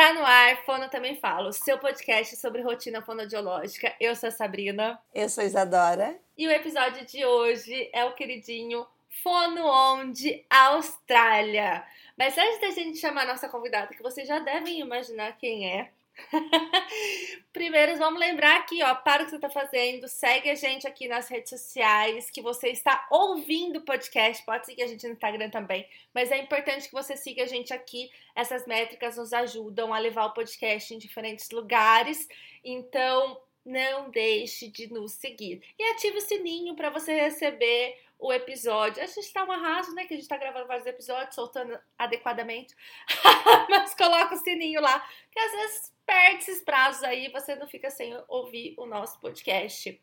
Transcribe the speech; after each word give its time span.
Tá 0.00 0.14
no 0.14 0.24
ar, 0.24 0.64
Fono 0.64 0.88
Também 0.88 1.14
Falo, 1.16 1.52
seu 1.52 1.76
podcast 1.76 2.34
sobre 2.36 2.62
rotina 2.62 3.02
fonodiológica. 3.02 3.94
Eu 4.00 4.16
sou 4.16 4.30
a 4.30 4.32
Sabrina. 4.32 4.98
Eu 5.14 5.28
sou 5.28 5.44
a 5.44 5.46
Isadora. 5.46 6.18
E 6.38 6.48
o 6.48 6.50
episódio 6.50 7.04
de 7.04 7.22
hoje 7.22 7.90
é 7.92 8.02
o 8.06 8.14
queridinho 8.14 8.86
Fono 9.22 9.62
Onde 9.66 10.42
Austrália. 10.48 11.84
Mas 12.16 12.38
antes 12.38 12.62
da 12.62 12.70
gente 12.70 12.96
chamar 12.96 13.24
a 13.24 13.32
nossa 13.32 13.46
convidada, 13.46 13.94
que 13.94 14.02
vocês 14.02 14.26
já 14.26 14.38
devem 14.38 14.80
imaginar 14.80 15.36
quem 15.36 15.70
é, 15.70 15.90
Primeiro, 17.52 17.96
vamos 17.98 18.20
lembrar 18.20 18.58
aqui, 18.58 18.82
ó, 18.82 18.94
para 18.94 19.22
o 19.22 19.24
que 19.24 19.30
você 19.30 19.36
está 19.36 19.50
fazendo, 19.50 20.06
segue 20.08 20.50
a 20.50 20.54
gente 20.54 20.86
aqui 20.86 21.08
nas 21.08 21.28
redes 21.28 21.50
sociais, 21.50 22.30
que 22.30 22.42
você 22.42 22.68
está 22.68 23.06
ouvindo 23.10 23.78
o 23.78 23.84
podcast, 23.84 24.44
pode 24.44 24.66
seguir 24.66 24.82
a 24.82 24.86
gente 24.86 25.06
no 25.06 25.14
Instagram 25.14 25.50
também, 25.50 25.88
mas 26.14 26.30
é 26.30 26.38
importante 26.38 26.88
que 26.88 26.92
você 26.92 27.16
siga 27.16 27.44
a 27.44 27.46
gente 27.46 27.72
aqui, 27.72 28.10
essas 28.34 28.66
métricas 28.66 29.16
nos 29.16 29.32
ajudam 29.32 29.92
a 29.92 29.98
levar 29.98 30.26
o 30.26 30.34
podcast 30.34 30.94
em 30.94 30.98
diferentes 30.98 31.50
lugares, 31.50 32.28
então 32.64 33.40
não 33.64 34.10
deixe 34.10 34.68
de 34.68 34.92
nos 34.92 35.12
seguir. 35.12 35.62
E 35.78 35.82
ative 35.90 36.18
o 36.18 36.22
sininho 36.22 36.74
para 36.74 36.90
você 36.90 37.14
receber 37.14 37.96
o 38.20 38.32
episódio. 38.32 39.02
A 39.02 39.06
gente 39.06 39.32
tá 39.32 39.44
um 39.44 39.50
arraso, 39.52 39.94
né? 39.94 40.04
Que 40.04 40.14
a 40.14 40.16
gente 40.16 40.28
tá 40.28 40.36
gravando 40.36 40.66
vários 40.66 40.86
episódios, 40.86 41.34
soltando 41.34 41.78
adequadamente. 41.98 42.74
Mas 43.68 43.94
coloca 43.94 44.34
o 44.34 44.38
sininho 44.38 44.80
lá, 44.80 45.00
que 45.30 45.38
às 45.38 45.52
vezes 45.52 45.92
perde 46.10 46.42
esses 46.42 46.60
prazos 46.60 47.04
aí, 47.04 47.28
você 47.30 47.54
não 47.54 47.68
fica 47.68 47.88
sem 47.88 48.12
ouvir 48.26 48.74
o 48.76 48.84
nosso 48.84 49.20
podcast. 49.20 50.02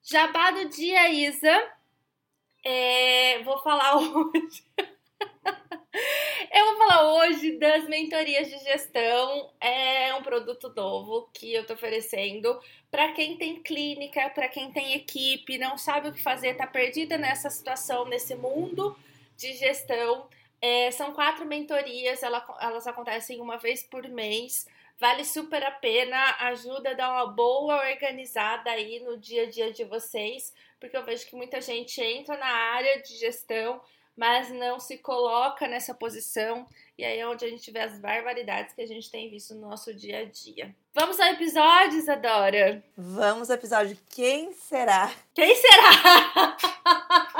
Jabá 0.00 0.52
do 0.52 0.68
dia, 0.68 1.08
Isa. 1.10 1.72
É, 2.64 3.42
vou 3.42 3.58
falar 3.58 3.96
hoje. 3.98 4.64
eu 6.54 6.64
vou 6.66 6.76
falar 6.78 7.12
hoje 7.14 7.58
das 7.58 7.88
mentorias 7.88 8.48
de 8.48 8.58
gestão. 8.58 9.52
É 9.60 10.14
um 10.14 10.22
produto 10.22 10.72
novo 10.76 11.28
que 11.34 11.52
eu 11.52 11.66
tô 11.66 11.74
oferecendo 11.74 12.60
para 12.88 13.10
quem 13.12 13.36
tem 13.36 13.60
clínica, 13.60 14.30
para 14.30 14.46
quem 14.46 14.70
tem 14.70 14.94
equipe, 14.94 15.58
não 15.58 15.76
sabe 15.76 16.08
o 16.08 16.12
que 16.12 16.22
fazer, 16.22 16.54
tá 16.54 16.68
perdida 16.68 17.18
nessa 17.18 17.50
situação, 17.50 18.04
nesse 18.04 18.36
mundo 18.36 18.96
de 19.36 19.54
gestão. 19.54 20.28
É, 20.60 20.92
são 20.92 21.12
quatro 21.12 21.44
mentorias, 21.44 22.22
elas 22.22 22.86
acontecem 22.86 23.40
uma 23.40 23.58
vez 23.58 23.82
por 23.82 24.08
mês. 24.08 24.68
Vale 25.02 25.24
super 25.24 25.60
a 25.64 25.70
pena, 25.72 26.36
ajuda 26.38 26.90
a 26.90 26.94
dar 26.94 27.10
uma 27.10 27.26
boa 27.26 27.90
organizada 27.90 28.70
aí 28.70 29.00
no 29.00 29.18
dia 29.18 29.42
a 29.42 29.50
dia 29.50 29.72
de 29.72 29.82
vocês, 29.82 30.54
porque 30.78 30.96
eu 30.96 31.04
vejo 31.04 31.26
que 31.26 31.34
muita 31.34 31.60
gente 31.60 32.00
entra 32.00 32.36
na 32.36 32.46
área 32.46 33.02
de 33.02 33.16
gestão, 33.16 33.80
mas 34.16 34.48
não 34.50 34.78
se 34.78 34.98
coloca 34.98 35.66
nessa 35.66 35.92
posição, 35.92 36.68
e 36.96 37.04
aí 37.04 37.18
é 37.18 37.26
onde 37.26 37.44
a 37.44 37.48
gente 37.48 37.68
vê 37.72 37.80
as 37.80 37.98
barbaridades 37.98 38.76
que 38.76 38.80
a 38.80 38.86
gente 38.86 39.10
tem 39.10 39.28
visto 39.28 39.56
no 39.56 39.62
nosso 39.62 39.92
dia 39.92 40.20
a 40.20 40.24
dia. 40.24 40.72
Vamos 40.94 41.18
ao 41.18 41.32
episódio, 41.32 41.98
Isadora? 41.98 42.80
Vamos 42.96 43.50
ao 43.50 43.56
episódio 43.56 43.98
Quem 44.08 44.52
Será? 44.52 45.12
Quem 45.34 45.52
será? 45.56 46.56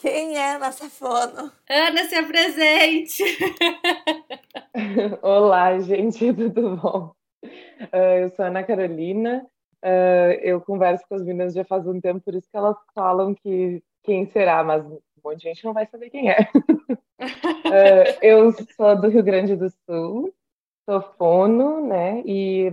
Quem 0.00 0.34
é 0.34 0.54
a 0.54 0.58
nossa 0.58 0.88
fono? 0.88 1.52
Ana, 1.68 2.04
se 2.08 2.14
apresente! 2.14 3.22
Olá, 5.20 5.78
gente, 5.78 6.32
tudo 6.32 6.76
bom? 6.76 7.14
Uh, 7.44 8.22
eu 8.22 8.30
sou 8.30 8.46
a 8.46 8.48
Ana 8.48 8.64
Carolina, 8.64 9.46
uh, 9.84 10.32
eu 10.40 10.58
converso 10.62 11.04
com 11.06 11.16
as 11.16 11.22
meninas 11.22 11.52
já 11.52 11.66
faz 11.66 11.86
um 11.86 12.00
tempo, 12.00 12.22
por 12.22 12.34
isso 12.34 12.48
que 12.50 12.56
elas 12.56 12.78
falam 12.94 13.34
que 13.34 13.82
quem 14.02 14.24
será, 14.24 14.64
mas 14.64 14.82
um 14.86 15.00
monte 15.22 15.36
de 15.36 15.44
gente 15.44 15.66
não 15.66 15.74
vai 15.74 15.84
saber 15.84 16.08
quem 16.08 16.30
é. 16.30 16.48
uh, 16.50 18.16
eu 18.22 18.52
sou 18.74 18.98
do 18.98 19.08
Rio 19.08 19.22
Grande 19.22 19.54
do 19.54 19.68
Sul, 19.84 20.32
sou 20.88 21.02
fono, 21.18 21.86
né, 21.86 22.22
e 22.24 22.70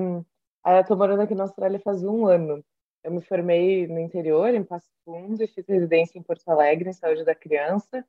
eu 0.66 0.86
tô 0.88 0.96
morando 0.96 1.24
aqui 1.24 1.36
na 1.36 1.44
Austrália 1.44 1.82
faz 1.82 2.06
um 2.06 2.26
ano. 2.26 2.64
Eu 3.04 3.12
me 3.12 3.22
formei 3.22 3.88
no 3.88 4.00
interior, 4.00 4.54
em 4.54 4.64
Passo 4.64 4.90
Fundo, 5.06 5.42
e 5.44 5.48
fiz 5.48 5.66
residência 5.68 6.18
em 6.18 6.24
Porto 6.24 6.48
Alegre, 6.50 6.90
em 6.90 6.94
saúde 6.94 7.24
da 7.24 7.36
criança. 7.36 8.06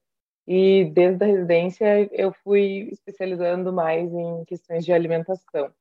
E 0.47 0.87
desde 0.87 1.25
a 1.25 1.27
residência 1.27 2.09
eu 2.13 2.33
fui 2.33 2.89
especializando 2.91 3.73
mais 3.73 4.13
em 4.13 4.45
questões 4.47 4.85
de 4.85 4.93
alimentação, 4.93 5.73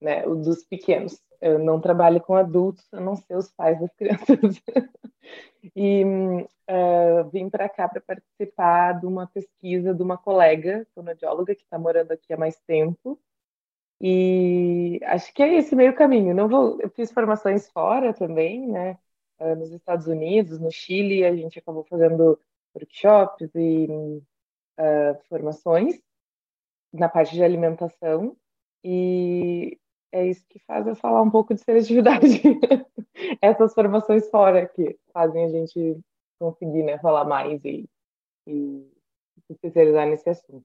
né, 0.00 0.22
dos 0.22 0.64
pequenos. 0.64 1.20
Eu 1.40 1.58
não 1.58 1.80
trabalho 1.80 2.20
com 2.20 2.34
adultos, 2.34 2.86
eu 2.92 3.00
não 3.00 3.16
sei 3.16 3.36
os 3.36 3.50
pais 3.52 3.78
das 3.78 3.94
crianças. 3.94 4.62
e 5.76 6.04
uh, 6.04 7.28
vim 7.30 7.48
para 7.50 7.68
cá 7.68 7.86
para 7.88 8.00
participar 8.00 8.98
de 8.98 9.06
uma 9.06 9.26
pesquisa 9.26 9.94
de 9.94 10.02
uma 10.02 10.16
colega 10.16 10.86
fonoaudióloga 10.94 11.54
que 11.54 11.62
está 11.62 11.78
morando 11.78 12.12
aqui 12.12 12.32
há 12.32 12.36
mais 12.36 12.58
tempo 12.66 13.20
e 14.00 15.00
acho 15.04 15.32
que 15.34 15.42
é 15.42 15.56
esse 15.58 15.74
meio 15.74 15.94
caminho. 15.94 16.34
Não 16.34 16.48
vou, 16.48 16.80
eu 16.80 16.90
fiz 16.90 17.10
formações 17.10 17.68
fora 17.70 18.14
também, 18.14 18.66
né? 18.66 18.98
Uh, 19.40 19.56
nos 19.56 19.72
Estados 19.72 20.06
Unidos, 20.06 20.58
no 20.58 20.70
Chile, 20.70 21.24
a 21.24 21.34
gente 21.34 21.58
acabou 21.58 21.84
fazendo 21.84 22.40
workshops 22.74 23.50
e 23.54 23.86
uh, 24.78 25.18
formações 25.28 26.00
na 26.92 27.08
parte 27.08 27.34
de 27.34 27.42
alimentação. 27.42 28.36
E 28.84 29.78
é 30.12 30.26
isso 30.26 30.46
que 30.48 30.58
faz 30.60 30.86
eu 30.86 30.94
falar 30.94 31.22
um 31.22 31.30
pouco 31.30 31.54
de 31.54 31.60
seletividade. 31.60 32.42
Essas 33.42 33.74
formações 33.74 34.28
fora 34.30 34.66
que 34.66 34.98
fazem 35.12 35.44
a 35.44 35.48
gente 35.48 35.98
conseguir 36.38 36.84
né, 36.84 36.98
falar 36.98 37.24
mais 37.24 37.64
e, 37.64 37.88
e 38.46 38.88
se 39.46 39.52
especializar 39.52 40.06
nesse 40.06 40.30
assunto. 40.30 40.64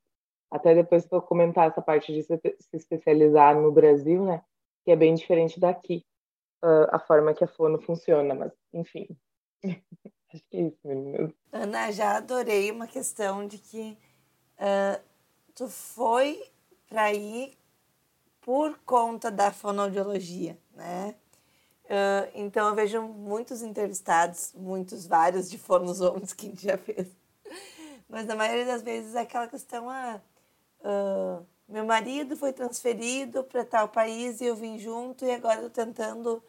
Até 0.54 0.76
depois 0.76 1.08
vou 1.08 1.20
comentar 1.20 1.68
essa 1.68 1.82
parte 1.82 2.14
de 2.14 2.22
se, 2.22 2.40
especializar 2.72 3.60
no 3.60 3.72
Brasil, 3.72 4.24
né? 4.24 4.44
Que 4.86 4.92
é 4.92 4.96
bem 4.96 5.16
diferente 5.16 5.60
daqui, 5.60 6.06
uh, 6.64 6.88
a 6.92 7.00
forma 7.00 7.34
que 7.34 7.44
a 7.44 7.48
fono 7.48 7.82
funciona, 7.82 8.36
mas 8.36 8.52
enfim. 8.72 9.08
Acho 10.32 10.44
que 10.52 10.58
é 10.58 10.62
isso, 10.62 10.78
meninas. 10.86 11.32
Ana, 11.52 11.92
já 11.92 12.18
adorei 12.18 12.70
uma 12.70 12.86
questão 12.86 13.48
de 13.48 13.58
que 13.58 13.98
uh, 14.60 15.02
tu 15.56 15.68
foi 15.68 16.44
para 16.88 17.12
ir 17.12 17.58
por 18.40 18.78
conta 18.86 19.32
da 19.32 19.52
fonoaudiologia, 19.52 20.56
né? 20.76 21.16
Uh, 21.86 22.30
então 22.36 22.68
eu 22.70 22.76
vejo 22.76 23.02
muitos 23.02 23.64
entrevistados, 23.64 24.54
muitos, 24.56 25.08
vários 25.08 25.50
de 25.50 25.58
fonos 25.58 26.00
homens 26.00 26.32
que 26.32 26.46
a 26.46 26.50
gente 26.50 26.64
já 26.64 26.78
fez. 26.78 27.08
Mas 28.08 28.28
na 28.28 28.36
maioria 28.36 28.66
das 28.66 28.84
vezes 28.84 29.16
é 29.16 29.22
aquela 29.22 29.48
questão, 29.48 29.90
ah, 29.90 30.22
Uh, 30.84 31.46
meu 31.68 31.86
marido 31.86 32.36
foi 32.36 32.52
transferido 32.52 33.44
para 33.46 33.64
tal 33.64 33.88
país 33.88 34.42
e 34.42 34.46
eu 34.46 34.56
vim 34.56 34.78
junto 34.78 35.26
e 35.26 35.32
agora 35.32 35.66
estou 35.66 35.70
tentando 35.70 36.44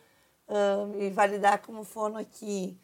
uh, 0.49 0.87
me 0.89 1.09
validar 1.11 1.63
como 1.63 1.85
fono 1.85 2.19
aqui. 2.19 2.77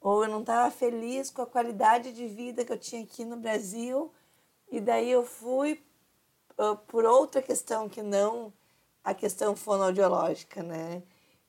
Ou 0.00 0.24
eu 0.24 0.30
não 0.30 0.40
estava 0.40 0.70
feliz 0.70 1.30
com 1.30 1.42
a 1.42 1.46
qualidade 1.46 2.12
de 2.12 2.26
vida 2.26 2.64
que 2.64 2.72
eu 2.72 2.78
tinha 2.78 3.02
aqui 3.02 3.24
no 3.24 3.36
Brasil 3.36 4.12
e 4.70 4.80
daí 4.80 5.10
eu 5.10 5.24
fui 5.24 5.82
uh, 6.58 6.76
por 6.86 7.04
outra 7.04 7.42
questão 7.42 7.88
que 7.88 8.02
não 8.02 8.52
a 9.02 9.14
questão 9.14 9.54
fonoaudiológica, 9.54 10.62
né? 10.62 11.02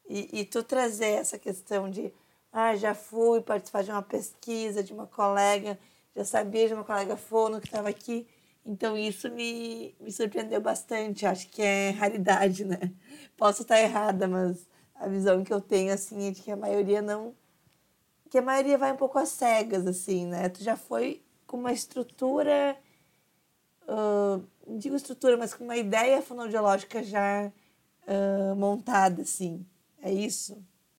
E, 0.08 0.42
e 0.42 0.46
tu 0.46 0.62
trazer 0.64 1.14
essa 1.14 1.40
questão 1.40 1.90
de, 1.90 2.14
ah, 2.52 2.76
já 2.76 2.94
fui 2.94 3.42
participar 3.42 3.84
de 3.84 3.92
uma 3.92 4.02
pesquisa 4.02 4.84
de 4.84 4.94
uma 4.94 5.08
colega, 5.08 5.80
já 6.16 6.26
sabia 6.26 6.68
de 6.68 6.74
uma 6.74 6.84
colega 6.84 7.16
fono 7.16 7.60
que 7.60 7.68
estava 7.68 7.90
aqui 7.90 8.28
então 8.66 8.98
isso 8.98 9.30
me, 9.31 9.96
me 10.00 10.12
surpreendeu 10.12 10.62
bastante. 10.62 11.26
Acho 11.26 11.48
que 11.50 11.62
é 11.62 11.92
raridade, 11.92 12.66
né? 12.66 12.92
Posso 13.38 13.62
estar 13.62 13.80
errada, 13.80 14.28
mas 14.28 14.68
a 14.96 15.08
visão 15.08 15.44
que 15.44 15.53
eu 15.53 15.62
tenho 15.62 15.94
assim 15.94 16.28
é 16.28 16.31
de 16.31 16.42
que 16.42 16.52
a 16.52 16.58
maioria 16.58 17.02
não 17.02 17.36
que 18.30 18.38
a 18.40 18.42
maioria 18.42 18.78
vai 18.78 18.92
um 18.92 18.98
pouco 18.98 19.20
às 19.20 19.30
cegas 19.30 19.86
assim, 19.88 20.25
né? 20.25 20.50
Tu 20.50 20.64
já 20.64 20.75
foi 20.75 21.24
com 21.48 21.58
uma 21.58 21.72
estrutura 21.72 22.78
uh, 23.88 24.44
não 24.68 24.78
digo 24.78 24.96
estrutura, 24.96 25.38
mas 25.38 25.54
com 25.54 25.64
uma 25.64 25.78
ideia 25.78 26.22
fonoaudiológica 26.22 27.04
já 27.04 27.51
uh, 28.07 28.56
montada 28.56 29.22
assim. 29.22 29.66
É 30.01 30.12
isso? 30.12 30.57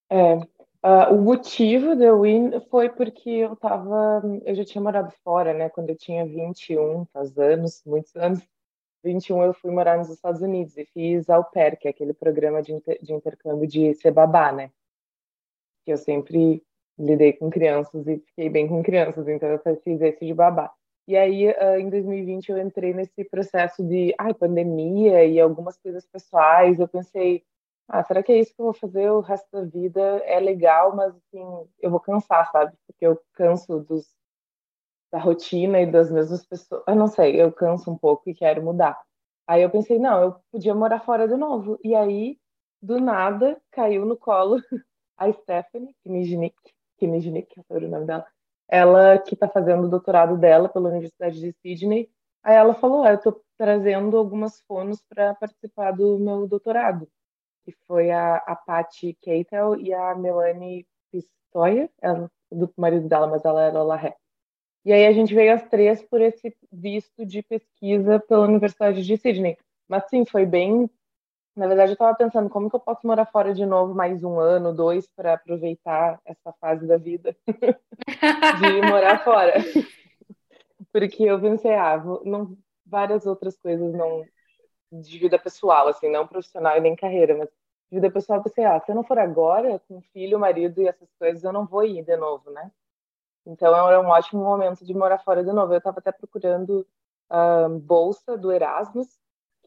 É, 0.09 0.39
Uh, 0.85 1.15
o 1.15 1.21
motivo 1.21 1.97
de 1.97 2.05
eu 2.05 2.25
ir 2.25 2.61
foi 2.71 2.89
porque 2.89 3.31
eu 3.31 3.57
tava, 3.57 4.23
eu 4.45 4.55
já 4.55 4.65
tinha 4.65 4.83
morado 4.83 5.13
fora, 5.25 5.53
né? 5.53 5.69
Quando 5.69 5.91
eu 5.91 5.97
tinha 5.97 6.25
21, 6.25 7.07
faz 7.07 7.37
anos, 7.39 7.83
muitos 7.85 8.15
anos, 8.15 8.41
21 9.03 9.43
eu 9.45 9.55
fui 9.55 9.71
morar 9.71 9.99
nos 9.99 10.11
Estados 10.11 10.43
Unidos 10.43 10.77
e 10.77 10.85
fiz 10.87 11.29
au 11.31 11.45
pair, 11.45 11.77
que 11.77 11.89
é 11.89 11.91
aquele 11.91 12.13
programa 12.13 12.63
de, 12.63 12.73
inter, 12.73 12.99
de 13.03 13.13
intercâmbio 13.13 13.67
de 13.67 13.95
ser 13.95 14.13
babá, 14.13 14.53
né? 14.53 14.71
Que 15.85 15.93
eu 15.93 15.97
sempre 15.97 16.63
lidei 16.99 17.33
com 17.33 17.51
crianças 17.51 18.07
e 18.07 18.19
fiquei 18.19 18.49
bem 18.49 18.69
com 18.69 18.83
crianças, 18.83 19.29
então 19.29 19.49
eu 19.49 19.77
fiz 19.83 20.01
esse 20.01 20.25
de 20.25 20.35
babá. 20.35 20.73
E 21.09 21.17
aí, 21.17 21.49
uh, 21.49 21.79
em 21.79 21.89
2020, 21.89 22.51
eu 22.51 22.59
entrei 22.59 22.93
nesse 22.93 23.23
processo 23.25 23.85
de 23.85 24.13
ai, 24.19 24.35
pandemia 24.35 25.25
e 25.25 25.39
algumas 25.39 25.77
coisas 25.77 26.05
pessoais. 26.05 26.81
Eu 26.81 26.89
pensei, 26.89 27.45
ah, 27.89 28.03
será 28.03 28.23
que 28.23 28.33
é 28.33 28.39
isso 28.39 28.55
que 28.55 28.61
eu 28.61 28.67
vou 28.67 28.75
fazer 28.75 29.11
o 29.11 29.21
resto 29.21 29.49
da 29.53 29.63
vida? 29.65 30.01
É 30.25 30.41
legal, 30.41 30.95
mas 30.95 31.15
assim, 31.15 31.69
eu 31.81 31.91
vou 31.91 32.01
cansar, 32.01 32.51
sabe? 32.51 32.77
Porque 32.87 33.07
eu 33.07 33.21
canso 33.35 33.81
dos, 33.81 34.07
da 35.13 35.19
rotina 35.19 35.81
e 35.81 35.91
das 35.91 36.11
mesmas 36.11 36.45
pessoas. 36.47 36.83
Eu 36.87 36.97
não 36.97 37.07
sei, 37.07 37.41
eu 37.41 37.53
canso 37.53 37.91
um 37.91 37.99
pouco 37.99 38.29
e 38.29 38.35
quero 38.35 38.63
mudar. 38.63 39.01
Aí 39.47 39.63
eu 39.63 39.71
pensei, 39.71 39.99
não, 39.99 40.21
eu 40.21 40.37
podia 40.51 40.75
morar 40.75 41.01
fora 41.01 41.29
de 41.29 41.37
novo. 41.37 41.79
E 41.85 41.95
aí, 41.95 42.39
do 42.83 43.01
nada, 43.01 43.61
caiu 43.71 44.05
no 44.05 44.17
colo 44.17 44.61
a 45.17 45.33
Stephanie 45.33 45.95
Kniznik, 46.05 46.57
Kniznik, 46.99 47.49
é 47.71 47.75
o 47.75 47.81
nome 47.89 48.07
dela, 48.07 48.27
ela 48.69 49.19
que 49.19 49.35
está 49.35 49.49
fazendo 49.49 49.85
o 49.85 49.89
doutorado 49.89 50.37
dela 50.37 50.69
pela 50.69 50.89
Universidade 50.91 51.41
de 51.41 51.53
Sydney. 51.63 52.11
Aí 52.43 52.55
ela 52.57 52.75
falou, 52.75 53.03
ah, 53.05 53.11
eu 53.11 53.17
estou 53.17 53.43
trazendo 53.57 54.17
algumas 54.17 54.61
fonos 54.63 55.01
para 55.09 55.35
participar 55.35 55.93
do 55.93 56.19
meu 56.19 56.47
doutorado, 56.47 57.09
que 57.67 57.73
foi 57.85 58.13
a, 58.13 58.37
a 58.37 58.55
Patty 58.55 59.19
Keitel 59.21 59.75
e 59.81 59.93
a 59.93 60.15
Melanie 60.15 60.87
Pistoia, 61.11 61.91
ela, 62.01 62.31
do 62.51 62.73
marido 62.77 63.09
dela, 63.09 63.27
mas 63.27 63.45
ela 63.45 63.61
era 63.63 63.83
Larré. 63.83 64.15
E 64.85 64.93
aí 64.93 65.05
a 65.05 65.13
gente 65.13 65.35
veio 65.35 65.53
as 65.53 65.69
três 65.69 66.01
por 66.01 66.21
esse 66.21 66.57
visto 66.71 67.27
de 67.27 67.43
pesquisa 67.43 68.21
pela 68.21 68.47
Universidade 68.47 69.05
de 69.05 69.17
Sydney. 69.17 69.59
Mas 69.89 70.09
sim, 70.09 70.25
foi 70.25 70.47
bem. 70.47 70.89
Na 71.57 71.67
verdade, 71.67 71.91
eu 71.91 71.95
estava 71.95 72.17
pensando 72.17 72.49
como 72.49 72.71
que 72.71 72.77
eu 72.77 72.81
posso 72.81 73.05
morar 73.05 73.27
fora 73.27 73.53
de 73.53 73.67
novo 73.67 73.95
mais 73.95 74.23
um 74.23 74.39
ano, 74.39 74.73
dois, 74.73 75.09
para 75.17 75.33
aproveitar 75.35 76.21
essa 76.25 76.53
fase 76.61 76.87
da 76.87 76.99
vida 76.99 77.37
de 77.49 78.83
morar 78.89 79.25
fora. 79.25 79.55
Porque 80.93 81.25
eu 81.25 81.41
pensei, 81.41 81.75
ah, 81.75 82.01
não, 82.25 82.57
várias 82.87 83.27
outras 83.27 83.59
coisas 83.59 83.93
não 83.93 84.25
de 84.93 85.19
vida 85.19 85.39
pessoal, 85.39 85.89
assim, 85.89 86.11
não 86.11 86.27
profissional 86.27 86.77
e 86.77 86.81
nem 86.81 86.97
carreira, 86.97 87.37
mas 87.37 87.49
de 87.49 88.01
vida 88.01 88.11
pessoal, 88.11 88.39
eu 88.39 88.43
pensei, 88.43 88.65
ah, 88.65 88.81
se 88.81 88.91
eu 88.91 88.95
não 88.95 89.05
for 89.05 89.19
agora, 89.19 89.81
com 89.89 90.01
filho, 90.13 90.39
marido 90.39 90.83
e 90.83 90.89
essas 90.89 91.09
coisas, 91.19 91.45
eu 91.45 91.53
não 91.53 91.67
vou 91.67 91.85
ir 91.85 92.03
de 92.03 92.17
novo, 92.17 92.51
né? 92.51 92.71
Então 93.47 93.89
era 93.89 94.01
um 94.01 94.09
ótimo 94.09 94.43
momento 94.43 94.85
de 94.85 94.93
morar 94.93 95.19
fora 95.19 95.45
de 95.45 95.53
novo. 95.53 95.73
Eu 95.73 95.79
estava 95.79 96.01
até 96.01 96.11
procurando 96.11 96.87
a 97.31 97.69
bolsa 97.69 98.37
do 98.37 98.51
Erasmus, 98.51 99.09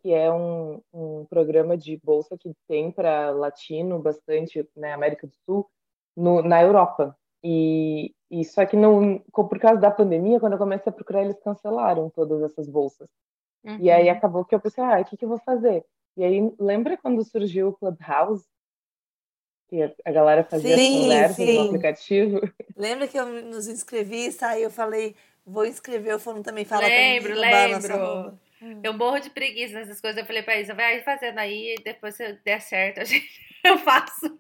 que 0.01 0.13
é 0.13 0.31
um, 0.31 0.81
um 0.93 1.25
programa 1.25 1.77
de 1.77 1.97
bolsa 2.03 2.37
que 2.37 2.53
tem 2.67 2.91
para 2.91 3.31
latino 3.31 3.99
bastante, 3.99 4.67
né, 4.75 4.93
América 4.93 5.27
do 5.27 5.33
Sul, 5.45 5.69
no, 6.15 6.41
na 6.41 6.61
Europa. 6.61 7.17
E, 7.43 8.13
e 8.29 8.43
só 8.43 8.65
que 8.65 8.75
não, 8.75 9.19
por 9.31 9.59
causa 9.59 9.79
da 9.79 9.91
pandemia, 9.91 10.39
quando 10.39 10.53
eu 10.53 10.59
comecei 10.59 10.89
a 10.89 10.93
procurar, 10.93 11.23
eles 11.23 11.39
cancelaram 11.39 12.09
todas 12.09 12.41
essas 12.41 12.67
bolsas. 12.67 13.09
Uhum. 13.63 13.77
E 13.79 13.91
aí 13.91 14.05
uhum. 14.05 14.11
acabou 14.11 14.45
que 14.45 14.55
eu 14.55 14.59
pensei, 14.59 14.83
ah, 14.83 14.99
o 14.99 15.05
que, 15.05 15.17
que 15.17 15.25
eu 15.25 15.29
vou 15.29 15.39
fazer? 15.39 15.85
E 16.17 16.23
aí, 16.23 16.53
lembra 16.59 16.97
quando 16.97 17.23
surgiu 17.23 17.69
o 17.69 17.73
Clubhouse? 17.73 18.45
que 19.69 19.93
a 20.03 20.11
galera 20.11 20.43
fazia 20.43 20.75
sim, 20.75 21.01
conversas 21.01 21.35
sim. 21.35 21.53
no 21.53 21.67
aplicativo. 21.67 22.41
Lembra 22.75 23.07
que 23.07 23.17
eu 23.17 23.25
nos 23.43 23.67
inscrevi 23.67 24.25
e 24.25 24.31
saí, 24.31 24.63
eu 24.63 24.71
falei, 24.71 25.15
vou 25.45 25.65
inscrever, 25.65 26.15
o 26.15 26.19
Fono 26.19 26.41
também 26.41 26.65
fala 26.65 26.87
lembro, 26.87 27.35
pra 27.35 27.35
mim. 27.35 27.41
Lembro, 27.41 28.39
Eu 28.83 28.93
morro 28.93 29.19
de 29.19 29.29
preguiça 29.29 29.75
nessas 29.75 30.01
coisas. 30.01 30.19
Eu 30.19 30.25
falei 30.25 30.41
pra 30.41 30.59
Isa, 30.59 30.73
vai 30.73 31.01
fazendo 31.01 31.37
aí, 31.37 31.75
e 31.77 31.83
depois 31.83 32.15
se 32.15 32.33
der 32.43 32.61
certo, 32.61 33.01
a 33.01 33.03
gente, 33.03 33.29
eu 33.63 33.77
faço. 33.77 34.35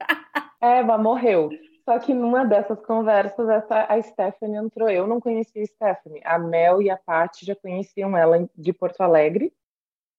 É, 0.59 0.81
mas 0.81 1.01
morreu. 1.01 1.49
Só 1.89 1.97
que 1.97 2.13
numa 2.13 2.45
dessas 2.45 2.79
conversas, 2.85 3.49
essa, 3.49 3.91
a 3.91 3.99
Stephanie 3.99 4.57
entrou. 4.57 4.87
Eu 4.91 5.07
não 5.07 5.19
conhecia 5.19 5.63
a 5.63 5.65
Stephanie. 5.65 6.21
A 6.23 6.37
Mel 6.37 6.83
e 6.83 6.89
a 6.91 6.95
Paty 6.95 7.47
já 7.47 7.55
conheciam 7.55 8.15
ela 8.15 8.47
de 8.55 8.71
Porto 8.71 9.01
Alegre. 9.01 9.51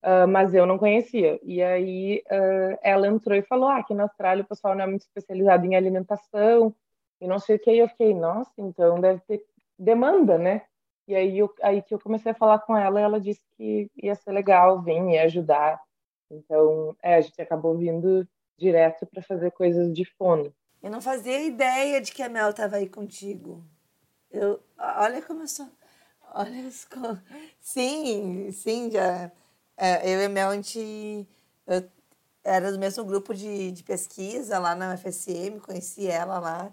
Uh, 0.03 0.27
mas 0.27 0.53
eu 0.53 0.67
não 0.67 0.77
conhecia. 0.77 1.39
E 1.45 1.63
aí 1.63 2.25
uh, 2.27 2.77
ela 2.83 3.07
entrou 3.07 3.39
e 3.39 3.43
falou: 3.43 3.69
ah, 3.69 3.77
aqui 3.77 3.95
na 3.95 4.03
Austrália 4.03 4.43
o 4.43 4.49
pessoal 4.49 4.75
não 4.75 4.83
é 4.83 4.87
muito 4.89 5.03
especializado 5.03 5.65
em 5.65 5.77
alimentação 5.77 6.75
e 7.21 7.29
não 7.29 7.39
sei 7.39 7.55
o 7.55 7.59
que. 7.61 7.71
E 7.71 7.79
eu 7.79 7.89
fiquei, 7.89 8.15
nossa, 8.15 8.51
então 8.59 9.01
deve 9.01 9.21
ter 9.21 9.47
demanda, 9.79 10.37
né? 10.37 10.63
E 11.07 11.15
aí, 11.15 11.39
eu, 11.39 11.55
aí 11.63 11.83
que 11.83 11.95
eu 11.95 12.01
comecei 12.01 12.33
a 12.33 12.35
falar 12.35 12.59
com 12.59 12.77
ela, 12.77 13.01
ela 13.01 13.21
disse 13.21 13.43
que 13.57 13.89
ia 13.97 14.17
ser 14.17 14.33
legal 14.33 14.83
vir 14.83 15.09
e 15.09 15.19
ajudar. 15.21 15.81
Então, 16.29 16.97
é, 17.01 17.15
a 17.15 17.21
gente 17.21 17.41
acabou 17.41 17.79
vindo 17.79 18.27
direto 18.59 19.07
para 19.07 19.23
fazer 19.23 19.53
coisas 19.53 19.93
de 19.95 20.05
fone. 20.05 20.53
Eu 20.83 20.91
não 20.91 21.01
fazia 21.01 21.43
ideia 21.43 22.01
de 22.01 22.13
que 22.13 22.23
a 22.23 22.29
Mel 22.29 22.51
estava 22.51 22.77
aí 22.77 22.89
contigo. 22.89 23.65
Eu, 24.31 24.63
olha 24.79 25.21
como 25.23 25.43
eu 25.43 25.49
sou. 25.49 25.69
Olha 26.33 26.67
as 26.69 26.87
Sim, 27.61 28.51
sim, 28.53 28.91
já 28.91 29.31
é, 29.77 30.15
eu 30.15 30.21
e 30.21 30.25
a 30.27 30.29
Mel, 30.29 30.51
a 30.51 30.55
gente 30.55 31.27
eu, 31.67 31.89
era 32.45 32.71
do 32.71 32.79
mesmo 32.79 33.05
grupo 33.05 33.35
de, 33.35 33.73
de 33.73 33.83
pesquisa 33.83 34.59
lá 34.59 34.75
na 34.75 34.95
UFSM, 34.95 35.59
conheci 35.61 36.07
ela 36.07 36.39
lá. 36.39 36.73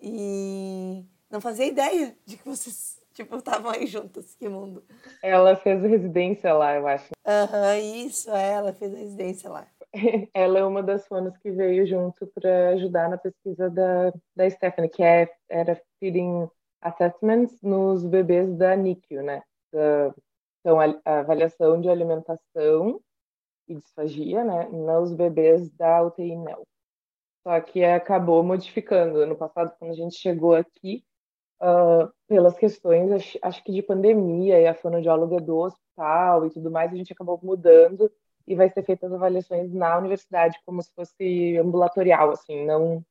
E 0.00 1.04
não 1.30 1.40
fazia 1.40 1.66
ideia 1.66 2.16
de 2.24 2.36
que 2.36 2.44
vocês 2.44 2.98
tipo, 3.12 3.36
estavam 3.36 3.70
aí 3.70 3.86
juntas. 3.86 4.34
Que 4.34 4.48
mundo. 4.48 4.82
Ela 5.22 5.56
fez 5.56 5.82
residência 5.82 6.52
lá, 6.54 6.74
eu 6.74 6.86
acho. 6.86 7.10
Aham, 7.26 7.74
uhum, 7.74 8.06
isso, 8.06 8.30
é, 8.30 8.52
ela 8.52 8.72
fez 8.72 8.92
residência 8.92 9.50
lá. 9.50 9.66
Ela 10.34 10.58
é 10.58 10.64
uma 10.64 10.82
das 10.82 11.06
fonas 11.06 11.36
que 11.38 11.50
veio 11.50 11.86
junto 11.86 12.26
para 12.28 12.70
ajudar 12.70 13.08
na 13.08 13.18
pesquisa 13.18 13.70
da, 13.70 14.12
da 14.36 14.50
Stephanie, 14.50 14.90
que 14.90 15.02
é, 15.02 15.28
era 15.48 15.80
feeding 15.98 16.48
assessments 16.80 17.60
nos 17.62 18.04
bebês 18.04 18.54
da 18.56 18.76
NICU, 18.76 19.22
né? 19.22 19.42
Da 19.72 20.14
então, 20.60 20.80
a, 20.80 21.20
avaliação 21.20 21.80
de 21.80 21.88
alimentação 21.88 23.00
e 23.66 23.74
disfagia, 23.74 24.44
né, 24.44 24.68
nos 24.68 25.14
bebês 25.14 25.70
da 25.70 26.02
UTI 26.02 26.36
NEL. 26.36 26.66
Só 27.42 27.60
que 27.60 27.84
acabou 27.84 28.42
modificando. 28.42 29.20
Ano 29.20 29.36
passado, 29.36 29.74
quando 29.78 29.92
a 29.92 29.94
gente 29.94 30.16
chegou 30.18 30.54
aqui, 30.54 31.04
uh, 31.62 32.12
pelas 32.26 32.58
questões, 32.58 33.10
acho, 33.12 33.38
acho, 33.40 33.64
que 33.64 33.72
de 33.72 33.82
pandemia 33.82 34.60
e 34.60 34.66
a 34.66 34.74
fonoaudióloga 34.74 35.40
do 35.40 35.56
hospital 35.58 36.46
e 36.46 36.50
tudo 36.50 36.70
mais, 36.70 36.92
a 36.92 36.96
gente 36.96 37.12
acabou 37.12 37.38
mudando 37.42 38.10
e 38.48 38.54
vai 38.54 38.70
ser 38.70 38.82
feitas 38.82 39.12
avaliações 39.12 39.72
na 39.74 39.98
universidade 39.98 40.58
como 40.64 40.82
se 40.82 40.90
fosse 40.94 41.58
ambulatorial, 41.58 42.30
assim, 42.30 42.64
não 42.64 43.04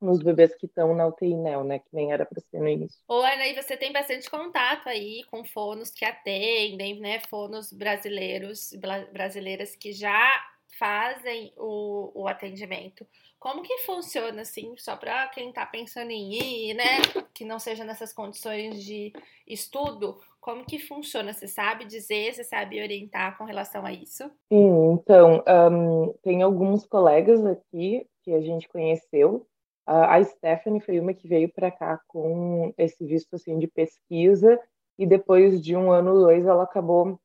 nos 0.00 0.20
bebês 0.20 0.52
que 0.56 0.66
estão 0.66 0.92
na 0.96 1.06
UTI 1.06 1.36
NEL, 1.36 1.62
né? 1.62 1.78
Que 1.78 1.88
nem 1.92 2.12
era 2.12 2.26
para 2.26 2.40
ser 2.40 2.58
no 2.58 2.68
início. 2.68 2.98
Ô, 3.06 3.20
Ana, 3.20 3.46
e 3.46 3.54
você 3.54 3.76
tem 3.76 3.92
bastante 3.92 4.28
contato 4.28 4.88
aí 4.88 5.22
com 5.30 5.44
fonos 5.44 5.90
que 5.90 6.04
atendem, 6.04 6.98
né? 6.98 7.20
Fonos 7.30 7.72
brasileiros, 7.72 8.72
brasileiras 9.12 9.76
que 9.76 9.92
já 9.92 10.44
fazem 10.76 11.52
o, 11.56 12.22
o 12.22 12.26
atendimento. 12.26 13.06
Como 13.38 13.62
que 13.62 13.78
funciona, 13.78 14.42
assim, 14.42 14.74
só 14.76 14.96
para 14.96 15.28
quem 15.28 15.50
está 15.50 15.64
pensando 15.64 16.10
em 16.10 16.34
ir, 16.34 16.74
né? 16.74 16.98
Que 17.32 17.44
não 17.44 17.60
seja 17.60 17.84
nessas 17.84 18.12
condições 18.12 18.82
de 18.82 19.12
estudo, 19.46 20.20
como 20.42 20.66
que 20.66 20.78
funciona? 20.78 21.32
Você 21.32 21.48
sabe 21.48 21.86
dizer, 21.86 22.34
você 22.34 22.44
sabe 22.44 22.82
orientar 22.82 23.38
com 23.38 23.44
relação 23.44 23.86
a 23.86 23.92
isso? 23.92 24.30
Sim, 24.52 24.92
então, 24.92 25.42
um, 25.72 26.12
tem 26.22 26.42
alguns 26.42 26.84
colegas 26.84 27.46
aqui 27.46 28.06
que 28.22 28.34
a 28.34 28.40
gente 28.42 28.68
conheceu 28.68 29.46
a 29.86 30.22
Stephanie 30.22 30.80
foi 30.80 31.00
uma 31.00 31.12
que 31.12 31.26
veio 31.26 31.52
para 31.52 31.70
cá 31.70 32.00
com 32.06 32.72
esse 32.78 33.04
visto 33.04 33.34
assim 33.34 33.58
de 33.58 33.66
pesquisa 33.66 34.60
e 34.98 35.06
depois 35.06 35.60
de 35.60 35.76
um 35.76 35.90
ano 35.90 36.12
ou 36.12 36.20
dois 36.20 36.46
ela 36.46 36.62
acabou 36.62 37.20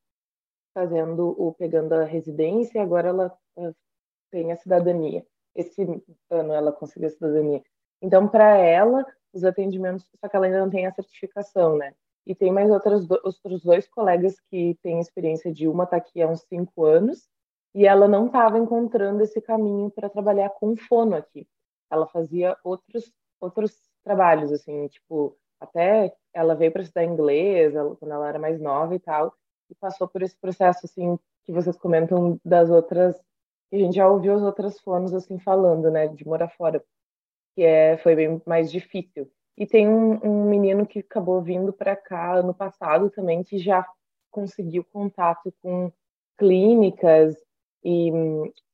fazendo 0.73 1.35
o 1.39 1.53
pegando 1.53 1.93
a 1.93 2.03
residência 2.03 2.79
e 2.79 2.81
agora 2.81 3.09
ela 3.09 3.37
tem 4.31 4.51
a 4.51 4.57
cidadania. 4.57 5.25
Esse 5.55 5.83
ano 6.29 6.53
ela 6.53 6.71
conseguiu 6.71 7.07
a 7.07 7.11
cidadania. 7.11 7.63
Então 8.01 8.27
para 8.27 8.57
ela 8.57 9.05
os 9.31 9.43
atendimentos, 9.43 10.07
só 10.19 10.27
que 10.27 10.35
ela 10.35 10.47
ainda 10.47 10.59
não 10.59 10.69
tem 10.69 10.87
a 10.87 10.91
certificação, 10.91 11.77
né? 11.77 11.93
E 12.27 12.35
tem 12.35 12.51
mais 12.51 12.69
outras 12.69 13.09
outros 13.09 13.63
dois 13.63 13.87
colegas 13.87 14.39
que 14.51 14.77
têm 14.83 14.99
experiência 14.99 15.51
de 15.51 15.67
uma 15.67 15.85
tá 15.87 15.97
aqui 15.97 16.21
há 16.21 16.27
uns 16.27 16.41
cinco 16.41 16.85
anos 16.85 17.27
e 17.73 17.87
ela 17.87 18.07
não 18.07 18.27
estava 18.27 18.59
encontrando 18.59 19.23
esse 19.23 19.41
caminho 19.41 19.89
para 19.89 20.09
trabalhar 20.09 20.49
com 20.49 20.75
fono 20.75 21.15
aqui 21.15 21.47
ela 21.89 22.07
fazia 22.07 22.57
outros 22.63 23.11
outros 23.39 23.75
trabalhos 24.03 24.51
assim, 24.51 24.87
tipo, 24.87 25.37
até 25.59 26.13
ela 26.33 26.55
veio 26.55 26.71
para 26.71 26.81
estudar 26.81 27.03
inglês 27.03 27.75
ela, 27.75 27.95
quando 27.95 28.11
ela 28.11 28.27
era 28.27 28.39
mais 28.39 28.59
nova 28.59 28.95
e 28.95 28.99
tal, 28.99 29.33
e 29.69 29.75
passou 29.75 30.07
por 30.07 30.23
esse 30.23 30.35
processo 30.37 30.85
assim 30.85 31.19
que 31.43 31.51
vocês 31.51 31.77
comentam 31.77 32.39
das 32.43 32.69
outras 32.69 33.15
que 33.69 33.75
a 33.75 33.79
gente 33.79 33.95
já 33.95 34.09
ouviu 34.09 34.33
as 34.33 34.41
outras 34.41 34.79
fonos 34.79 35.13
assim 35.13 35.37
falando, 35.39 35.91
né, 35.91 36.07
de 36.07 36.25
morar 36.25 36.49
fora, 36.49 36.83
que 37.55 37.63
é 37.63 37.97
foi 37.97 38.15
bem 38.15 38.41
mais 38.45 38.71
difícil. 38.71 39.29
E 39.57 39.65
tem 39.65 39.87
um, 39.87 40.19
um 40.23 40.49
menino 40.49 40.85
que 40.85 40.99
acabou 40.99 41.41
vindo 41.41 41.73
para 41.73 41.95
cá 41.95 42.35
ano 42.35 42.53
passado 42.53 43.09
também 43.09 43.43
que 43.43 43.57
já 43.57 43.85
conseguiu 44.29 44.83
contato 44.83 45.51
com 45.63 45.91
clínicas 46.37 47.35
e, 47.83 48.11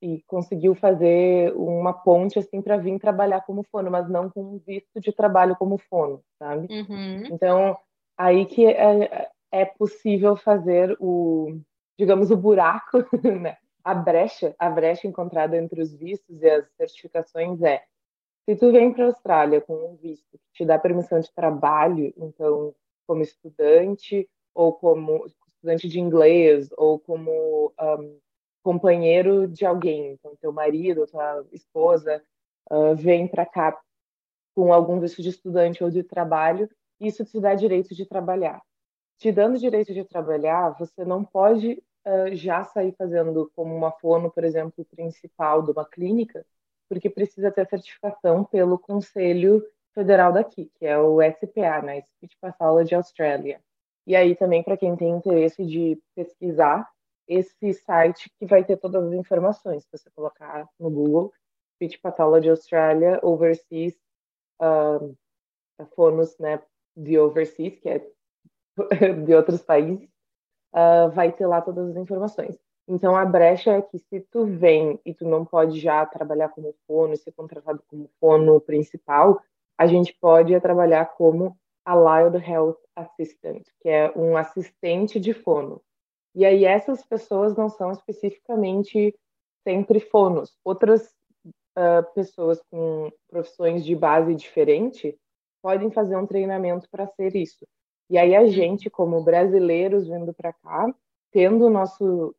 e 0.01 0.23
conseguiu 0.27 0.75
fazer 0.75 1.53
uma 1.55 1.93
ponte 1.93 2.37
assim 2.37 2.61
para 2.61 2.77
vir 2.77 2.99
trabalhar 2.99 3.41
como 3.41 3.63
fono, 3.63 3.89
mas 3.89 4.09
não 4.09 4.29
com 4.29 4.41
um 4.41 4.57
visto 4.57 4.99
de 4.99 5.13
trabalho 5.13 5.55
como 5.55 5.77
fono, 5.77 6.21
sabe? 6.37 6.67
Uhum. 6.69 7.27
Então 7.31 7.77
aí 8.17 8.45
que 8.45 8.65
é, 8.65 9.29
é 9.51 9.65
possível 9.65 10.35
fazer 10.35 10.97
o, 10.99 11.59
digamos, 11.97 12.31
o 12.31 12.37
buraco, 12.37 12.97
né? 13.41 13.57
A 13.83 13.93
brecha, 13.93 14.55
a 14.57 14.69
brecha 14.69 15.07
encontrada 15.07 15.57
entre 15.57 15.81
os 15.81 15.93
vistos 15.93 16.41
e 16.41 16.49
as 16.49 16.65
certificações 16.75 17.61
é 17.61 17.83
se 18.45 18.55
tu 18.55 18.71
vem 18.71 18.93
para 18.93 19.05
a 19.05 19.07
Austrália 19.07 19.62
com 19.62 19.73
um 19.73 19.95
visto 19.95 20.31
que 20.31 20.51
te 20.53 20.65
dá 20.65 20.77
permissão 20.77 21.19
de 21.19 21.31
trabalho, 21.33 22.13
então 22.17 22.75
como 23.07 23.21
estudante 23.21 24.29
ou 24.53 24.73
como 24.73 25.25
estudante 25.47 25.88
de 25.88 26.00
inglês 26.00 26.69
ou 26.77 27.00
como 27.00 27.73
um, 27.79 28.19
companheiro 28.63 29.47
de 29.47 29.65
alguém. 29.65 30.12
Então, 30.12 30.35
teu 30.38 30.51
marido, 30.51 31.05
tua 31.07 31.45
esposa 31.51 32.23
uh, 32.71 32.95
vem 32.95 33.27
para 33.27 33.45
cá 33.45 33.79
com 34.55 34.73
algum 34.73 35.00
visto 35.00 35.21
de 35.21 35.29
estudante 35.29 35.83
ou 35.83 35.89
de 35.89 36.03
trabalho, 36.03 36.69
isso 37.00 37.25
te 37.25 37.39
dá 37.39 37.55
direito 37.55 37.95
de 37.95 38.05
trabalhar. 38.05 38.62
Te 39.17 39.31
dando 39.31 39.57
direito 39.57 39.93
de 39.93 40.03
trabalhar, 40.05 40.71
você 40.77 41.03
não 41.03 41.23
pode 41.23 41.83
uh, 42.05 42.35
já 42.35 42.63
sair 42.63 42.93
fazendo 42.97 43.51
como 43.55 43.75
uma 43.75 43.91
fono, 43.91 44.31
por 44.31 44.43
exemplo, 44.43 44.85
principal 44.85 45.63
de 45.63 45.71
uma 45.71 45.85
clínica, 45.85 46.45
porque 46.93 47.09
precisa 47.09 47.51
ter 47.51 47.67
certificação 47.67 48.43
pelo 48.43 48.77
Conselho 48.77 49.65
Federal 49.95 50.31
daqui, 50.31 50.71
que 50.75 50.85
é 50.85 50.97
o 50.97 51.19
SPA, 51.21 51.81
né, 51.81 52.01
Speech 52.01 52.38
Pathology 52.39 52.93
Australia. 52.93 53.59
E 54.05 54.15
aí 54.15 54.35
também 54.35 54.62
para 54.62 54.77
quem 54.77 54.95
tem 54.95 55.09
interesse 55.09 55.65
de 55.65 56.00
pesquisar 56.15 56.88
esse 57.27 57.73
site 57.73 58.29
que 58.38 58.45
vai 58.45 58.63
ter 58.63 58.77
todas 58.77 59.03
as 59.05 59.13
informações. 59.13 59.83
Se 59.83 59.89
você 59.91 60.09
colocar 60.12 60.67
no 60.79 60.91
Google 60.91 61.33
Speech 61.75 62.00
Pathology 62.00 62.50
Australia 62.50 63.19
Overseas 63.23 63.95
uh, 64.62 65.17
Fonos, 65.95 66.38
né, 66.38 66.62
de 66.95 67.17
Overseas, 67.17 67.79
que 67.79 67.89
é 67.89 68.07
de 69.25 69.33
outros 69.33 69.63
países, 69.63 70.07
uh, 70.75 71.09
vai 71.12 71.31
ter 71.31 71.47
lá 71.47 71.59
todas 71.59 71.89
as 71.89 71.95
informações. 71.95 72.62
Então, 72.87 73.15
a 73.15 73.25
brecha 73.25 73.71
é 73.71 73.81
que 73.81 73.97
se 73.97 74.19
tu 74.19 74.45
vem 74.45 74.99
e 75.05 75.13
tu 75.13 75.25
não 75.25 75.45
pode 75.45 75.79
já 75.79 76.05
trabalhar 76.05 76.49
como 76.49 76.75
fono 76.85 77.13
e 77.13 77.17
ser 77.17 77.31
contratado 77.31 77.81
como 77.87 78.09
fono 78.19 78.59
principal, 78.59 79.41
a 79.77 79.87
gente 79.87 80.15
pode 80.19 80.59
trabalhar 80.59 81.05
como 81.15 81.57
Allied 81.85 82.37
Health 82.45 82.77
Assistant, 82.95 83.63
que 83.81 83.89
é 83.89 84.11
um 84.15 84.37
assistente 84.37 85.19
de 85.19 85.33
fono. 85.33 85.81
E 86.35 86.45
aí 86.45 86.65
essas 86.65 87.05
pessoas 87.05 87.55
não 87.55 87.69
são 87.69 87.91
especificamente 87.91 89.15
sempre 89.63 89.99
fonos. 89.99 90.57
Outras 90.63 91.13
uh, 91.77 92.13
pessoas 92.13 92.61
com 92.69 93.11
profissões 93.29 93.83
de 93.85 93.95
base 93.95 94.33
diferente 94.35 95.17
podem 95.61 95.91
fazer 95.91 96.17
um 96.17 96.25
treinamento 96.25 96.89
para 96.89 97.07
ser 97.07 97.35
isso. 97.35 97.65
E 98.09 98.17
aí 98.17 98.35
a 98.35 98.41
uhum. 98.41 98.47
gente, 98.47 98.89
como 98.89 99.23
brasileiros 99.23 100.07
vindo 100.07 100.33
para 100.33 100.53
cá, 100.53 100.93
tendo 101.31 101.65
o 101.65 101.69
nosso 101.69 102.35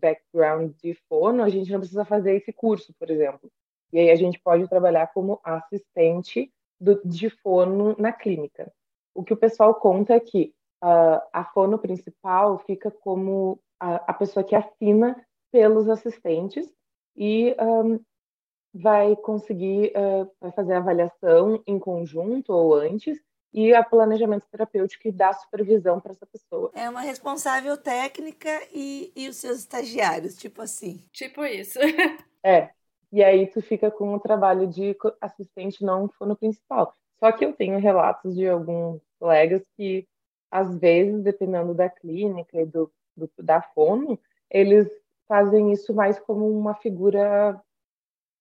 background 0.00 0.72
de 0.82 0.94
fono, 1.08 1.42
a 1.42 1.48
gente 1.48 1.70
não 1.70 1.80
precisa 1.80 2.04
fazer 2.04 2.36
esse 2.36 2.52
curso, 2.52 2.94
por 2.98 3.10
exemplo. 3.10 3.50
E 3.92 3.98
aí 3.98 4.10
a 4.10 4.16
gente 4.16 4.38
pode 4.40 4.68
trabalhar 4.68 5.06
como 5.12 5.40
assistente 5.42 6.52
do, 6.80 7.00
de 7.04 7.30
fono 7.30 7.96
na 7.98 8.12
clínica. 8.12 8.72
O 9.14 9.24
que 9.24 9.32
o 9.32 9.36
pessoal 9.36 9.74
conta 9.74 10.14
é 10.14 10.20
que 10.20 10.54
uh, 10.82 11.20
a 11.32 11.44
fono 11.52 11.78
principal 11.78 12.58
fica 12.58 12.90
como 12.90 13.60
a, 13.80 13.96
a, 14.10 14.14
pessoa 14.14 14.44
que 14.44 14.54
assina 14.54 15.16
pelos 15.50 15.88
assistentes 15.88 16.70
e 17.16 17.54
um, 17.60 18.00
vai 18.74 19.16
conseguir 19.16 19.92
uh, 19.96 20.52
fazer 20.52 20.74
a 20.74 20.78
avaliação 20.78 21.62
em 21.66 21.78
conjunto 21.78 22.52
ou 22.52 22.74
antes 22.74 23.18
e 23.52 23.74
a 23.74 23.82
planejamento 23.82 24.46
terapêutico 24.50 25.08
e 25.08 25.12
dar 25.12 25.32
supervisão 25.32 26.00
para 26.00 26.12
essa 26.12 26.26
pessoa. 26.26 26.70
É 26.74 26.88
uma 26.88 27.00
responsável 27.00 27.76
técnica 27.76 28.50
e, 28.72 29.12
e 29.16 29.28
os 29.28 29.36
seus 29.36 29.58
estagiários, 29.58 30.36
tipo 30.36 30.60
assim. 30.62 31.02
Tipo 31.12 31.44
isso. 31.44 31.78
é. 32.44 32.70
E 33.12 33.22
aí 33.22 33.46
tu 33.46 33.62
fica 33.62 33.90
com 33.90 34.14
o 34.14 34.20
trabalho 34.20 34.66
de 34.66 34.96
assistente 35.20 35.84
não 35.84 36.08
fono 36.08 36.36
principal. 36.36 36.94
Só 37.18 37.32
que 37.32 37.44
eu 37.44 37.52
tenho 37.52 37.78
relatos 37.78 38.34
de 38.34 38.46
alguns 38.46 39.00
colegas 39.18 39.66
que, 39.76 40.06
às 40.50 40.76
vezes, 40.78 41.22
dependendo 41.22 41.72
da 41.72 41.88
clínica 41.88 42.60
e 42.60 42.66
do, 42.66 42.92
do 43.16 43.30
da 43.38 43.62
fono, 43.62 44.18
eles 44.50 44.88
fazem 45.26 45.72
isso 45.72 45.94
mais 45.94 46.18
como 46.18 46.48
uma 46.50 46.74
figura 46.74 47.60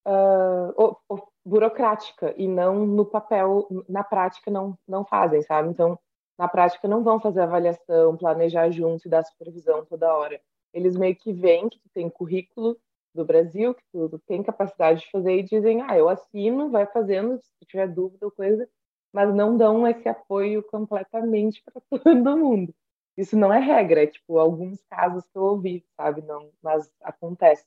uh, 0.06 0.98
burocrática 1.46 2.34
e 2.38 2.48
não 2.48 2.86
no 2.86 3.06
papel, 3.06 3.68
na 3.88 4.04
prática 4.04 4.50
não, 4.50 4.78
não 4.88 5.06
fazem, 5.06 5.42
sabe? 5.44 5.70
Então, 5.70 5.98
na 6.38 6.48
prática 6.48 6.88
não 6.88 7.04
vão 7.04 7.20
fazer 7.20 7.42
avaliação, 7.42 8.18
planejar 8.18 8.72
junto 8.72 9.08
e 9.08 9.10
dar 9.10 9.24
supervisão 9.24 9.86
toda 9.86 10.14
hora. 10.14 10.42
Eles 10.74 10.98
meio 10.98 11.16
que 11.16 11.32
veem 11.32 11.70
que 11.70 11.80
tu 11.80 11.90
tem 11.94 12.10
currículo 12.10 12.78
do 13.14 13.24
Brasil, 13.24 13.74
que 13.74 13.84
tu 13.92 14.20
tem 14.28 14.44
capacidade 14.44 15.02
de 15.02 15.12
fazer 15.12 15.38
e 15.38 15.44
dizem, 15.44 15.82
ah, 15.84 15.98
eu 15.98 16.10
assino, 16.10 16.70
vai 16.70 16.86
fazendo, 16.86 17.38
se 17.38 17.66
tiver 17.66 17.88
dúvida 17.88 18.26
ou 18.26 18.32
coisa, 18.32 18.68
mas 19.14 19.34
não 19.34 19.56
dão 19.56 19.88
esse 19.88 20.10
apoio 20.10 20.62
completamente 20.64 21.64
para 21.64 21.82
todo 22.04 22.38
mundo. 22.38 22.74
Isso 23.16 23.38
não 23.38 23.54
é 23.54 23.60
regra, 23.60 24.04
é 24.04 24.08
tipo 24.08 24.38
alguns 24.38 24.84
casos 24.90 25.24
que 25.30 25.38
eu 25.38 25.44
ouvi, 25.44 25.86
sabe? 25.96 26.22
Não, 26.24 26.50
mas 26.62 26.92
acontece 27.02 27.66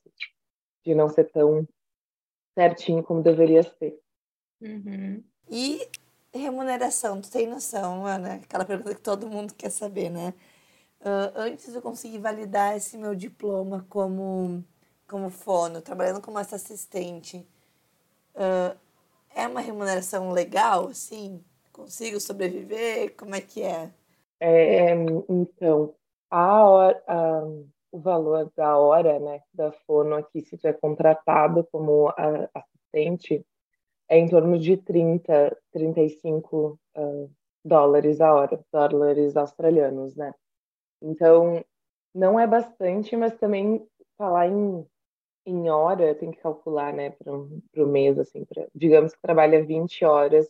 de 0.85 0.95
não 0.95 1.09
ser 1.09 1.25
tão 1.31 1.67
certinho 2.59 3.05
como 3.05 3.23
deveria 3.23 3.63
ser. 3.63 3.97
Uhum. 4.61 5.23
E 5.49 5.89
remuneração, 6.35 7.21
tu 7.21 7.31
tem 7.31 7.47
noção, 7.47 8.05
Ana? 8.05 8.35
Aquela 8.35 8.65
pergunta 8.65 8.97
que 8.97 9.01
todo 9.01 9.29
mundo 9.29 9.55
quer 9.55 9.71
saber, 9.71 10.11
né? 10.11 10.35
Uh, 11.01 11.31
antes 11.37 11.73
eu 11.73 11.81
conseguir 11.81 12.19
validar 12.19 12.77
esse 12.77 12.99
meu 12.99 13.15
diploma 13.15 13.87
como, 13.89 14.65
como 15.07 15.31
fono, 15.31 15.81
trabalhando 15.81 16.21
como 16.21 16.41
essa 16.41 16.57
assistente, 16.57 17.47
uh, 18.35 18.77
é 19.33 19.47
uma 19.47 19.61
remuneração 19.61 20.33
legal, 20.33 20.89
assim? 20.89 21.41
Consigo 21.73 22.19
sobreviver? 22.19 23.15
Como 23.15 23.37
é 23.37 23.41
que 23.41 23.63
é? 23.63 23.93
é 24.41 24.95
então, 25.29 25.95
a 26.29 26.65
hora, 26.65 27.03
a, 27.07 27.43
o 27.91 27.99
valor 27.99 28.51
da 28.57 28.77
hora, 28.77 29.19
né, 29.19 29.43
da 29.53 29.73
fono 29.73 30.15
aqui, 30.15 30.43
se 30.43 30.57
tu 30.57 30.67
é 30.67 30.73
contratado 30.73 31.67
como 31.73 32.13
assistente, 32.55 33.45
é 34.09 34.19
em 34.19 34.29
torno 34.29 34.59
de 34.59 34.77
30, 34.77 35.57
35 35.73 36.79
uh, 36.97 37.31
dólares 37.65 38.21
a 38.21 38.35
hora, 38.35 38.61
dólares 38.73 39.37
australianos, 39.37 40.17
né? 40.17 40.33
Então, 41.03 41.65
não 42.15 42.39
é 42.39 42.47
bastante, 42.47 43.17
mas 43.17 43.37
também 43.37 43.87
falar 44.17 44.49
em, 44.49 44.87
em 45.47 45.71
hora, 45.71 46.15
tem 46.15 46.31
que 46.31 46.41
calcular, 46.41 46.93
né, 46.93 47.11
para 47.11 47.33
o 47.35 47.87
mês, 47.87 48.19
assim, 48.19 48.45
pra, 48.45 48.67
digamos 48.75 49.15
que 49.15 49.21
trabalha 49.21 49.65
20 49.65 50.05
horas, 50.05 50.49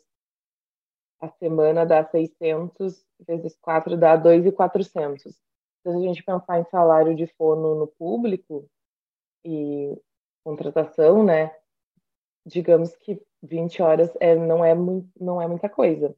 a 1.20 1.28
semana 1.28 1.84
dá 1.84 2.04
600 2.04 3.04
vezes 3.26 3.56
4 3.60 3.96
dá 3.96 4.14
2,400 4.14 5.36
se 5.82 5.88
a 5.88 5.98
gente 5.98 6.22
pensar 6.22 6.60
em 6.60 6.64
salário 6.64 7.14
de 7.14 7.26
fono 7.26 7.74
no 7.74 7.86
público 7.86 8.68
e 9.44 9.96
contratação, 10.44 11.22
né? 11.24 11.54
Digamos 12.44 12.96
que 12.96 13.20
20 13.42 13.82
horas 13.82 14.10
é, 14.20 14.34
não, 14.34 14.64
é 14.64 14.74
muito, 14.74 15.10
não 15.20 15.40
é 15.40 15.46
muita 15.46 15.68
coisa. 15.68 16.14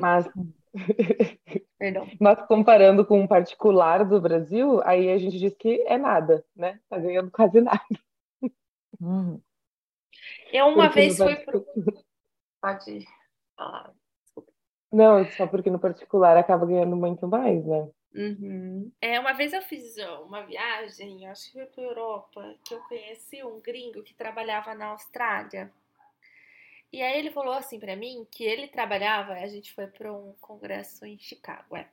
Mas, 0.00 0.28
mas 2.20 2.42
comparando 2.46 3.06
com 3.06 3.20
um 3.20 3.26
particular 3.26 4.04
do 4.04 4.20
Brasil, 4.20 4.80
aí 4.84 5.10
a 5.10 5.18
gente 5.18 5.38
diz 5.38 5.54
que 5.56 5.82
é 5.86 5.96
nada, 5.96 6.44
né? 6.54 6.80
Tá 6.88 6.98
ganhando 6.98 7.30
quase 7.30 7.60
nada. 7.60 7.80
Hum. 9.00 9.40
Eu 10.52 10.66
uma 10.66 10.88
porque 10.88 11.00
vez 11.00 11.16
fui 11.16 11.36
pro... 11.36 11.64
Pode 12.60 13.06
falar. 13.56 13.94
Não, 14.92 15.24
só 15.30 15.46
porque 15.46 15.70
no 15.70 15.78
particular 15.78 16.36
acaba 16.36 16.66
ganhando 16.66 16.96
muito 16.96 17.26
mais, 17.26 17.64
né? 17.64 17.88
Uhum. 18.14 18.90
É, 19.00 19.20
uma 19.20 19.32
vez 19.32 19.52
eu 19.52 19.62
fiz 19.62 19.96
uma 20.24 20.42
viagem, 20.42 21.26
acho 21.28 21.46
que 21.46 21.52
foi 21.52 21.66
para 21.66 21.84
Europa, 21.84 22.56
que 22.64 22.74
eu 22.74 22.80
conheci 22.82 23.42
um 23.44 23.60
gringo 23.60 24.02
que 24.02 24.14
trabalhava 24.14 24.74
na 24.74 24.86
Austrália. 24.86 25.72
E 26.92 27.00
aí 27.00 27.18
ele 27.18 27.30
falou 27.30 27.54
assim 27.54 27.78
para 27.78 27.94
mim 27.94 28.26
que 28.30 28.42
ele 28.42 28.66
trabalhava, 28.66 29.34
a 29.34 29.46
gente 29.46 29.72
foi 29.72 29.86
para 29.86 30.12
um 30.12 30.34
congresso 30.40 31.06
em 31.06 31.18
Chicago, 31.18 31.76
é. 31.76 31.88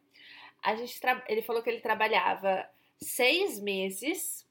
A 0.64 0.76
gente 0.76 1.00
ele 1.28 1.44
falou 1.44 1.62
que 1.62 1.70
ele 1.70 1.82
trabalhava 1.82 2.68
seis 3.00 3.60
meses 3.60 4.48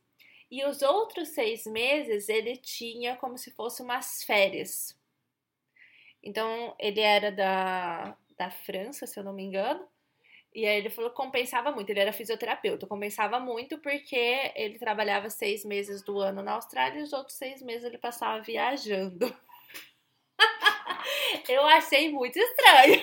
e 0.49 0.65
os 0.65 0.83
outros 0.83 1.31
seis 1.31 1.67
meses 1.67 2.29
ele 2.29 2.57
tinha 2.57 3.17
como 3.17 3.37
se 3.37 3.51
fosse 3.51 3.83
umas 3.83 4.23
férias. 4.23 4.97
Então 6.23 6.77
ele 6.79 7.01
era 7.01 7.33
da, 7.33 8.17
da 8.39 8.51
França, 8.51 9.05
se 9.07 9.19
eu 9.19 9.25
não 9.25 9.33
me 9.33 9.43
engano. 9.43 9.87
E 10.57 10.65
aí 10.65 10.79
ele 10.79 10.89
falou 10.89 11.11
que 11.11 11.17
compensava 11.17 11.71
muito, 11.71 11.91
ele 11.91 12.01
era 12.01 12.15
fisioterapeuta, 12.15 12.87
compensava 12.87 13.39
muito 13.39 13.77
porque 13.77 14.51
ele 14.55 14.79
trabalhava 14.79 15.29
seis 15.29 15.67
meses 15.67 16.03
do 16.03 16.19
ano 16.19 16.43
na 16.43 16.53
Austrália 16.53 16.99
e 16.99 17.03
os 17.03 17.13
outros 17.13 17.37
seis 17.37 17.61
meses 17.61 17.85
ele 17.85 17.99
passava 17.99 18.41
viajando. 18.41 19.37
Eu 21.47 21.67
achei 21.67 22.11
muito 22.11 22.39
estranho. 22.39 23.03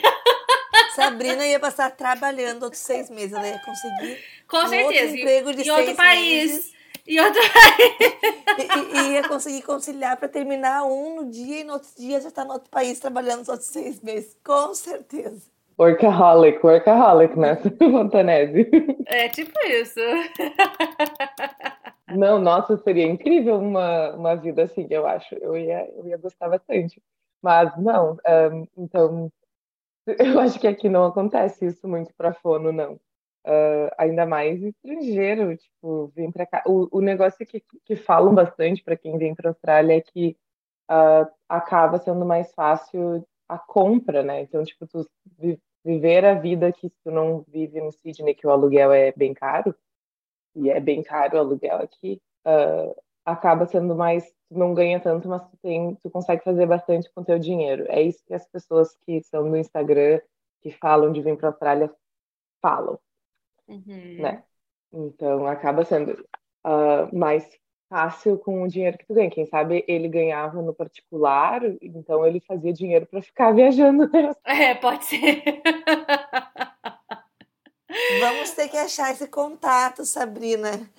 Sabrina 0.95 1.45
ia 1.45 1.60
passar 1.60 1.91
trabalhando 1.91 2.63
outros 2.63 2.81
seis 2.81 3.07
meses, 3.12 3.33
ela 3.33 3.48
ia 3.48 3.60
conseguir 3.60 4.25
Com 4.48 4.57
um 4.57 4.69
certeza. 4.69 5.03
outro 5.03 5.19
emprego 5.19 5.53
de 5.53 5.62
em 5.62 5.65
seis 5.65 5.77
outro 5.77 5.95
país. 5.95 6.51
meses. 6.51 6.74
Em 7.05 7.19
outro 7.19 7.41
país. 7.53 8.93
E, 8.93 8.98
e, 8.98 9.12
ia 9.13 9.27
conseguir 9.27 9.62
conciliar 9.62 10.17
para 10.17 10.27
terminar 10.27 10.86
um 10.86 11.17
no 11.17 11.29
dia 11.29 11.60
e 11.60 11.63
no 11.63 11.74
outro 11.74 11.89
dia 11.95 12.19
já 12.19 12.29
estar 12.29 12.41
tá 12.41 12.48
no 12.48 12.53
outro 12.55 12.72
país 12.72 13.00
trabalhando 13.00 13.41
os 13.41 13.50
outros 13.50 13.69
seis 13.69 14.01
meses. 14.01 14.36
Com 14.43 14.74
certeza. 14.74 15.52
Workaholic, 15.77 16.63
workaholic, 16.63 17.37
né, 17.37 17.57
Montanese? 17.81 18.69
É 19.07 19.27
tipo 19.29 19.59
isso. 19.67 19.99
Não, 22.15 22.39
nossa, 22.39 22.77
seria 22.77 23.05
incrível 23.05 23.57
uma, 23.57 24.11
uma 24.11 24.35
vida 24.35 24.63
assim, 24.63 24.85
eu 24.89 25.07
acho. 25.07 25.33
Eu 25.35 25.57
ia, 25.57 25.89
eu 25.95 26.07
ia 26.07 26.17
gostar 26.17 26.47
bastante. 26.47 27.01
Mas 27.41 27.75
não, 27.77 28.13
um, 28.13 28.67
então, 28.77 29.31
eu 30.07 30.39
acho 30.39 30.59
que 30.59 30.67
aqui 30.67 30.87
não 30.87 31.05
acontece 31.05 31.65
isso 31.65 31.87
muito 31.87 32.13
para 32.15 32.33
fono, 32.33 32.71
não. 32.71 32.93
Uh, 33.45 33.91
ainda 33.97 34.25
mais 34.25 34.61
estrangeiro, 34.61 35.57
tipo, 35.57 36.11
vem 36.15 36.31
para 36.31 36.45
cá. 36.45 36.63
O, 36.65 36.87
o 36.97 37.01
negócio 37.01 37.45
que, 37.45 37.61
que 37.83 37.95
falam 37.95 38.33
bastante 38.33 38.83
para 38.83 38.95
quem 38.95 39.17
vem 39.17 39.35
para 39.35 39.49
a 39.49 39.51
Austrália 39.51 39.97
é 39.97 40.01
que 40.01 40.37
uh, 40.89 41.29
acaba 41.49 41.97
sendo 41.97 42.25
mais 42.25 42.53
fácil 42.53 43.25
a 43.47 43.57
compra, 43.57 44.23
né? 44.23 44.41
Então, 44.41 44.63
tipo, 44.63 44.88
tu 44.88 45.07
viver 45.83 46.25
a 46.25 46.33
vida 46.33 46.71
que 46.71 46.89
tu 47.03 47.12
não 47.12 47.41
vive 47.47 47.81
no 47.81 47.91
Sydney, 47.91 48.33
que 48.33 48.47
o 48.47 48.51
aluguel 48.51 48.91
é 48.91 49.12
bem 49.12 49.33
caro, 49.33 49.75
e 50.55 50.69
é 50.69 50.79
bem 50.79 51.03
caro 51.03 51.35
o 51.35 51.39
aluguel 51.39 51.77
aqui, 51.77 52.21
uh, 52.45 52.95
acaba 53.25 53.65
sendo 53.65 53.95
mais, 53.95 54.25
tu 54.50 54.57
não 54.57 54.73
ganha 54.73 55.00
tanto, 55.00 55.27
mas 55.27 55.41
tu, 55.43 55.57
tem, 55.62 55.95
tu 55.95 56.09
consegue 56.09 56.43
fazer 56.43 56.65
bastante 56.65 57.12
com 57.13 57.23
teu 57.23 57.38
dinheiro. 57.38 57.85
É 57.89 58.01
isso 58.01 58.23
que 58.25 58.33
as 58.33 58.47
pessoas 58.47 58.95
que 59.05 59.21
são 59.23 59.43
no 59.43 59.57
Instagram, 59.57 60.21
que 60.62 60.71
falam 60.71 61.12
de 61.12 61.21
vir 61.21 61.38
para 61.38 61.50
a 61.50 61.51
Austrália, 61.51 61.93
falam, 62.62 62.97
uhum. 63.67 64.21
né? 64.21 64.43
Então, 64.91 65.45
acaba 65.47 65.83
sendo 65.83 66.13
uh, 66.65 67.17
mais 67.17 67.50
fácil 67.93 68.39
com 68.39 68.63
o 68.63 68.67
dinheiro 68.67 68.97
que 68.97 69.05
tu 69.05 69.13
ganha. 69.13 69.29
Quem 69.29 69.45
sabe 69.45 69.85
ele 69.88 70.07
ganhava 70.07 70.63
no 70.63 70.73
particular, 70.73 71.62
então 71.79 72.25
ele 72.25 72.39
fazia 72.39 72.73
dinheiro 72.73 73.05
para 73.05 73.21
ficar 73.21 73.51
viajando. 73.53 74.09
É, 74.43 74.73
pode 74.73 75.05
ser. 75.05 75.43
Vamos 78.19 78.50
ter 78.51 78.67
que 78.69 78.77
achar 78.77 79.12
esse 79.12 79.27
contato, 79.27 80.03
Sabrina. 80.05 80.89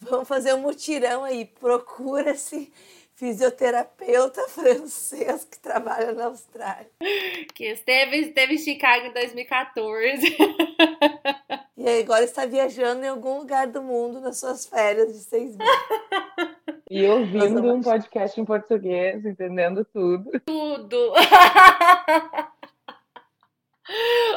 Vamos 0.00 0.26
fazer 0.26 0.54
um 0.54 0.62
mutirão 0.62 1.22
aí. 1.22 1.44
Procura-se 1.44 2.72
fisioterapeuta 3.14 4.48
francês 4.48 5.44
que 5.44 5.58
trabalha 5.58 6.12
na 6.12 6.24
Austrália. 6.24 6.90
Que 7.54 7.66
esteve, 7.66 8.16
esteve 8.16 8.54
em 8.54 8.58
Chicago 8.58 9.06
em 9.06 9.12
2014. 9.12 10.36
E 11.76 11.88
agora 12.00 12.22
está 12.22 12.46
viajando 12.46 13.04
em 13.04 13.08
algum 13.08 13.38
lugar 13.38 13.66
do 13.66 13.82
mundo 13.82 14.20
nas 14.20 14.38
suas 14.38 14.64
férias 14.66 15.12
de 15.12 15.18
seis 15.18 15.56
meses. 15.56 15.72
E 16.92 17.06
ouvindo 17.06 17.72
um 17.72 17.80
podcast 17.80 18.38
em 18.38 18.44
português, 18.44 19.24
entendendo 19.24 19.82
tudo. 19.82 20.30
Tudo! 20.40 21.14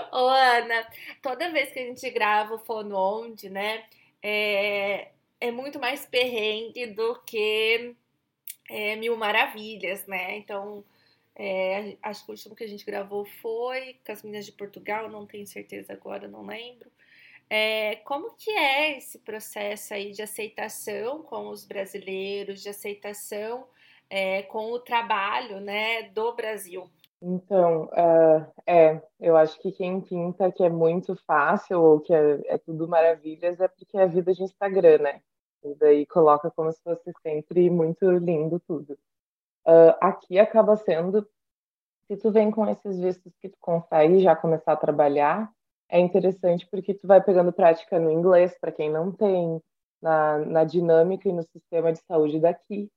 Ô, 0.10 0.30
Ana, 0.30 0.88
toda 1.22 1.52
vez 1.52 1.74
que 1.74 1.80
a 1.80 1.86
gente 1.86 2.10
grava 2.12 2.56
o 2.56 2.60
Fono 2.60 2.96
Onde, 2.96 3.50
né, 3.50 3.84
é, 4.24 5.10
é 5.42 5.52
muito 5.52 5.82
mais 5.82 6.06
perrengue 6.06 6.88
do 6.88 7.22
que 7.26 7.94
é, 8.70 8.96
Mil 8.96 9.18
Maravilhas, 9.18 10.08
né? 10.08 10.38
Então, 10.38 10.82
é, 11.36 11.98
acho 12.02 12.24
que 12.24 12.32
o 12.32 12.36
último 12.36 12.56
que 12.56 12.64
a 12.64 12.70
gente 12.70 12.86
gravou 12.86 13.26
foi 13.26 13.98
com 14.06 14.14
as 14.14 14.24
meninas 14.24 14.46
de 14.46 14.54
Portugal, 14.54 15.10
não 15.10 15.26
tenho 15.26 15.46
certeza 15.46 15.92
agora, 15.92 16.26
não 16.26 16.46
lembro. 16.46 16.90
É, 17.50 17.98
como 17.98 18.36
que 18.36 18.50
é 18.50 18.98
esse 18.98 19.20
processo 19.20 19.94
aí 19.94 20.12
de 20.12 20.22
aceitação 20.22 21.22
com 21.24 21.50
os 21.50 21.66
brasileiros, 21.66 22.62
de 22.62 22.70
aceitação 22.70 23.68
é, 24.10 24.44
com 24.44 24.72
o 24.72 24.80
trabalho 24.80 25.60
né, 25.60 26.04
do 26.10 26.34
Brasil? 26.34 26.90
Então, 27.22 27.86
uh, 27.86 28.54
é, 28.68 29.02
eu 29.20 29.36
acho 29.38 29.60
que 29.60 29.72
quem 29.72 30.02
pinta 30.02 30.52
que 30.52 30.64
é 30.64 30.70
muito 30.70 31.16
fácil 31.26 31.82
ou 31.82 32.00
que 32.00 32.14
é, 32.14 32.42
é, 32.54 32.58
tudo 32.58 32.88
maravilhas 32.88 33.60
é 33.60 33.68
porque 33.68 33.98
é 33.98 34.08
vida 34.08 34.34
de 34.34 34.44
Instagram, 34.44 35.00
né? 35.00 35.22
E 35.64 35.74
daí 35.76 36.06
coloca 36.06 36.52
como 36.52 36.72
se 36.72 36.82
fosse 36.84 37.12
sempre 37.24 37.70
muito 37.70 38.12
lindo 38.12 38.60
tudo. 38.68 38.94
Uh, 39.66 39.98
aqui 40.00 40.38
acaba 40.38 40.76
sendo, 40.76 41.28
se 42.08 42.18
tu 42.18 42.32
vem 42.32 42.52
com 42.52 42.68
esses 42.68 43.00
vistos 43.00 43.34
que 43.42 43.50
tu 43.50 43.58
consegue 43.60 44.20
já 44.20 44.36
começar 44.36 44.74
a 44.74 44.78
trabalhar, 44.78 45.52
é 45.90 46.00
interessante 46.00 46.68
porque 46.70 46.94
tu 46.94 47.08
vai 47.08 47.22
pegando 47.22 47.54
prática 47.54 48.00
no 48.00 48.12
inglês, 48.12 48.58
para 48.60 48.72
quem 48.72 48.90
não 48.90 49.12
tem, 49.12 49.62
na, 50.02 50.38
na 50.40 50.64
dinâmica 50.64 51.30
e 51.30 51.34
no 51.34 51.44
sistema 51.44 51.92
de 51.92 52.00
saúde 52.06 52.40
daqui, 52.40 52.90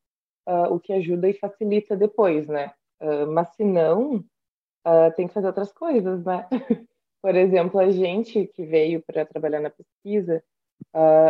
uh, 0.48 0.72
o 0.72 0.81
que 0.81 0.92
ajuda 0.92 1.29
e 1.29 1.35
facilita 1.35 1.96
depois, 1.96 2.46
né? 2.48 2.72
Uh, 3.01 3.27
mas 3.27 3.48
se 3.55 3.64
não, 3.64 4.16
uh, 4.16 5.12
tem 5.16 5.29
que 5.29 5.35
fazer 5.35 5.46
outras 5.46 5.72
coisas, 5.72 6.24
né? 6.24 6.46
Por 7.22 7.35
exemplo, 7.35 7.81
a 7.81 7.90
gente 7.90 8.46
que 8.48 8.64
veio 8.64 9.03
para 9.03 9.27
trabalhar 9.27 9.61
na 9.61 9.70
pesquisa, 9.70 10.42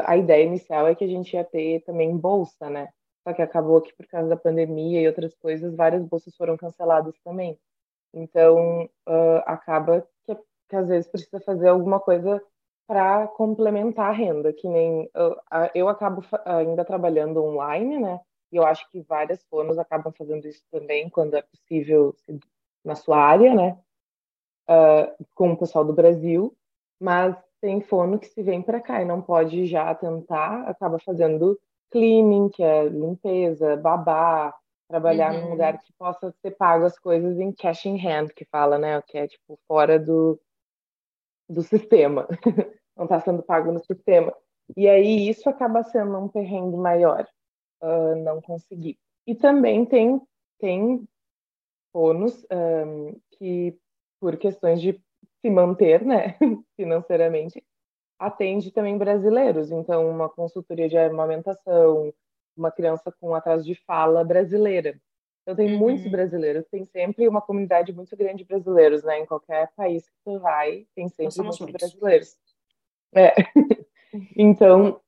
a 0.05 0.17
ideia 0.19 0.45
inicial 0.45 0.87
é 0.87 0.95
que 0.95 1.03
a 1.03 1.09
gente 1.09 1.33
ia 1.33 1.43
ter 1.43 1.81
também 1.85 2.15
bolsa, 2.15 2.69
né? 2.69 2.89
Só 3.27 3.33
que 3.33 3.41
acabou 3.41 3.81
que 3.81 3.95
por 3.97 4.07
causa 4.07 4.29
da 4.29 4.37
pandemia 4.37 5.01
e 5.01 5.07
outras 5.07 5.35
coisas, 5.37 5.75
várias 5.75 6.05
bolsas 6.05 6.37
foram 6.37 6.59
canceladas 6.59 7.15
também. 7.25 7.59
Então, 8.13 8.87
acaba 9.47 10.07
que 10.69 10.77
às 10.77 10.89
vezes 10.89 11.11
precisa 11.11 11.41
fazer 11.41 11.69
alguma 11.69 11.99
coisa 11.99 12.43
para 12.87 13.27
complementar 13.29 14.09
a 14.09 14.13
renda, 14.13 14.53
que 14.53 14.67
nem 14.67 15.11
eu, 15.15 15.37
eu 15.75 15.89
acabo 15.89 16.25
ainda 16.45 16.85
trabalhando 16.85 17.45
online, 17.45 17.99
né? 17.99 18.19
E 18.51 18.57
eu 18.57 18.65
acho 18.65 18.91
que 18.91 19.03
várias 19.03 19.45
fonos 19.45 19.79
acabam 19.79 20.11
fazendo 20.17 20.47
isso 20.47 20.63
também 20.71 21.11
quando 21.11 21.35
é 21.35 21.43
possível 21.43 22.15
na 22.83 22.95
sua 22.95 23.19
área, 23.19 23.55
né? 23.55 23.79
Uh, 24.69 25.25
com 25.35 25.53
o 25.53 25.57
pessoal 25.57 25.85
do 25.85 25.93
Brasil, 25.93 26.57
mas 26.99 27.37
tem 27.61 27.81
fono 27.81 28.19
que 28.19 28.27
se 28.27 28.43
vem 28.43 28.63
para 28.63 28.81
cá 28.81 29.03
e 29.03 29.05
não 29.05 29.21
pode 29.21 29.67
já 29.67 29.95
tentar, 29.95 30.63
acaba 30.69 30.99
fazendo 30.99 31.59
cleaning, 31.91 32.49
que 32.49 32.63
é 32.63 32.85
limpeza, 32.89 33.77
babá, 33.77 34.55
trabalhar 34.89 35.35
uhum. 35.35 35.43
num 35.43 35.51
lugar 35.51 35.79
que 35.79 35.93
possa 35.99 36.33
ser 36.41 36.53
pago 36.53 36.87
as 36.87 36.99
coisas 36.99 37.39
em 37.39 37.53
cash 37.53 37.85
in 37.85 37.99
hand, 37.99 38.29
que 38.29 38.47
fala, 38.47 38.79
né? 38.79 39.03
Que 39.07 39.19
é 39.19 39.29
tipo 39.29 39.59
fora 39.69 39.99
do, 39.99 40.41
do 41.49 41.63
sistema, 41.63 42.29
não 42.97 43.05
está 43.05 43.21
sendo 43.21 43.43
pago 43.43 43.73
no 43.73 43.81
sistema. 43.81 44.35
E 44.77 44.89
aí 44.89 45.29
isso 45.29 45.49
acaba 45.49 45.83
sendo 45.83 46.19
um 46.19 46.29
perrengue 46.29 46.77
maior, 46.77 47.27
uh, 47.83 48.15
não 48.17 48.41
conseguir. 48.41 48.99
E 49.27 49.35
também 49.35 49.85
tem, 49.85 50.21
tem 50.59 51.05
bônus 51.93 52.47
um, 52.53 53.19
que, 53.33 53.79
por 54.21 54.37
questões 54.37 54.81
de 54.81 55.01
se 55.41 55.51
manter 55.51 56.05
né, 56.05 56.37
financeiramente, 56.77 57.65
atende 58.19 58.71
também 58.71 58.99
brasileiros. 58.99 59.71
Então, 59.71 60.09
uma 60.09 60.29
consultoria 60.29 60.89
de 60.89 60.99
amamentação, 60.99 62.13
uma 62.57 62.71
criança 62.71 63.13
com 63.21 63.35
atraso 63.35 63.65
de 63.65 63.75
fala 63.87 64.25
brasileira. 64.25 65.01
Então 65.49 65.57
tem 65.57 65.73
uhum. 65.73 65.79
muitos 65.79 66.07
brasileiros, 66.11 66.67
tem 66.71 66.85
sempre 66.85 67.27
uma 67.27 67.41
comunidade 67.41 67.91
muito 67.91 68.15
grande 68.15 68.43
de 68.43 68.45
brasileiros, 68.45 69.03
né? 69.03 69.21
Em 69.21 69.25
qualquer 69.25 69.73
país 69.75 70.07
que 70.07 70.17
tu 70.23 70.39
vai, 70.39 70.87
tem 70.95 71.09
sempre 71.09 71.39
muitos, 71.39 71.61
muitos 71.61 71.81
brasileiros. 71.81 72.37
É. 73.15 73.33
então 74.37 75.01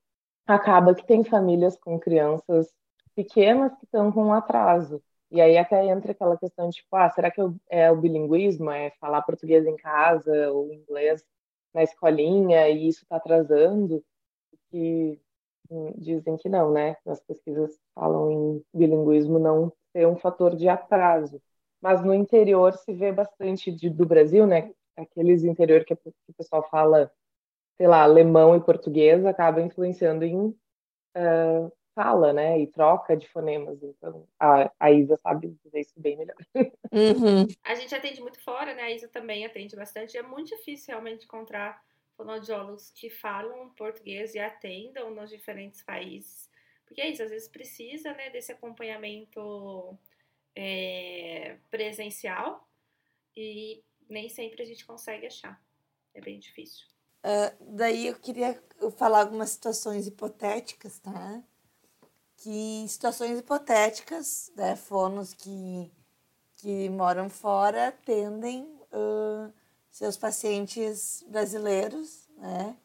acaba 0.46 0.94
que 0.94 1.06
tem 1.06 1.22
famílias 1.22 1.78
com 1.78 2.00
crianças 2.00 2.72
pequenas 3.14 3.76
que 3.76 3.84
estão 3.84 4.10
com 4.10 4.32
atraso. 4.32 5.02
E 5.30 5.42
aí 5.42 5.58
até 5.58 5.84
entra 5.84 6.12
aquela 6.12 6.38
questão 6.38 6.70
de, 6.70 6.76
tipo, 6.76 6.96
ah, 6.96 7.10
será 7.10 7.30
que 7.30 7.42
é 7.68 7.92
o 7.92 7.96
bilinguismo? 7.96 8.70
É 8.70 8.92
falar 8.98 9.20
português 9.20 9.66
em 9.66 9.76
casa 9.76 10.50
ou 10.52 10.72
inglês 10.72 11.22
na 11.74 11.82
escolinha 11.82 12.66
e 12.66 12.88
isso 12.88 13.02
está 13.02 13.16
atrasando? 13.16 14.02
Que 14.70 15.20
hum, 15.70 15.92
dizem 15.98 16.38
que 16.38 16.48
não, 16.48 16.72
né? 16.72 16.96
As 17.06 17.20
pesquisas 17.20 17.78
falam 17.94 18.32
em 18.32 18.64
bilinguismo 18.72 19.38
não 19.38 19.70
ser 19.92 20.06
um 20.06 20.16
fator 20.16 20.54
de 20.54 20.68
atraso. 20.68 21.40
Mas 21.80 22.02
no 22.02 22.14
interior 22.14 22.74
se 22.74 22.92
vê 22.92 23.10
bastante 23.10 23.72
de, 23.72 23.88
do 23.88 24.06
Brasil, 24.06 24.46
né? 24.46 24.72
Aqueles 24.96 25.44
interior 25.44 25.84
que, 25.84 25.96
que 25.96 26.10
o 26.28 26.34
pessoal 26.36 26.68
fala, 26.68 27.10
sei 27.76 27.86
lá, 27.86 28.02
alemão 28.02 28.54
e 28.54 28.60
português, 28.60 29.24
acaba 29.24 29.62
influenciando 29.62 30.24
em 30.24 30.48
uh, 31.16 31.72
fala, 31.94 32.32
né? 32.32 32.58
E 32.60 32.66
troca 32.66 33.16
de 33.16 33.28
fonemas. 33.28 33.82
Então, 33.82 34.26
a, 34.38 34.70
a 34.78 34.90
Isa 34.90 35.16
sabe 35.16 35.56
dizer 35.64 35.80
isso 35.80 35.94
bem 35.96 36.16
melhor. 36.16 36.36
Uhum. 36.92 37.46
A 37.64 37.74
gente 37.74 37.94
atende 37.94 38.20
muito 38.20 38.42
fora, 38.42 38.74
né? 38.74 38.82
A 38.82 38.90
Isa 38.90 39.08
também 39.08 39.46
atende 39.46 39.74
bastante. 39.76 40.18
É 40.18 40.22
muito 40.22 40.48
difícil 40.48 40.88
realmente 40.88 41.24
encontrar 41.24 41.80
fonoaudiólogos 42.16 42.90
que 42.90 43.08
falam 43.08 43.70
português 43.70 44.34
e 44.34 44.38
atendam 44.38 45.10
nos 45.14 45.30
diferentes 45.30 45.82
países. 45.82 46.49
Porque 46.90 47.02
é 47.02 47.08
isso, 47.08 47.22
às 47.22 47.30
vezes 47.30 47.46
precisa 47.46 48.12
né, 48.14 48.30
desse 48.30 48.50
acompanhamento 48.50 49.96
é, 50.56 51.56
presencial 51.70 52.68
e 53.36 53.80
nem 54.08 54.28
sempre 54.28 54.60
a 54.60 54.66
gente 54.66 54.84
consegue 54.84 55.24
achar. 55.24 55.62
É 56.12 56.20
bem 56.20 56.40
difícil. 56.40 56.88
Uh, 57.24 57.76
daí 57.76 58.08
eu 58.08 58.18
queria 58.18 58.60
falar 58.96 59.20
algumas 59.20 59.50
situações 59.50 60.08
hipotéticas, 60.08 60.98
tá? 60.98 61.40
Que 62.38 62.84
situações 62.88 63.38
hipotéticas, 63.38 64.50
né, 64.56 64.74
fonos 64.74 65.32
que, 65.32 65.92
que 66.56 66.88
moram 66.88 67.30
fora 67.30 67.92
tendem 68.04 68.64
uh, 68.64 69.52
seus 69.92 70.16
pacientes 70.16 71.24
brasileiros, 71.28 72.28
né? 72.36 72.76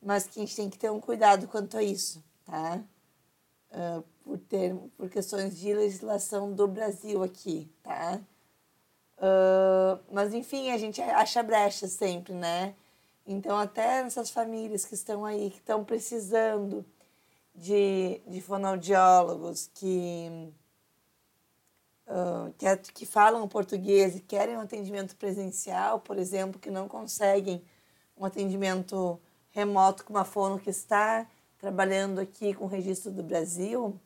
Mas 0.00 0.28
que 0.28 0.38
a 0.38 0.44
gente 0.44 0.54
tem 0.54 0.70
que 0.70 0.78
ter 0.78 0.92
um 0.92 1.00
cuidado 1.00 1.48
quanto 1.48 1.76
a 1.76 1.82
isso, 1.82 2.24
tá? 2.44 2.84
Uh, 3.70 4.02
por, 4.24 4.38
ter, 4.38 4.74
por 4.96 5.10
questões 5.10 5.58
de 5.58 5.74
legislação 5.74 6.52
do 6.52 6.66
Brasil 6.66 7.22
aqui, 7.22 7.70
tá? 7.82 8.20
Uh, 9.18 10.00
mas 10.12 10.32
enfim, 10.32 10.70
a 10.70 10.78
gente 10.78 11.02
acha 11.02 11.42
brecha 11.42 11.86
sempre, 11.86 12.32
né? 12.32 12.74
Então, 13.26 13.58
até 13.58 14.02
nessas 14.02 14.30
famílias 14.30 14.86
que 14.86 14.94
estão 14.94 15.24
aí, 15.24 15.50
que 15.50 15.58
estão 15.58 15.84
precisando 15.84 16.84
de, 17.54 18.22
de 18.26 18.40
fonoaudiólogos, 18.40 19.70
que, 19.74 20.50
uh, 22.06 22.52
que, 22.56 22.92
que 22.92 23.06
falam 23.06 23.46
português 23.48 24.16
e 24.16 24.20
querem 24.20 24.56
um 24.56 24.60
atendimento 24.60 25.16
presencial, 25.16 26.00
por 26.00 26.16
exemplo, 26.16 26.60
que 26.60 26.70
não 26.70 26.88
conseguem 26.88 27.62
um 28.16 28.24
atendimento 28.24 29.20
remoto 29.50 30.04
com 30.04 30.14
uma 30.14 30.24
fono 30.24 30.58
que 30.58 30.70
está 30.70 31.26
trabalhando 31.58 32.20
aqui 32.20 32.54
com 32.54 32.64
o 32.64 32.68
registro 32.68 33.10
do 33.10 33.22
Brasil, 33.22 34.00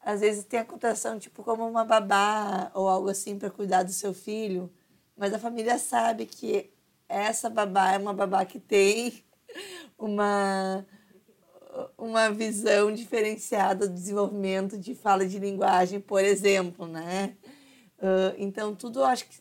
às 0.00 0.20
vezes 0.20 0.44
tem 0.44 0.60
a 0.60 0.64
cotação 0.64 1.18
tipo 1.18 1.42
como 1.42 1.68
uma 1.68 1.84
babá 1.84 2.70
ou 2.74 2.88
algo 2.88 3.08
assim 3.10 3.38
para 3.38 3.50
cuidar 3.50 3.82
do 3.82 3.92
seu 3.92 4.14
filho, 4.14 4.70
mas 5.16 5.34
a 5.34 5.38
família 5.38 5.78
sabe 5.78 6.26
que 6.26 6.70
essa 7.08 7.50
babá 7.50 7.92
é 7.92 7.98
uma 7.98 8.14
babá 8.14 8.44
que 8.44 8.60
tem 8.60 9.24
uma 9.98 10.86
uma 11.96 12.30
visão 12.30 12.92
diferenciada 12.92 13.86
do 13.86 13.94
desenvolvimento 13.94 14.78
de 14.78 14.94
fala 14.94 15.26
de 15.26 15.38
linguagem, 15.38 16.00
por 16.00 16.24
exemplo, 16.24 16.86
né? 16.86 17.36
Uh, 17.98 18.34
então 18.38 18.74
tudo, 18.74 19.04
acho 19.04 19.26
que 19.26 19.38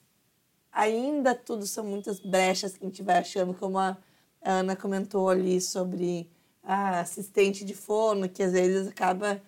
ainda 0.71 1.33
tudo 1.33 1.65
são 1.65 1.83
muitas 1.83 2.19
brechas 2.19 2.77
que 2.77 2.85
a 2.85 2.87
gente 2.87 3.01
vai 3.01 3.17
achando, 3.19 3.53
como 3.53 3.79
a 3.79 3.97
Ana 4.41 4.75
comentou 4.75 5.29
ali 5.29 5.59
sobre 5.59 6.29
a 6.67 6.99
assistente 6.99 7.63
de 7.63 7.73
fono, 7.73 8.27
que 8.27 8.43
às 8.43 8.51
vezes 8.51 8.89
acaba 8.89 9.41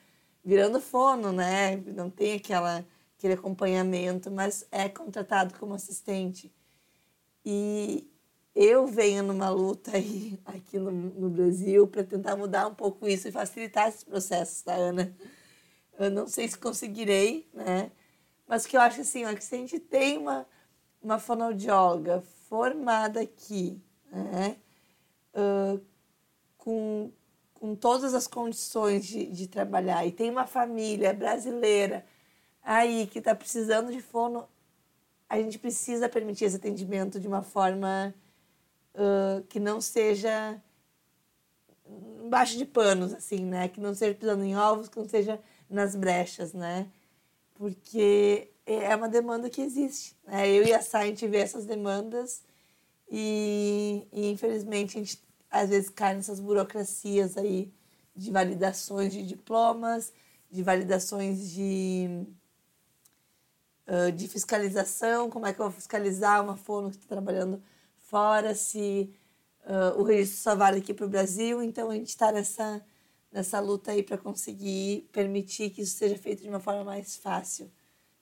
virando 0.44 0.80
fono, 0.80 1.34
né? 1.34 1.76
Não 1.76 2.10
tem 2.10 2.36
aquela, 2.36 2.86
aquele 3.18 3.34
acompanhamento, 3.34 4.32
mas 4.32 4.66
é 4.72 4.88
contratado 4.88 5.54
como 5.60 5.74
assistente. 5.74 6.50
E 7.46 8.10
eu 8.56 8.88
venho 8.88 9.22
numa 9.24 9.50
luta 9.50 9.92
aí, 9.98 10.40
aqui 10.46 10.80
no, 10.80 10.92
no 10.92 11.30
Brasil 11.30 11.88
para 11.88 12.06
tentar 12.06 12.38
mudar 12.38 12.68
um 12.68 12.74
pouco 12.74 13.06
isso 13.06 13.28
e 13.28 13.34
facilitar 13.34 13.90
esses 13.90 14.04
processos, 14.06 14.62
tá, 14.62 14.74
Ana? 14.74 15.14
Eu 16.00 16.10
não 16.10 16.26
sei 16.26 16.48
se 16.48 16.58
conseguirei, 16.58 17.50
né? 17.54 17.92
Mas 18.48 18.66
que 18.66 18.78
eu 18.78 18.82
acho 18.82 19.02
assim, 19.02 19.26
ó, 19.26 19.34
que 19.36 19.44
se 19.44 19.56
a 19.56 19.58
gente 19.58 19.78
tem 19.78 20.18
uma, 20.18 20.48
uma 21.02 21.20
fonoaudióloga 21.20 22.22
formada 22.48 23.20
aqui, 23.20 23.82
né? 24.10 24.56
Uh, 25.34 25.89
com 26.60 27.12
com 27.60 27.76
todas 27.76 28.14
as 28.14 28.26
condições 28.26 29.06
de, 29.06 29.26
de 29.26 29.48
trabalhar 29.48 30.06
e 30.06 30.14
tem 30.14 30.30
uma 30.32 30.48
família 30.48 31.14
brasileira 31.14 32.06
aí 32.64 33.08
que 33.08 33.20
está 33.20 33.36
precisando 33.36 33.92
de 33.92 34.02
fono, 34.02 34.48
a 35.28 35.38
gente 35.38 35.60
precisa 35.60 36.08
permitir 36.08 36.46
esse 36.46 36.56
atendimento 36.56 37.20
de 37.20 37.28
uma 37.28 37.42
forma 37.42 38.14
uh, 38.96 39.44
que 39.48 39.60
não 39.60 39.82
seja 39.82 40.62
embaixo 42.24 42.58
de 42.58 42.66
panos, 42.66 43.14
assim, 43.14 43.44
né? 43.44 43.68
Que 43.68 43.82
não 43.82 43.94
seja 43.94 44.14
pisando 44.14 44.44
em 44.44 44.56
ovos, 44.56 44.88
que 44.88 44.98
não 44.98 45.10
seja 45.10 45.40
nas 45.70 45.96
brechas, 45.96 46.54
né? 46.54 46.88
Porque 47.56 48.52
é 48.66 48.96
uma 48.96 49.10
demanda 49.10 49.50
que 49.50 49.62
existe. 49.62 50.16
Né? 50.26 50.50
Eu 50.50 50.64
e 50.64 50.74
a 50.74 50.82
Sá, 50.82 51.00
a 51.00 51.06
gente 51.06 51.28
vê 51.28 51.40
essas 51.40 51.66
demandas 51.66 52.44
e, 53.10 54.08
e 54.12 54.30
infelizmente 54.30 54.98
a 54.98 55.00
gente 55.02 55.29
às 55.50 55.70
vezes 55.70 55.90
cai 55.90 56.16
nessas 56.16 56.40
burocracias 56.40 57.38
aí 57.38 57.72
de 58.16 58.32
validações 58.32 59.14
de 59.14 59.26
diplomas, 59.26 60.14
de 60.52 60.62
validações 60.64 61.52
de, 61.52 62.26
uh, 63.88 64.12
de 64.12 64.28
fiscalização, 64.28 65.30
como 65.30 65.46
é 65.46 65.54
que 65.54 65.60
eu 65.60 65.66
vou 65.66 65.74
fiscalizar 65.74 66.44
uma 66.44 66.58
fono 66.58 66.90
que 66.90 66.98
está 66.98 67.08
trabalhando 67.08 67.62
fora, 67.98 68.56
se 68.56 69.14
uh, 69.66 70.00
o 70.00 70.04
registro 70.04 70.42
só 70.42 70.56
vale 70.56 70.80
aqui 70.80 70.94
para 70.94 71.06
o 71.06 71.10
Brasil, 71.10 71.62
então 71.62 71.90
a 71.90 71.96
gente 71.96 72.10
está 72.10 72.32
nessa, 72.32 72.84
nessa 73.32 73.60
luta 73.60 73.92
aí 73.92 74.04
para 74.04 74.18
conseguir 74.18 75.08
permitir 75.12 75.70
que 75.70 75.82
isso 75.82 75.96
seja 75.96 76.18
feito 76.18 76.42
de 76.42 76.50
uma 76.50 76.60
forma 76.60 76.84
mais 76.84 77.16
fácil, 77.16 77.72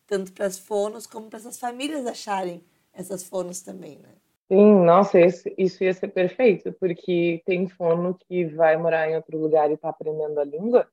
tanto 0.06 0.32
para 0.34 0.46
as 0.46 0.58
fonos 0.58 1.08
como 1.08 1.30
para 1.30 1.40
essas 1.40 1.58
famílias 1.58 2.06
acharem 2.06 2.64
essas 2.94 3.24
fonos 3.24 3.62
também, 3.62 4.00
né? 4.00 4.16
Sim, 4.50 4.86
nossa, 4.86 5.20
esse, 5.20 5.54
isso 5.58 5.84
ia 5.84 5.94
ser 5.94 6.08
perfeito, 6.08 6.72
porque 6.80 7.42
tem 7.46 7.68
fono 7.68 8.16
que 8.16 8.46
vai 8.46 8.78
morar 8.78 9.10
em 9.10 9.16
outro 9.16 9.38
lugar 9.38 9.70
e 9.70 9.74
está 9.74 9.90
aprendendo 9.90 10.40
a 10.40 10.46
língua, 10.46 10.88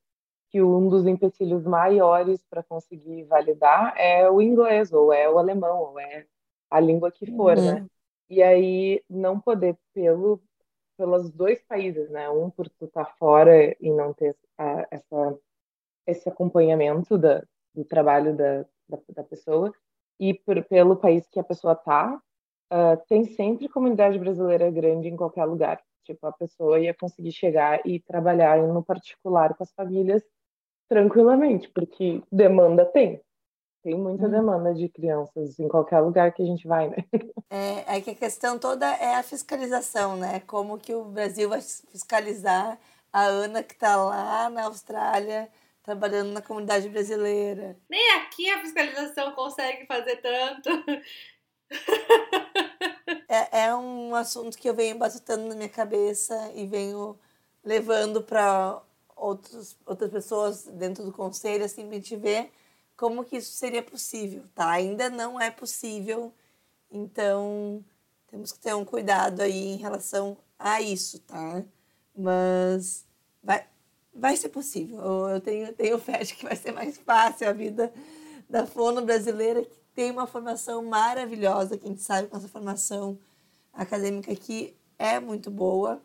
que 0.51 0.61
um 0.61 0.89
dos 0.89 1.07
empecilhos 1.07 1.65
maiores 1.65 2.45
para 2.51 2.65
conseguir 2.65 3.23
validar 3.25 3.95
é 3.97 4.29
o 4.29 4.43
inglês, 4.43 4.93
ou 4.93 5.13
é 5.13 5.29
o 5.29 5.39
alemão, 5.39 5.79
ou 5.79 6.01
é 6.01 6.27
a 6.69 6.81
língua 6.81 7.13
que 7.13 7.27
for, 7.37 7.57
né? 7.57 7.81
Uhum. 7.81 7.89
E 8.29 8.43
aí 8.43 9.03
não 9.09 9.39
poder 9.39 9.77
pelo 9.93 10.43
pelos 10.97 11.31
dois 11.31 11.61
países, 11.65 12.09
né? 12.11 12.29
Um 12.31 12.51
por 12.51 12.69
tu 12.69 12.85
estar 12.87 13.05
tá 13.05 13.13
fora 13.19 13.77
e 13.81 13.91
não 13.91 14.13
ter 14.15 14.37
a, 14.59 14.87
essa 14.91 15.39
esse 16.07 16.29
acompanhamento 16.29 17.17
da, 17.17 17.43
do 17.75 17.85
trabalho 17.85 18.37
da, 18.37 18.63
da, 18.89 18.99
da 19.09 19.25
pessoa 19.25 19.73
e 20.21 20.35
por, 20.35 20.63
pelo 20.65 20.97
país 20.97 21.27
que 21.29 21.41
a 21.41 21.45
pessoa 21.45 21.75
tá 21.75 22.21
uh, 22.73 23.01
tem 23.09 23.25
sempre 23.25 23.69
comunidade 23.69 24.19
brasileira 24.19 24.71
grande 24.71 25.09
em 25.09 25.17
qualquer 25.17 25.45
lugar. 25.45 25.81
Tipo, 26.05 26.27
a 26.27 26.33
pessoa 26.33 26.79
ia 26.79 26.95
conseguir 26.95 27.33
chegar 27.33 27.81
e 27.87 27.99
trabalhar 28.01 28.59
no 28.63 28.83
particular 28.83 29.55
com 29.55 29.63
as 29.63 29.73
famílias 29.73 30.23
tranquilamente, 30.89 31.69
porque 31.71 32.23
demanda 32.31 32.85
tem. 32.85 33.21
Tem 33.83 33.95
muita 33.95 34.27
hum. 34.27 34.31
demanda 34.31 34.75
de 34.75 34.89
crianças 34.89 35.59
em 35.59 35.69
qualquer 35.69 36.01
lugar 36.01 36.33
que 36.33 36.43
a 36.43 36.47
gente 36.47 36.67
vai, 36.67 36.89
né? 36.89 36.97
É, 37.51 37.99
é 37.99 38.01
que 38.01 38.11
a 38.11 38.15
questão 38.15 38.59
toda 38.59 38.85
é 38.97 39.15
a 39.15 39.23
fiscalização, 39.23 40.17
né? 40.17 40.41
Como 40.41 40.79
que 40.79 40.93
o 40.93 41.05
Brasil 41.05 41.49
vai 41.49 41.61
fiscalizar 41.61 42.79
a 43.13 43.27
Ana 43.27 43.63
que 43.63 43.75
está 43.75 43.95
lá 43.95 44.51
na 44.51 44.65
Austrália 44.65 45.49
trabalhando 45.85 46.33
na 46.33 46.41
comunidade 46.41 46.89
brasileira. 46.89 47.77
Nem 47.89 48.13
aqui 48.17 48.51
a 48.51 48.61
fiscalização 48.61 49.33
consegue 49.33 49.87
fazer 49.87 50.17
tanto. 50.17 50.71
É, 53.29 53.65
é 53.65 53.75
um 53.75 54.15
assunto 54.15 54.57
que 54.57 54.69
eu 54.69 54.75
venho 54.75 54.97
batutando 54.97 55.49
na 55.49 55.57
minha 55.57 55.69
cabeça 55.69 56.53
e 56.55 56.67
venho 56.67 57.19
levando 57.65 58.23
para 58.23 58.81
outras 59.17 60.11
pessoas 60.11 60.67
dentro 60.67 61.05
do 61.05 61.13
conselho, 61.13 61.65
assim, 61.65 61.85
para 61.87 61.95
gente 61.95 62.15
ver 62.15 62.53
como 62.97 63.25
que 63.25 63.37
isso 63.37 63.53
seria 63.53 63.83
possível, 63.83 64.45
tá? 64.55 64.71
Ainda 64.71 65.11
não 65.11 65.41
é 65.41 65.51
possível, 65.51 66.33
então 66.91 67.85
temos 68.29 68.53
que 68.53 68.61
ter 68.61 68.75
um 68.75 68.85
cuidado 68.85 69.41
aí 69.41 69.75
em 69.75 69.77
relação 69.77 70.37
a 70.59 70.81
isso, 70.81 71.19
tá? 71.21 71.65
Mas 72.17 73.05
vai, 73.43 73.67
vai 74.15 74.37
ser 74.37 74.49
possível. 74.51 75.01
Eu 75.29 75.41
tenho, 75.41 75.73
tenho 75.73 75.99
fé 75.99 76.19
de 76.23 76.35
que 76.35 76.45
vai 76.45 76.57
ser 76.57 76.73
mais 76.73 76.99
fácil 76.99 77.49
a 77.49 77.53
vida 77.53 77.93
da 78.49 78.67
fono 78.67 79.03
brasileira, 79.03 79.65
que 79.65 79.84
tem 79.95 80.11
uma 80.11 80.27
formação 80.27 80.85
maravilhosa, 80.85 81.79
que 81.79 81.87
a 81.87 81.89
gente 81.89 82.03
sabe 82.03 82.29
que 82.29 82.37
essa 82.37 82.49
formação 82.49 83.19
acadêmica 83.73 84.33
aqui 84.33 84.77
é 84.99 85.21
muito 85.21 85.51
boa, 85.51 86.03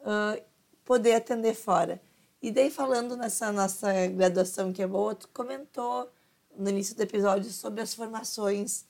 uh, 0.00 0.42
poder 0.84 1.14
atender 1.14 1.54
fora. 1.54 2.00
E 2.42 2.50
daí, 2.50 2.70
falando 2.70 3.16
nessa 3.16 3.50
nossa 3.50 4.06
graduação 4.08 4.72
que 4.72 4.82
é 4.82 4.86
boa, 4.86 5.14
tu 5.14 5.28
comentou 5.28 6.10
no 6.56 6.68
início 6.68 6.94
do 6.94 7.02
episódio 7.02 7.50
sobre 7.50 7.80
as 7.80 7.94
formações 7.94 8.84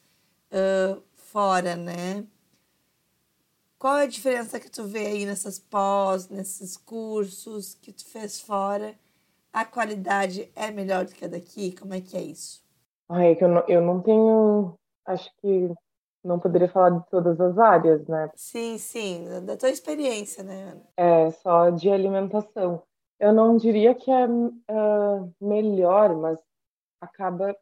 uh, 0.50 1.00
fora, 1.14 1.76
né? 1.76 2.26
Qual 3.78 3.96
é 3.96 4.04
a 4.04 4.08
diferença 4.08 4.58
que 4.58 4.70
tu 4.70 4.84
vê 4.84 5.06
aí 5.06 5.26
nessas 5.26 5.58
pós, 5.58 6.28
nesses 6.28 6.76
cursos 6.76 7.74
que 7.80 7.92
tu 7.92 8.04
fez 8.04 8.40
fora? 8.40 8.98
A 9.52 9.64
qualidade 9.64 10.50
é 10.54 10.70
melhor 10.70 11.04
do 11.04 11.14
que 11.14 11.24
a 11.24 11.28
daqui? 11.28 11.72
Como 11.72 11.94
é 11.94 12.00
que 12.00 12.16
é 12.16 12.22
isso? 12.22 12.65
Ai, 13.08 13.32
é 13.32 13.34
que 13.34 13.44
eu 13.44 13.48
não, 13.48 13.64
eu 13.68 13.80
não 13.80 14.02
tenho. 14.02 14.74
Acho 15.06 15.30
que 15.40 15.70
não 16.24 16.40
poderia 16.40 16.68
falar 16.68 16.90
de 16.90 17.08
todas 17.08 17.40
as 17.40 17.56
áreas, 17.58 18.06
né? 18.08 18.30
Sim, 18.34 18.76
sim, 18.78 19.24
da 19.44 19.56
tua 19.56 19.70
experiência, 19.70 20.42
né, 20.42 20.72
Ana? 20.72 20.82
É, 20.96 21.30
só 21.30 21.70
de 21.70 21.88
alimentação. 21.88 22.82
Eu 23.18 23.32
não 23.32 23.56
diria 23.56 23.94
que 23.94 24.10
é 24.10 24.26
uh, 24.26 25.34
melhor, 25.40 26.14
mas 26.16 26.38
acaba. 27.00 27.56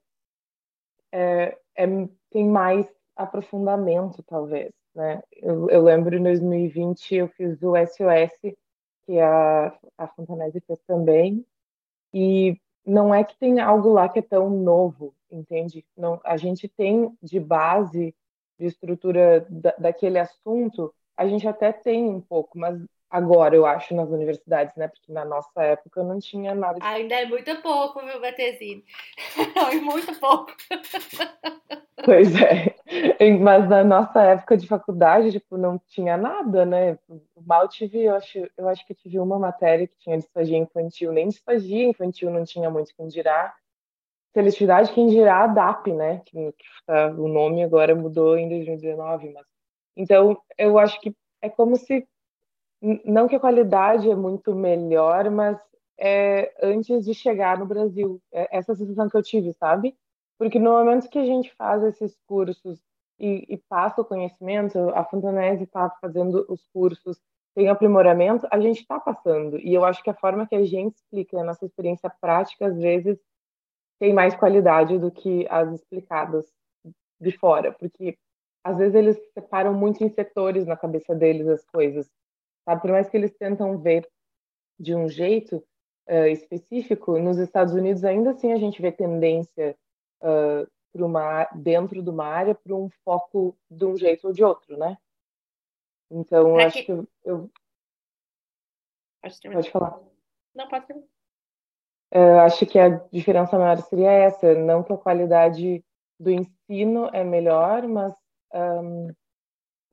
É, 1.12 1.56
é, 1.76 1.86
tem 2.30 2.48
mais 2.48 2.90
aprofundamento, 3.14 4.22
talvez, 4.24 4.72
né? 4.94 5.22
Eu, 5.32 5.68
eu 5.70 5.82
lembro 5.82 6.16
em 6.16 6.22
2020 6.22 7.14
eu 7.14 7.28
fiz 7.28 7.62
o 7.62 7.76
SOS, 7.76 8.54
que 9.06 9.20
a, 9.20 9.78
a 9.98 10.08
Fontanese 10.08 10.60
fez 10.66 10.80
também, 10.86 11.46
e 12.12 12.58
não 12.84 13.14
é 13.14 13.22
que 13.22 13.38
tem 13.38 13.60
algo 13.60 13.90
lá 13.90 14.08
que 14.08 14.18
é 14.18 14.22
tão 14.22 14.50
novo, 14.50 15.14
entende? 15.34 15.84
Não, 15.96 16.20
a 16.24 16.36
gente 16.36 16.68
tem 16.68 17.16
de 17.22 17.40
base 17.40 18.14
de 18.58 18.66
estrutura 18.66 19.46
da, 19.50 19.74
daquele 19.78 20.18
assunto, 20.18 20.94
a 21.16 21.26
gente 21.26 21.46
até 21.46 21.72
tem 21.72 22.08
um 22.08 22.20
pouco, 22.20 22.58
mas 22.58 22.78
agora, 23.10 23.54
eu 23.54 23.64
acho, 23.64 23.94
nas 23.94 24.08
universidades, 24.10 24.74
né? 24.74 24.88
Porque 24.88 25.12
na 25.12 25.24
nossa 25.24 25.62
época 25.62 26.02
não 26.02 26.18
tinha 26.18 26.54
nada 26.54 26.80
de... 26.80 26.84
Ainda 26.84 27.14
é 27.14 27.26
muito 27.26 27.54
pouco, 27.62 28.02
meu 28.02 28.20
Batezine. 28.20 28.84
Não, 29.54 29.68
é 29.68 29.74
muito 29.76 30.18
pouco. 30.18 30.52
Pois 32.04 32.34
é. 32.34 32.74
Mas 33.40 33.68
na 33.68 33.82
nossa 33.82 34.20
época 34.22 34.58
de 34.58 34.66
faculdade, 34.66 35.32
tipo, 35.32 35.56
não 35.56 35.80
tinha 35.86 36.18
nada, 36.18 36.66
né? 36.66 36.98
Mal 37.46 37.66
tive, 37.66 38.02
eu 38.02 38.14
acho, 38.14 38.38
eu 38.58 38.68
acho 38.68 38.86
que 38.86 38.94
tive 38.94 39.18
uma 39.18 39.38
matéria 39.38 39.86
que 39.86 39.96
tinha 39.98 40.18
disfagia 40.18 40.58
infantil, 40.58 41.12
nem 41.12 41.28
disfagia 41.28 41.88
infantil 41.88 42.30
não 42.30 42.44
tinha 42.44 42.68
muito 42.68 42.94
quem 42.94 43.08
dirá. 43.08 43.54
Seletividade, 44.34 44.92
quem 44.92 45.06
dirá 45.06 45.44
a 45.44 45.46
DAP, 45.46 45.92
né? 45.92 46.20
Que, 46.26 46.52
que 46.52 46.64
tá, 46.86 47.08
o 47.12 47.28
nome 47.28 47.62
agora 47.62 47.94
mudou 47.94 48.36
em 48.36 48.48
2019, 48.48 49.32
mas... 49.32 49.46
Então, 49.96 50.36
eu 50.58 50.76
acho 50.76 51.00
que 51.00 51.14
é 51.40 51.48
como 51.48 51.76
se 51.76 52.06
não 53.04 53.26
que 53.26 53.36
a 53.36 53.40
qualidade 53.40 54.10
é 54.10 54.14
muito 54.14 54.54
melhor, 54.54 55.30
mas 55.30 55.58
é 55.98 56.52
antes 56.62 57.04
de 57.04 57.14
chegar 57.14 57.58
no 57.58 57.66
Brasil. 57.66 58.20
É 58.32 58.58
essa 58.58 58.74
sensação 58.74 59.08
que 59.08 59.16
eu 59.16 59.22
tive, 59.22 59.52
sabe? 59.54 59.96
Porque 60.38 60.58
no 60.58 60.72
momento 60.72 61.08
que 61.08 61.18
a 61.18 61.24
gente 61.24 61.54
faz 61.54 61.82
esses 61.82 62.18
cursos 62.26 62.80
e, 63.18 63.46
e 63.48 63.56
passa 63.56 64.02
o 64.02 64.04
conhecimento, 64.04 64.78
a 64.90 65.04
Fontanese 65.04 65.64
está 65.64 65.88
fazendo 66.00 66.44
os 66.48 66.66
cursos, 66.72 67.18
tem 67.54 67.68
aprimoramento, 67.68 68.46
a 68.50 68.58
gente 68.60 68.80
está 68.80 68.98
passando. 68.98 69.58
E 69.60 69.72
eu 69.72 69.84
acho 69.84 70.02
que 70.02 70.10
a 70.10 70.14
forma 70.14 70.46
que 70.46 70.56
a 70.56 70.64
gente 70.64 70.96
explica 70.96 71.38
a 71.38 71.44
nossa 71.44 71.64
experiência 71.64 72.12
prática, 72.20 72.66
às 72.66 72.76
vezes, 72.76 73.16
tem 74.04 74.12
mais 74.12 74.36
qualidade 74.36 74.98
do 74.98 75.10
que 75.10 75.46
as 75.48 75.72
explicadas 75.72 76.44
de 77.18 77.32
fora. 77.38 77.72
Porque, 77.72 78.18
às 78.62 78.76
vezes, 78.76 78.94
eles 78.94 79.16
separam 79.32 79.72
muito 79.72 80.04
em 80.04 80.10
setores 80.10 80.66
na 80.66 80.76
cabeça 80.76 81.14
deles 81.14 81.48
as 81.48 81.64
coisas. 81.64 82.06
Sabe? 82.66 82.82
Por 82.82 82.90
mais 82.90 83.08
que 83.08 83.16
eles 83.16 83.34
tentam 83.34 83.78
ver 83.78 84.06
de 84.78 84.94
um 84.94 85.08
jeito 85.08 85.56
uh, 86.06 86.26
específico, 86.26 87.18
nos 87.18 87.38
Estados 87.38 87.72
Unidos 87.72 88.04
ainda 88.04 88.32
assim 88.32 88.52
a 88.52 88.58
gente 88.58 88.82
vê 88.82 88.92
tendência 88.92 89.74
uh, 90.20 90.68
uma, 91.02 91.44
dentro 91.54 92.02
de 92.02 92.10
uma 92.10 92.26
área 92.26 92.54
para 92.54 92.74
um 92.74 92.90
foco 93.06 93.56
de 93.70 93.86
um 93.86 93.96
jeito 93.96 94.26
ou 94.26 94.34
de 94.34 94.44
outro, 94.44 94.76
né? 94.76 94.98
Então, 96.10 96.58
acho 96.58 96.76
que, 96.76 96.84
que 96.84 96.92
eu, 96.92 97.08
eu... 97.24 97.50
Pode 99.50 99.70
falar. 99.70 99.98
Não, 100.54 100.68
pode 100.68 100.86
terminar. 100.86 101.13
Uh, 102.14 102.38
acho 102.40 102.64
que 102.64 102.78
a 102.78 102.90
diferença 103.12 103.58
maior 103.58 103.76
seria 103.82 104.10
essa, 104.10 104.54
não 104.54 104.84
que 104.84 104.92
a 104.92 104.96
qualidade 104.96 105.84
do 106.18 106.30
ensino 106.30 107.10
é 107.12 107.24
melhor, 107.24 107.88
mas 107.88 108.14
um, 108.54 109.08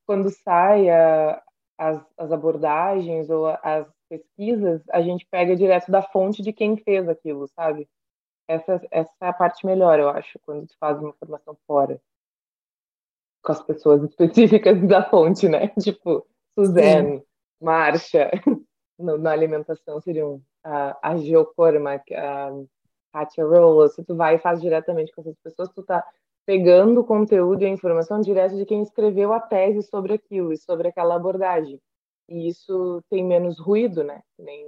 quando 0.06 0.30
sai 0.30 0.90
a, 0.90 1.42
as, 1.78 2.06
as 2.18 2.32
abordagens 2.32 3.30
ou 3.30 3.48
as 3.48 3.88
pesquisas, 4.08 4.84
a 4.92 5.02
gente 5.02 5.26
pega 5.32 5.56
direto 5.56 5.90
da 5.90 6.02
fonte 6.02 6.42
de 6.42 6.54
quem 6.54 6.78
fez 6.78 7.08
aquilo, 7.10 7.48
sabe? 7.56 7.90
Essa, 8.48 8.82
essa 8.92 9.12
é 9.22 9.28
a 9.28 9.34
parte 9.34 9.66
melhor, 9.66 10.00
eu 10.00 10.10
acho, 10.10 10.38
quando 10.42 10.68
tu 10.68 10.76
faz 10.80 11.00
uma 11.00 11.14
formação 11.14 11.58
fora. 11.66 12.00
Com 13.42 13.52
as 13.52 13.64
pessoas 13.64 14.04
específicas 14.10 14.86
da 14.88 15.10
fonte, 15.10 15.48
né? 15.48 15.70
Tipo, 15.80 16.28
Suzanne, 16.54 17.20
Sim. 17.20 17.26
Marcia, 17.62 18.30
na 19.02 19.32
alimentação 19.32 20.00
seriam 20.02 20.42
a, 20.64 21.12
a 21.12 21.18
Geocorma, 21.18 21.96
a 21.96 22.52
Katia 23.14 23.46
Rollo. 23.46 23.88
Se 23.90 24.04
tu 24.04 24.16
vai 24.16 24.36
e 24.36 24.40
faz 24.40 24.62
diretamente 24.62 25.12
com 25.12 25.22
essas 25.22 25.36
pessoas, 25.44 25.70
tu 25.70 25.84
tá 25.84 26.06
pegando 26.46 27.02
o 27.02 27.06
conteúdo 27.06 27.64
e 27.64 27.66
a 27.66 27.70
informação 27.70 28.20
direto 28.22 28.56
de 28.56 28.66
quem 28.66 28.82
escreveu 28.82 29.32
a 29.34 29.40
tese 29.40 29.84
sobre 29.84 30.14
aquilo 30.14 30.52
e 30.52 30.58
sobre 30.58 30.88
aquela 30.88 31.16
abordagem. 31.16 31.80
E 32.28 32.48
isso 32.48 33.04
tem 33.10 33.24
menos 33.24 33.60
ruído, 33.60 34.04
né? 34.04 34.22
Nem 34.38 34.66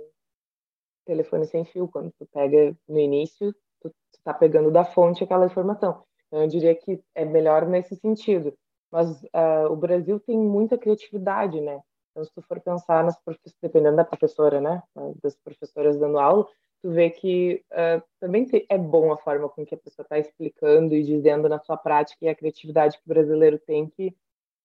telefone 1.06 1.46
sem 1.46 1.66
fio, 1.66 1.88
quando 1.88 2.12
tu 2.18 2.26
pega 2.34 2.76
no 2.88 3.00
início, 3.00 3.54
tu, 3.82 3.90
tu 3.90 4.20
tá 4.24 4.34
pegando 4.34 4.72
da 4.72 4.86
fonte 4.86 5.24
aquela 5.24 5.46
informação. 5.46 6.04
Então, 6.28 6.42
eu 6.42 6.48
diria 6.48 6.76
que 6.76 7.02
é 7.14 7.26
melhor 7.26 7.68
nesse 7.68 7.96
sentido. 7.96 8.54
Mas 8.92 9.24
uh, 9.24 9.72
o 9.72 9.76
Brasil 9.76 10.20
tem 10.20 10.38
muita 10.38 10.78
criatividade, 10.78 11.60
né? 11.60 11.82
Então, 12.14 12.24
se 12.24 12.32
tu 12.32 12.44
for 12.44 12.60
pensar 12.60 13.04
nas 13.04 13.18
dependendo 13.62 13.98
da 13.98 14.06
professora, 14.06 14.62
né? 14.62 14.84
Das 15.22 15.36
professoras 15.36 15.98
dando 15.98 16.20
aula, 16.20 16.48
tu 16.84 16.92
vê 16.92 17.10
que 17.10 17.66
uh, 17.72 18.04
também 18.20 18.48
é 18.70 18.78
bom 18.78 19.12
a 19.12 19.18
forma 19.18 19.50
com 19.50 19.66
que 19.66 19.74
a 19.74 19.78
pessoa 19.78 20.04
está 20.04 20.20
explicando 20.20 20.94
e 20.94 21.04
dizendo 21.04 21.50
na 21.50 21.60
sua 21.60 21.76
prática 21.76 22.24
e 22.24 22.30
a 22.30 22.36
criatividade 22.36 22.98
que 22.98 23.04
o 23.06 23.10
brasileiro 23.10 23.58
tem 23.58 23.88
que 23.88 24.16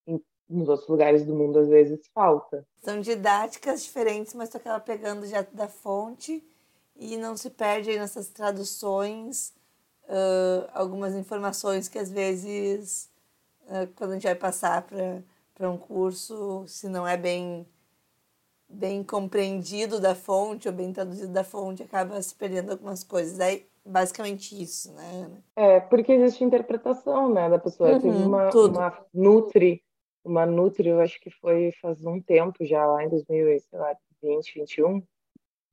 em, 0.07 0.23
nos 0.47 0.69
outros 0.69 0.89
lugares 0.89 1.25
do 1.25 1.35
mundo 1.35 1.59
às 1.59 1.69
vezes 1.69 2.07
falta. 2.13 2.67
São 2.83 3.01
didáticas 3.01 3.83
diferentes, 3.83 4.35
mas 4.35 4.51
tu 4.51 4.59
acaba 4.59 4.79
pegando 4.79 5.27
já 5.27 5.41
da 5.41 5.69
fonte 5.69 6.45
e 6.95 7.17
não 7.17 7.35
se 7.35 7.49
perde 7.49 7.91
aí 7.91 7.99
nessas 7.99 8.29
traduções 8.29 9.55
uh, 10.05 10.69
algumas 10.75 11.15
informações 11.15 11.89
que 11.89 11.99
às 11.99 12.11
vezes 12.11 13.09
uh, 13.63 13.87
quando 13.95 14.11
a 14.11 14.15
gente 14.15 14.25
vai 14.25 14.35
passar 14.35 14.83
para 14.83 15.23
um 15.67 15.79
curso, 15.79 16.65
se 16.67 16.89
não 16.89 17.07
é 17.07 17.17
bem 17.17 17.67
bem 18.69 19.03
compreendido 19.03 19.99
da 19.99 20.15
fonte 20.15 20.69
ou 20.69 20.75
bem 20.75 20.93
traduzido 20.93 21.33
da 21.33 21.43
fonte, 21.43 21.83
acaba 21.83 22.21
se 22.21 22.35
perdendo 22.35 22.73
algumas 22.73 23.03
coisas. 23.03 23.41
É 23.41 23.63
basicamente 23.85 24.61
isso, 24.61 24.93
né? 24.93 25.31
É, 25.57 25.81
porque 25.81 26.13
existe 26.13 26.45
interpretação, 26.45 27.33
né, 27.33 27.49
da 27.49 27.59
pessoa. 27.59 27.93
Uhum, 27.93 28.01
Tem 28.01 28.11
uma, 28.11 28.51
uma 28.51 29.07
Nutri, 29.15 29.83
uma 30.23 30.45
Nutri, 30.45 30.89
eu 30.89 31.01
acho 31.01 31.19
que 31.21 31.31
foi 31.31 31.73
faz 31.81 32.05
um 32.05 32.21
tempo 32.21 32.65
já, 32.65 32.85
lá 32.87 33.03
em 33.03 33.09
2020, 33.09 33.65
21, 34.55 35.03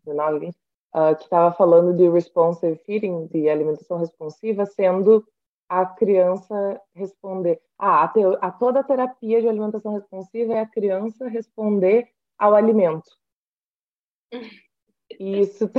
19, 0.05 0.39
20, 0.39 0.55
uh, 0.55 1.15
que 1.17 1.23
estava 1.23 1.53
falando 1.53 1.93
de 1.93 2.07
responsive 2.09 2.77
feeding, 2.85 3.27
de 3.27 3.49
alimentação 3.49 3.97
responsiva, 3.97 4.65
sendo 4.65 5.25
a 5.67 5.85
criança 5.85 6.81
responder. 6.93 7.61
Ah, 7.77 8.03
a, 8.03 8.07
te, 8.07 8.19
a 8.41 8.51
toda 8.51 8.79
a 8.79 8.83
terapia 8.83 9.41
de 9.41 9.47
alimentação 9.47 9.93
responsiva 9.93 10.53
é 10.53 10.59
a 10.59 10.67
criança 10.67 11.27
responder 11.27 12.07
ao 12.37 12.55
alimento. 12.55 13.09
E 15.19 15.39
isso 15.39 15.69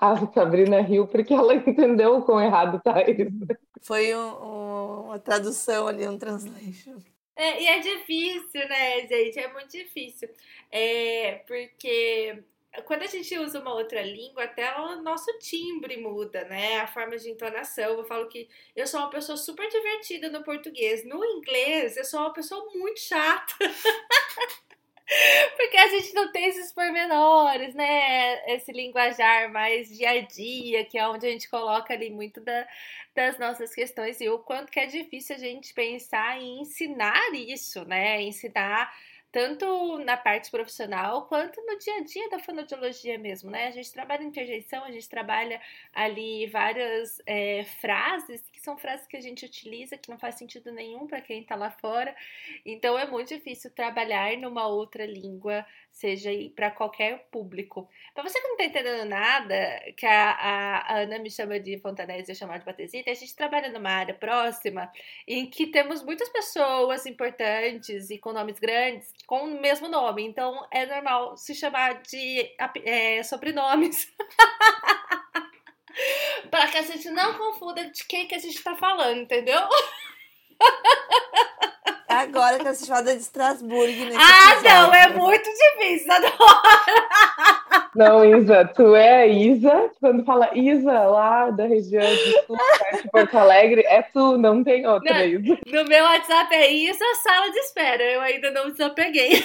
a 0.00 0.26
Sabrina 0.32 0.80
riu 0.80 1.06
porque 1.06 1.32
ela 1.32 1.54
entendeu 1.54 2.16
o 2.16 2.22
quão 2.22 2.40
errado 2.40 2.80
tá 2.82 3.02
isso. 3.02 3.46
Foi 3.82 4.14
um, 4.14 4.44
um, 4.44 5.00
uma 5.06 5.18
tradução 5.18 5.86
ali, 5.86 6.08
um 6.08 6.18
translation. 6.18 6.96
É, 7.36 7.62
e 7.62 7.66
é 7.66 7.80
difícil, 7.80 8.68
né, 8.68 9.06
gente? 9.06 9.38
É 9.38 9.52
muito 9.52 9.70
difícil. 9.70 10.28
É, 10.70 11.42
porque 11.46 12.44
quando 12.82 13.02
a 13.02 13.06
gente 13.06 13.36
usa 13.38 13.60
uma 13.60 13.74
outra 13.74 14.02
língua, 14.02 14.44
até 14.44 14.76
o 14.78 15.02
nosso 15.02 15.30
timbre 15.38 15.96
muda, 15.96 16.44
né? 16.44 16.80
A 16.80 16.86
forma 16.86 17.16
de 17.16 17.30
entonação. 17.30 17.98
Eu 17.98 18.04
falo 18.04 18.28
que 18.28 18.48
eu 18.74 18.86
sou 18.86 19.00
uma 19.00 19.10
pessoa 19.10 19.36
super 19.36 19.68
divertida 19.68 20.28
no 20.28 20.42
português. 20.42 21.04
No 21.04 21.24
inglês, 21.24 21.96
eu 21.96 22.04
sou 22.04 22.20
uma 22.20 22.32
pessoa 22.32 22.70
muito 22.74 23.00
chata. 23.00 23.54
Porque 25.56 25.76
a 25.76 25.88
gente 25.88 26.14
não 26.14 26.32
tem 26.32 26.46
esses 26.46 26.72
pormenores, 26.72 27.74
né? 27.74 28.54
Esse 28.54 28.72
linguajar 28.72 29.52
mais 29.52 29.88
dia 29.88 30.10
a 30.10 30.20
dia, 30.20 30.84
que 30.84 30.98
é 30.98 31.06
onde 31.06 31.26
a 31.26 31.30
gente 31.30 31.48
coloca 31.48 31.92
ali 31.92 32.10
muito 32.10 32.40
da, 32.40 32.66
das 33.14 33.38
nossas 33.38 33.74
questões 33.74 34.20
e 34.20 34.28
o 34.28 34.38
quanto 34.38 34.72
que 34.72 34.80
é 34.80 34.86
difícil 34.86 35.36
a 35.36 35.38
gente 35.38 35.74
pensar 35.74 36.40
em 36.40 36.62
ensinar 36.62 37.32
isso, 37.34 37.84
né? 37.84 38.22
Ensinar 38.22 38.92
tanto 39.34 39.98
na 39.98 40.16
parte 40.16 40.48
profissional 40.48 41.26
quanto 41.26 41.60
no 41.66 41.76
dia 41.76 41.96
a 41.96 42.04
dia 42.04 42.30
da 42.30 42.38
fonoaudiologia 42.38 43.18
mesmo, 43.18 43.50
né? 43.50 43.66
A 43.66 43.72
gente 43.72 43.92
trabalha 43.92 44.22
interjeição, 44.22 44.84
a 44.84 44.92
gente 44.92 45.08
trabalha 45.08 45.60
ali 45.92 46.46
várias 46.46 47.20
é, 47.26 47.64
frases 47.80 48.48
são 48.64 48.76
frases 48.76 49.06
que 49.06 49.16
a 49.16 49.20
gente 49.20 49.44
utiliza 49.44 49.98
que 49.98 50.10
não 50.10 50.18
faz 50.18 50.36
sentido 50.36 50.72
nenhum 50.72 51.06
para 51.06 51.20
quem 51.20 51.42
está 51.42 51.54
lá 51.54 51.70
fora. 51.70 52.14
Então 52.64 52.98
é 52.98 53.06
muito 53.06 53.28
difícil 53.28 53.70
trabalhar 53.70 54.36
numa 54.38 54.66
outra 54.66 55.06
língua 55.06 55.64
seja 55.94 56.30
para 56.56 56.72
qualquer 56.72 57.28
público. 57.30 57.88
Para 58.12 58.24
você 58.24 58.40
que 58.40 58.48
não 58.48 58.56
está 58.56 58.64
entendendo 58.64 59.08
nada, 59.08 59.80
que 59.96 60.04
a, 60.04 60.32
a, 60.32 60.98
Ana 60.98 61.20
me 61.20 61.30
chama 61.30 61.60
de 61.60 61.78
Fontanese 61.78 62.30
e 62.30 62.32
eu 62.32 62.36
chamo 62.36 62.58
de 62.58 62.64
Batesita, 62.64 63.10
a 63.12 63.14
gente 63.14 63.34
trabalha 63.36 63.70
numa 63.70 63.90
área 63.90 64.14
próxima 64.14 64.90
em 65.26 65.46
que 65.48 65.68
temos 65.68 66.02
muitas 66.02 66.28
pessoas 66.30 67.06
importantes 67.06 68.10
e 68.10 68.18
com 68.18 68.32
nomes 68.32 68.58
grandes 68.58 69.12
com 69.24 69.44
o 69.44 69.60
mesmo 69.60 69.88
nome. 69.88 70.24
Então 70.24 70.66
é 70.70 70.84
normal 70.84 71.36
se 71.36 71.54
chamar 71.54 72.02
de 72.02 72.50
é, 72.84 73.22
sobrenomes. 73.22 74.12
para 76.50 76.68
que 76.68 76.78
a 76.78 76.82
gente 76.82 77.10
não 77.10 77.34
confunda 77.34 77.84
de 77.84 78.04
quem 78.04 78.26
que 78.26 78.34
a 78.34 78.38
gente 78.38 78.56
está 78.56 78.74
falando, 78.74 79.20
entendeu? 79.20 79.60
Agora 82.08 82.58
que 82.58 82.64
vocês 82.64 82.86
falam 82.86 83.04
de 83.04 83.20
Estrasburgo. 83.20 84.04
ah, 84.16 84.52
episódio. 84.52 84.70
não, 84.70 84.94
é 84.94 85.08
muito 85.08 85.50
difícil, 85.50 86.12
adoro. 86.12 86.34
Não, 87.94 88.24
Isa, 88.24 88.64
tu 88.74 88.94
é 88.94 89.22
a 89.22 89.26
Isa. 89.26 89.90
Quando 90.00 90.24
fala 90.24 90.50
Isa 90.56 90.92
lá 90.92 91.50
da 91.50 91.66
região 91.66 92.02
sul, 92.02 92.56
de 93.02 93.10
Porto 93.10 93.36
Alegre, 93.36 93.84
é 93.86 94.02
tu, 94.02 94.38
não 94.38 94.62
tem 94.62 94.86
outra 94.86 95.12
não, 95.12 95.24
Isa. 95.24 95.58
No 95.66 95.84
meu 95.84 96.04
WhatsApp 96.04 96.54
é 96.54 96.72
Isa, 96.72 97.04
sala 97.22 97.50
de 97.50 97.58
espera. 97.58 98.02
Eu 98.02 98.20
ainda 98.20 98.50
não 98.50 98.70
desapeguei. 98.70 99.30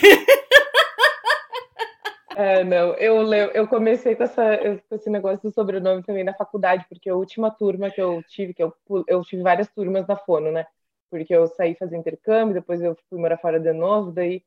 É, 2.36 2.64
não, 2.64 2.94
eu, 2.96 3.32
eu 3.32 3.68
comecei 3.68 4.16
com, 4.16 4.24
essa, 4.24 4.58
com 4.88 4.96
esse 4.96 5.10
negócio 5.10 5.42
do 5.42 5.54
sobrenome 5.54 6.04
também 6.04 6.24
na 6.24 6.34
faculdade, 6.34 6.86
porque 6.88 7.10
a 7.10 7.16
última 7.16 7.50
turma 7.50 7.90
que 7.90 8.02
eu 8.02 8.22
tive, 8.24 8.54
que 8.54 8.64
eu, 8.64 8.74
eu 9.08 9.22
tive 9.24 9.42
várias 9.42 9.68
turmas 9.70 10.06
da 10.06 10.16
Fono, 10.16 10.52
né? 10.52 10.66
Porque 11.10 11.34
eu 11.34 11.48
saí 11.48 11.76
fazer 11.76 11.98
intercâmbio, 11.98 12.54
depois 12.54 12.82
eu 12.82 12.96
fui 13.10 13.20
morar 13.20 13.38
fora 13.38 13.60
de 13.60 13.74
novo, 13.74 14.12
daí 14.12 14.44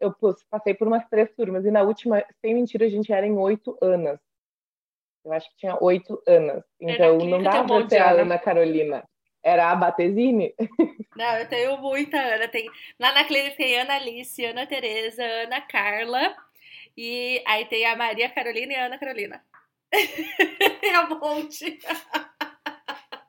eu 0.00 0.14
passei 0.50 0.74
por 0.74 0.88
umas 0.88 1.06
três 1.08 1.30
turmas, 1.34 1.64
e 1.64 1.70
na 1.70 1.82
última, 1.82 2.24
sem 2.40 2.54
mentira, 2.54 2.86
a 2.86 2.88
gente 2.88 3.12
era 3.12 3.26
em 3.26 3.36
oito 3.36 3.76
anos. 3.80 4.18
Eu 5.24 5.32
acho 5.32 5.50
que 5.50 5.56
tinha 5.56 5.76
oito 5.80 6.22
anos. 6.26 6.62
Então 6.80 7.18
não 7.18 7.42
dava 7.42 7.66
pra 7.66 7.88
ser 7.88 7.98
a 7.98 8.12
Ana 8.12 8.38
Carolina. 8.38 9.04
Era 9.42 9.70
a 9.70 9.76
Batesine. 9.76 10.54
Não, 11.16 11.38
eu 11.38 11.48
tenho 11.48 11.78
muita 11.78 12.16
Ana. 12.16 12.48
Tem... 12.48 12.68
Lá 12.98 13.12
na 13.12 13.24
clínica 13.24 13.56
tem 13.56 13.78
Ana 13.78 13.94
Alice, 13.94 14.44
Ana 14.44 14.66
Tereza, 14.66 15.22
Ana 15.22 15.60
Carla. 15.60 16.36
E 16.96 17.42
aí 17.46 17.66
tem 17.66 17.84
a 17.84 17.94
Maria 17.94 18.30
Carolina 18.30 18.72
e 18.72 18.76
a 18.76 18.86
Ana 18.86 18.98
Carolina. 18.98 19.42
é 19.92 21.00
um 21.00 21.18
monte. 21.18 21.78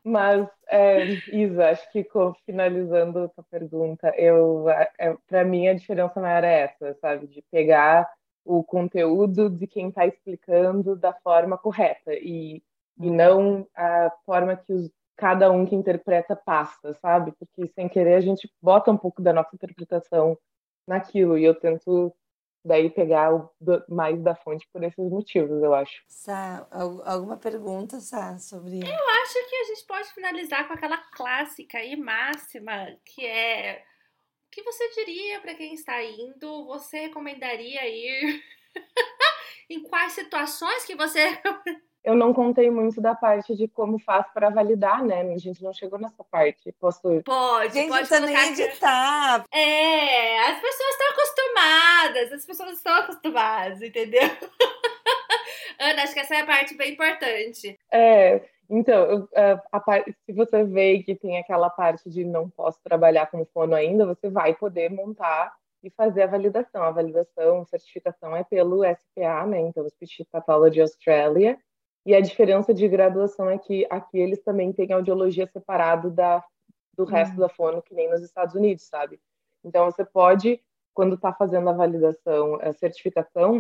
Mas, 0.04 0.48
é, 0.70 1.04
Isa, 1.34 1.70
acho 1.70 1.92
que 1.92 2.08
finalizando 2.46 3.20
a 3.20 3.28
tua 3.28 3.44
pergunta, 3.52 4.14
eu, 4.18 4.70
é, 4.70 5.18
para 5.28 5.44
mim 5.44 5.68
a 5.68 5.74
diferença 5.74 6.22
maior 6.22 6.46
é 6.46 6.62
essa, 6.62 6.94
sabe? 7.02 7.28
De 7.28 7.42
pegar 7.52 8.10
o 8.46 8.64
conteúdo 8.64 9.50
de 9.50 9.68
quem 9.68 9.90
está 9.90 10.08
explicando 10.08 10.96
da 10.96 11.12
forma 11.12 11.58
correta 11.58 12.14
e, 12.14 12.64
e 12.98 13.12
não 13.12 13.68
a 13.76 14.10
forma 14.26 14.56
que 14.56 14.72
os, 14.72 14.90
cada 15.18 15.52
um 15.52 15.66
que 15.66 15.76
interpreta 15.76 16.38
passa, 16.38 16.94
sabe? 17.02 17.34
Porque 17.34 17.68
sem 17.74 17.90
querer 17.90 18.14
a 18.14 18.22
gente 18.22 18.50
bota 18.62 18.90
um 18.90 18.98
pouco 18.98 19.22
da 19.22 19.34
nossa 19.34 19.54
interpretação 19.54 20.38
naquilo 20.88 21.38
e 21.38 21.44
eu 21.44 21.54
tento 21.54 22.16
daí 22.68 22.90
pegar 22.90 23.34
o, 23.34 23.50
mais 23.88 24.22
da 24.22 24.36
fonte 24.36 24.68
por 24.72 24.84
esses 24.84 25.10
motivos, 25.10 25.64
eu 25.64 25.74
acho. 25.74 26.04
Sá, 26.08 26.68
alguma 26.72 27.38
pergunta, 27.38 28.00
Sá, 28.00 28.38
sobre. 28.38 28.80
Eu 28.80 29.10
acho 29.22 29.50
que 29.50 29.56
a 29.56 29.64
gente 29.66 29.86
pode 29.88 30.14
finalizar 30.14 30.68
com 30.68 30.74
aquela 30.74 30.98
clássica 30.98 31.82
e 31.84 31.96
máxima 31.96 32.96
que 33.06 33.26
é. 33.26 33.84
O 34.48 34.50
que 34.52 34.64
você 34.64 34.90
diria 34.92 35.40
para 35.42 35.56
quem 35.56 35.74
está 35.74 36.04
indo? 36.04 36.66
Você 36.68 37.02
recomendaria 37.02 37.88
ir? 37.88 38.44
em 39.70 39.84
quais 39.84 40.14
situações 40.14 40.86
que 40.86 40.96
você 40.96 41.42
eu 42.08 42.16
não 42.16 42.34
contei 42.34 42.72
muito 42.72 43.02
da 43.02 43.14
parte 43.14 43.54
de 43.54 43.68
como 43.68 44.00
faz 44.00 44.26
para 44.34 44.50
validar, 44.50 45.04
né? 45.04 45.24
A 45.24 45.38
gente 45.38 45.62
não 45.62 45.74
chegou 45.74 46.00
nessa 46.00 46.24
parte. 46.24 46.72
Posso. 46.80 47.02
Pode, 47.26 47.74
gente, 47.74 47.90
pode 47.90 48.08
colocar... 48.08 48.28
nem 48.28 48.52
editar. 48.54 49.44
É, 49.52 50.40
as 50.40 50.62
pessoas 50.62 50.90
estão 50.92 51.08
acostumadas, 51.12 52.32
as 52.32 52.46
pessoas 52.46 52.78
estão 52.78 52.96
acostumadas, 52.96 53.82
entendeu? 53.82 54.22
Ana, 55.78 56.04
acho 56.04 56.14
que 56.14 56.22
essa 56.22 56.36
é 56.36 56.42
a 56.44 56.46
parte 56.46 56.78
bem 56.78 56.94
importante. 56.94 57.78
É, 57.92 58.42
então, 58.70 59.28
a, 59.36 59.78
a, 59.78 60.04
se 60.26 60.32
você 60.32 60.64
vê 60.64 61.04
que 61.04 61.14
tem 61.14 61.38
aquela 61.38 61.70
parte 61.70 62.10
de 62.10 62.24
não 62.24 62.50
posso 62.50 62.80
trabalhar 62.82 63.26
com 63.26 63.46
fono 63.48 63.76
ainda, 63.76 64.06
você 64.06 64.30
vai 64.30 64.56
poder 64.56 64.90
montar 64.90 65.54
e 65.84 65.90
fazer 65.90 66.22
a 66.22 66.28
validação. 66.28 66.84
A 66.84 66.92
validação, 66.92 67.64
a 67.64 67.66
certificação 67.66 68.34
é 68.34 68.46
pelo 68.46 68.86
SPA, 68.86 69.46
né? 69.46 69.60
Então, 69.60 69.86
o 69.86 69.90
Speech 69.90 70.26
Pathology 70.32 70.80
Australia. 70.80 71.60
E 72.08 72.16
a 72.16 72.22
diferença 72.22 72.74
de 72.74 72.88
graduação 72.88 73.50
é 73.50 73.58
que 73.58 73.86
aqui 73.90 74.18
eles 74.18 74.42
também 74.42 74.72
têm 74.72 74.94
audiologia 74.94 75.46
separado 75.46 76.10
da, 76.10 76.42
do 76.96 77.04
resto 77.04 77.34
uhum. 77.34 77.40
da 77.40 77.50
fono, 77.50 77.82
que 77.82 77.94
nem 77.94 78.10
nos 78.10 78.22
Estados 78.22 78.56
Unidos, 78.56 78.86
sabe? 78.86 79.20
Então 79.62 79.84
você 79.84 80.06
pode, 80.06 80.64
quando 80.94 81.16
está 81.16 81.34
fazendo 81.34 81.70
a 81.70 81.74
validação, 81.74 82.62
a 82.62 82.72
certificação, 82.72 83.60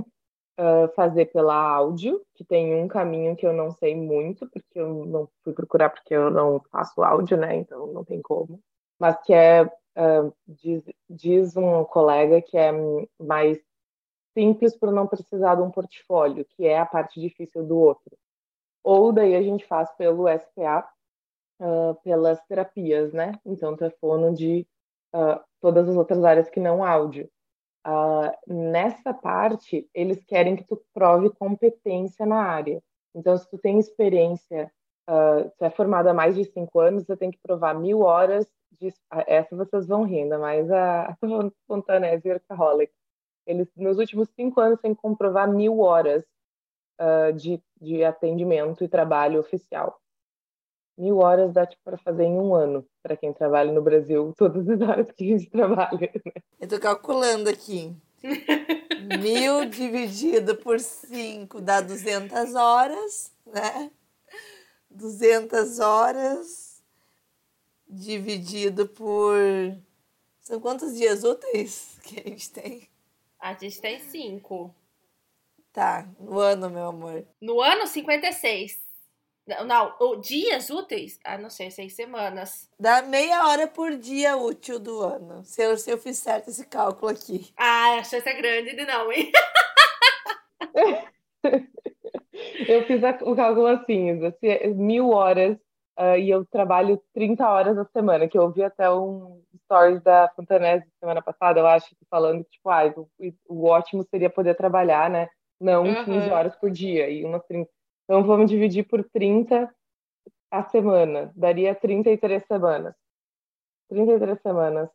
uh, 0.58 0.88
fazer 0.96 1.26
pela 1.26 1.54
áudio, 1.54 2.26
que 2.34 2.46
tem 2.46 2.74
um 2.74 2.88
caminho 2.88 3.36
que 3.36 3.46
eu 3.46 3.52
não 3.52 3.70
sei 3.70 3.94
muito, 3.94 4.50
porque 4.50 4.80
eu 4.80 5.06
não 5.06 5.28
fui 5.44 5.52
procurar 5.52 5.90
porque 5.90 6.16
eu 6.16 6.32
não 6.32 6.62
faço 6.72 7.04
áudio, 7.04 7.36
né? 7.36 7.54
Então 7.58 7.88
não 7.88 8.06
tem 8.06 8.22
como. 8.22 8.62
Mas 8.98 9.22
que 9.24 9.34
é, 9.34 9.66
uh, 9.66 10.34
diz, 10.48 10.86
diz 11.10 11.58
um 11.58 11.84
colega 11.84 12.42
que 12.42 12.58
é 12.58 12.72
mais 13.20 13.60
simples 14.34 14.74
para 14.74 14.90
não 14.90 15.06
precisar 15.06 15.56
de 15.56 15.64
um 15.64 15.70
portfólio, 15.70 16.46
que 16.46 16.66
é 16.66 16.80
a 16.80 16.86
parte 16.86 17.20
difícil 17.20 17.62
do 17.66 17.78
outro 17.78 18.18
ou 18.84 19.12
daí 19.12 19.36
a 19.36 19.42
gente 19.42 19.66
faz 19.66 19.92
pelo 19.96 20.28
SPA, 20.30 20.88
uh, 21.60 21.96
pelas 22.04 22.42
terapias, 22.46 23.14
né? 23.14 23.34
Então, 23.46 23.76
tu 23.76 23.84
é 23.84 23.90
fono 23.90 24.34
de 24.34 24.68
uh, 25.16 25.40
todas 25.62 25.88
as 25.90 25.96
outras 25.96 26.24
áreas 26.24 26.50
que 26.50 26.60
não 26.60 26.84
áudio. 26.84 27.30
Uh, 27.86 28.32
nessa 28.54 29.14
parte, 29.14 29.90
eles 29.94 30.24
querem 30.26 30.56
que 30.56 30.64
tu 30.64 30.82
prove 30.94 31.30
competência 31.32 32.26
na 32.26 32.42
área. 32.42 32.82
Então, 33.16 33.38
se 33.38 33.50
tu 33.50 33.58
tem 33.58 33.80
experiência, 33.80 34.72
uh, 35.10 35.50
tu 35.58 35.66
é 35.66 35.70
formada 35.70 36.12
há 36.12 36.14
mais 36.14 36.36
de 36.36 36.44
cinco 36.46 36.80
anos, 36.80 37.06
você 37.06 37.16
tem 37.16 37.32
que 37.32 37.40
provar 37.42 37.74
mil 37.74 38.02
horas 38.02 38.46
de... 38.80 38.94
Essa 39.26 39.56
vocês 39.56 39.88
vão 39.88 40.04
rindo, 40.04 40.38
mas 40.40 40.70
a 40.72 41.18
Fontanese 41.68 42.28
e 42.28 42.32
Workaholic, 42.32 42.92
eles, 43.46 43.70
nos 43.76 43.98
últimos 43.98 44.30
cinco 44.36 44.60
anos, 44.60 44.80
têm 44.82 44.94
que 44.94 45.02
comprovar 45.02 45.50
mil 45.50 45.80
horas 45.80 46.26
uh, 47.00 47.34
de, 47.34 47.62
de 47.80 48.04
atendimento 48.04 48.84
e 48.84 48.88
trabalho 48.88 49.40
oficial. 49.40 50.00
Mil 50.98 51.18
horas 51.18 51.54
dá 51.54 51.66
tipo, 51.66 51.82
para 51.84 51.98
fazer 51.98 52.24
em 52.24 52.40
um 52.40 52.56
ano, 52.56 52.86
para 53.04 53.16
quem 53.16 53.32
trabalha 53.32 53.72
no 53.72 53.82
Brasil, 53.82 54.34
todas 54.38 54.68
as 54.68 54.82
horas 54.82 55.12
que 55.12 55.24
a 55.24 55.38
gente 55.38 55.50
trabalha. 55.50 56.12
Né? 56.26 56.42
Eu 56.60 56.68
tô 56.68 56.80
calculando 56.80 57.50
aqui. 57.50 57.96
Mil 59.22 59.70
dividido 59.70 60.56
por 60.56 60.80
cinco 60.80 61.62
dá 61.62 61.82
200 61.82 62.56
horas, 62.56 63.32
né? 63.46 63.92
200 64.90 65.80
horas 65.80 66.82
dividido 67.88 68.88
por. 68.88 69.38
São 70.42 70.60
quantos 70.60 70.96
dias 70.96 71.24
úteis 71.24 72.00
que 72.04 72.20
a 72.20 72.24
gente 72.24 72.52
tem? 72.52 72.90
A 73.40 73.54
gente 73.54 73.80
tem 73.80 74.00
cinco. 74.00 74.74
Tá, 75.78 76.08
no 76.20 76.40
ano, 76.40 76.72
meu 76.72 76.88
amor. 76.88 77.24
No 77.40 77.62
ano, 77.62 77.86
56. 77.86 78.82
Não, 79.46 79.64
não, 79.64 80.20
dias 80.20 80.72
úteis? 80.72 81.20
Ah, 81.24 81.38
não 81.38 81.52
sei, 81.52 81.70
seis 81.70 81.94
semanas. 81.94 82.68
Dá 82.80 83.04
meia 83.04 83.48
hora 83.48 83.68
por 83.68 83.96
dia 83.96 84.36
útil 84.36 84.80
do 84.80 85.04
ano. 85.04 85.46
Se 85.46 85.62
eu, 85.62 85.78
se 85.78 85.92
eu 85.92 86.00
fiz 86.00 86.18
certo 86.18 86.50
esse 86.50 86.66
cálculo 86.66 87.12
aqui. 87.12 87.54
Ah, 87.56 87.98
a 88.00 88.04
chance 88.04 88.28
é 88.28 88.34
grande 88.34 88.76
de 88.76 88.86
não, 88.88 89.12
hein? 89.12 89.32
eu 92.68 92.84
fiz 92.88 93.00
o 93.22 93.36
cálculo 93.36 93.68
assim, 93.68 94.26
assim, 94.26 94.74
mil 94.74 95.12
horas 95.12 95.60
uh, 96.00 96.18
e 96.18 96.28
eu 96.28 96.44
trabalho 96.44 97.00
30 97.14 97.48
horas 97.48 97.76
na 97.76 97.86
semana, 97.86 98.28
que 98.28 98.36
eu 98.36 98.42
ouvi 98.42 98.64
até 98.64 98.90
um 98.90 99.44
stories 99.66 100.02
da 100.02 100.28
Fontanese 100.36 100.88
semana 101.00 101.22
passada, 101.22 101.60
eu 101.60 101.68
acho, 101.68 101.96
falando 102.10 102.44
que, 102.46 102.50
tipo, 102.50 102.68
ah, 102.68 102.92
o, 102.98 103.08
o 103.48 103.66
ótimo 103.68 104.04
seria 104.10 104.30
poder 104.32 104.56
trabalhar, 104.56 105.08
né? 105.08 105.30
Não 105.60 105.84
uhum. 105.84 106.06
15 106.06 106.30
horas 106.30 106.56
por 106.56 106.70
dia, 106.70 107.10
e 107.10 107.24
umas 107.24 107.44
30. 107.46 107.70
Então 108.04 108.24
vamos 108.24 108.50
dividir 108.50 108.84
por 108.84 109.04
30 109.04 109.74
a 110.50 110.64
semana, 110.64 111.32
daria 111.36 111.76
33 111.76 112.46
semanas. 112.46 112.96
33 113.90 114.40
semanas 114.42 114.90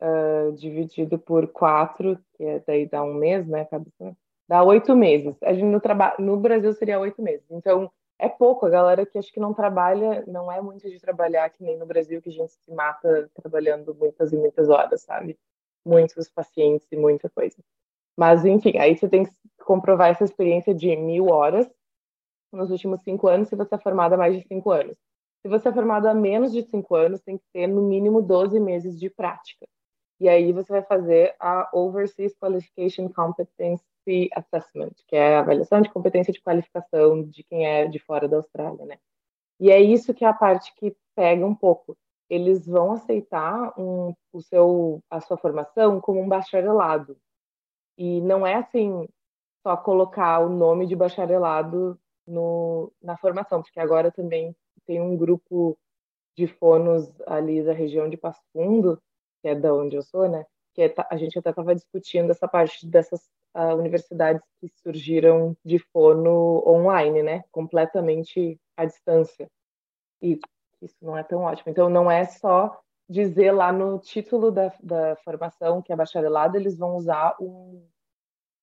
uh, 0.00 0.52
dividido 0.52 1.18
por 1.18 1.48
4, 1.48 2.18
que 2.34 2.44
é, 2.44 2.62
daí 2.66 2.86
dá 2.86 3.02
um 3.02 3.14
mês, 3.14 3.46
né? 3.46 3.64
Cada 3.66 3.84
semana, 3.96 4.16
dá 4.48 4.62
oito 4.62 4.94
meses. 4.96 5.36
A 5.42 5.52
gente 5.52 5.64
no, 5.64 5.80
traba... 5.80 6.14
no 6.18 6.36
Brasil 6.36 6.72
seria 6.74 6.98
oito 6.98 7.20
meses. 7.22 7.46
Então 7.50 7.90
é 8.18 8.28
pouco, 8.28 8.66
a 8.66 8.70
galera 8.70 9.04
que 9.04 9.18
acho 9.18 9.32
que 9.32 9.40
não 9.40 9.52
trabalha, 9.52 10.24
não 10.26 10.50
é 10.50 10.60
muito 10.60 10.88
de 10.88 11.00
trabalhar 11.00 11.48
que 11.50 11.62
nem 11.62 11.76
no 11.76 11.86
Brasil, 11.86 12.22
que 12.22 12.28
a 12.28 12.32
gente 12.32 12.52
se 12.52 12.72
mata 12.72 13.30
trabalhando 13.34 13.94
muitas 13.94 14.32
e 14.32 14.36
muitas 14.36 14.68
horas, 14.68 15.02
sabe? 15.02 15.38
Muitos 15.84 16.28
pacientes 16.28 16.90
e 16.90 16.96
muita 16.96 17.28
coisa. 17.28 17.56
Mas, 18.16 18.44
enfim, 18.44 18.78
aí 18.78 18.96
você 18.96 19.08
tem 19.08 19.24
que 19.24 19.32
comprovar 19.64 20.10
essa 20.10 20.24
experiência 20.24 20.74
de 20.74 20.94
mil 20.96 21.26
horas 21.26 21.68
nos 22.52 22.70
últimos 22.70 23.02
cinco 23.02 23.26
anos, 23.26 23.48
se 23.48 23.56
você 23.56 23.74
é 23.74 23.78
formada 23.78 24.14
há 24.14 24.18
mais 24.18 24.36
de 24.36 24.46
cinco 24.46 24.70
anos. 24.70 24.96
Se 25.42 25.48
você 25.48 25.68
é 25.68 25.72
formado 25.72 26.06
há 26.06 26.14
menos 26.14 26.52
de 26.52 26.62
cinco 26.62 26.94
anos, 26.94 27.20
tem 27.20 27.36
que 27.36 27.44
ter 27.52 27.66
no 27.66 27.82
mínimo 27.82 28.22
12 28.22 28.58
meses 28.60 28.98
de 28.98 29.10
prática. 29.10 29.66
E 30.20 30.28
aí 30.28 30.52
você 30.52 30.72
vai 30.72 30.82
fazer 30.82 31.34
a 31.40 31.68
Overseas 31.72 32.34
Qualification 32.36 33.08
Competency 33.08 34.30
Assessment, 34.32 34.94
que 35.06 35.16
é 35.16 35.36
a 35.36 35.40
avaliação 35.40 35.82
de 35.82 35.90
competência 35.90 36.32
de 36.32 36.40
qualificação 36.40 37.24
de 37.24 37.42
quem 37.42 37.66
é 37.66 37.86
de 37.86 37.98
fora 37.98 38.28
da 38.28 38.36
Austrália, 38.36 38.86
né? 38.86 38.98
E 39.60 39.70
é 39.70 39.80
isso 39.80 40.14
que 40.14 40.24
é 40.24 40.28
a 40.28 40.32
parte 40.32 40.72
que 40.76 40.96
pega 41.14 41.44
um 41.44 41.54
pouco. 41.54 41.96
Eles 42.30 42.66
vão 42.66 42.92
aceitar 42.92 43.78
um, 43.78 44.14
o 44.32 44.40
seu, 44.40 45.02
a 45.10 45.20
sua 45.20 45.36
formação 45.36 46.00
como 46.00 46.20
um 46.20 46.28
bacharelado. 46.28 47.16
E 47.96 48.20
não 48.20 48.46
é 48.46 48.54
assim, 48.54 49.08
só 49.62 49.76
colocar 49.76 50.40
o 50.40 50.48
nome 50.48 50.86
de 50.86 50.96
bacharelado 50.96 51.98
no, 52.26 52.92
na 53.02 53.16
formação, 53.16 53.62
porque 53.62 53.80
agora 53.80 54.10
também 54.10 54.54
tem 54.86 55.00
um 55.00 55.16
grupo 55.16 55.78
de 56.36 56.46
fonos 56.46 57.08
ali 57.26 57.62
da 57.62 57.72
região 57.72 58.08
de 58.08 58.16
Passo 58.16 58.42
Fundo, 58.52 59.00
que 59.40 59.48
é 59.48 59.54
da 59.54 59.72
onde 59.72 59.96
eu 59.96 60.02
sou, 60.02 60.28
né? 60.28 60.44
Que 60.74 60.82
é, 60.82 60.94
a 61.10 61.16
gente 61.16 61.38
até 61.38 61.50
estava 61.50 61.74
discutindo 61.74 62.30
essa 62.30 62.48
parte 62.48 62.86
dessas 62.86 63.20
uh, 63.54 63.74
universidades 63.76 64.42
que 64.60 64.68
surgiram 64.82 65.56
de 65.64 65.78
fono 65.78 66.62
online, 66.66 67.22
né? 67.22 67.44
Completamente 67.52 68.58
à 68.76 68.84
distância. 68.84 69.48
E 70.20 70.40
isso 70.82 70.96
não 71.00 71.16
é 71.16 71.22
tão 71.22 71.42
ótimo. 71.42 71.70
Então, 71.70 71.88
não 71.88 72.10
é 72.10 72.24
só 72.24 72.80
dizer 73.08 73.52
lá 73.52 73.72
no 73.72 73.98
título 73.98 74.50
da, 74.50 74.72
da 74.82 75.16
formação 75.16 75.82
que 75.82 75.92
é 75.92 75.96
bacharelado, 75.96 76.56
eles 76.56 76.76
vão 76.76 76.96
usar 76.96 77.36
um 77.40 77.86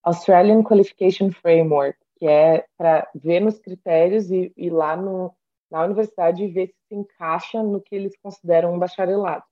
Australian 0.04 0.64
Qualification 0.64 1.32
Framework, 1.32 1.98
que 2.18 2.28
é 2.28 2.66
para 2.78 3.08
ver 3.16 3.40
nos 3.40 3.60
critérios 3.60 4.32
e 4.32 4.52
ir 4.58 4.70
lá 4.72 4.96
no, 4.96 5.34
na 5.70 5.84
universidade 5.84 6.44
e 6.44 6.48
ver 6.48 6.68
se 6.68 6.82
se 6.92 6.96
encaixa 6.96 7.64
no 7.64 7.82
que 7.82 7.96
eles 7.96 8.16
consideram 8.22 8.74
um 8.74 8.80
bacharelado. 8.80 9.44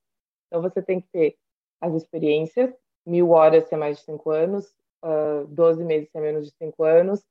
Então, 0.47 0.61
você 0.61 0.81
tem 0.81 0.99
que 0.99 1.07
ter 1.07 1.37
as 1.79 1.93
experiências, 1.93 2.73
mil 3.05 3.31
horas 3.31 3.67
se 3.67 3.73
é 3.73 3.77
mais 3.77 3.97
de 3.97 4.03
cinco 4.03 4.29
anos, 4.29 4.65
uh, 5.03 5.47
12 5.47 5.83
meses 5.85 6.09
se 6.11 6.17
é 6.17 6.21
menos 6.21 6.45
de 6.45 6.53
cinco 6.57 6.83
anos, 6.83 7.23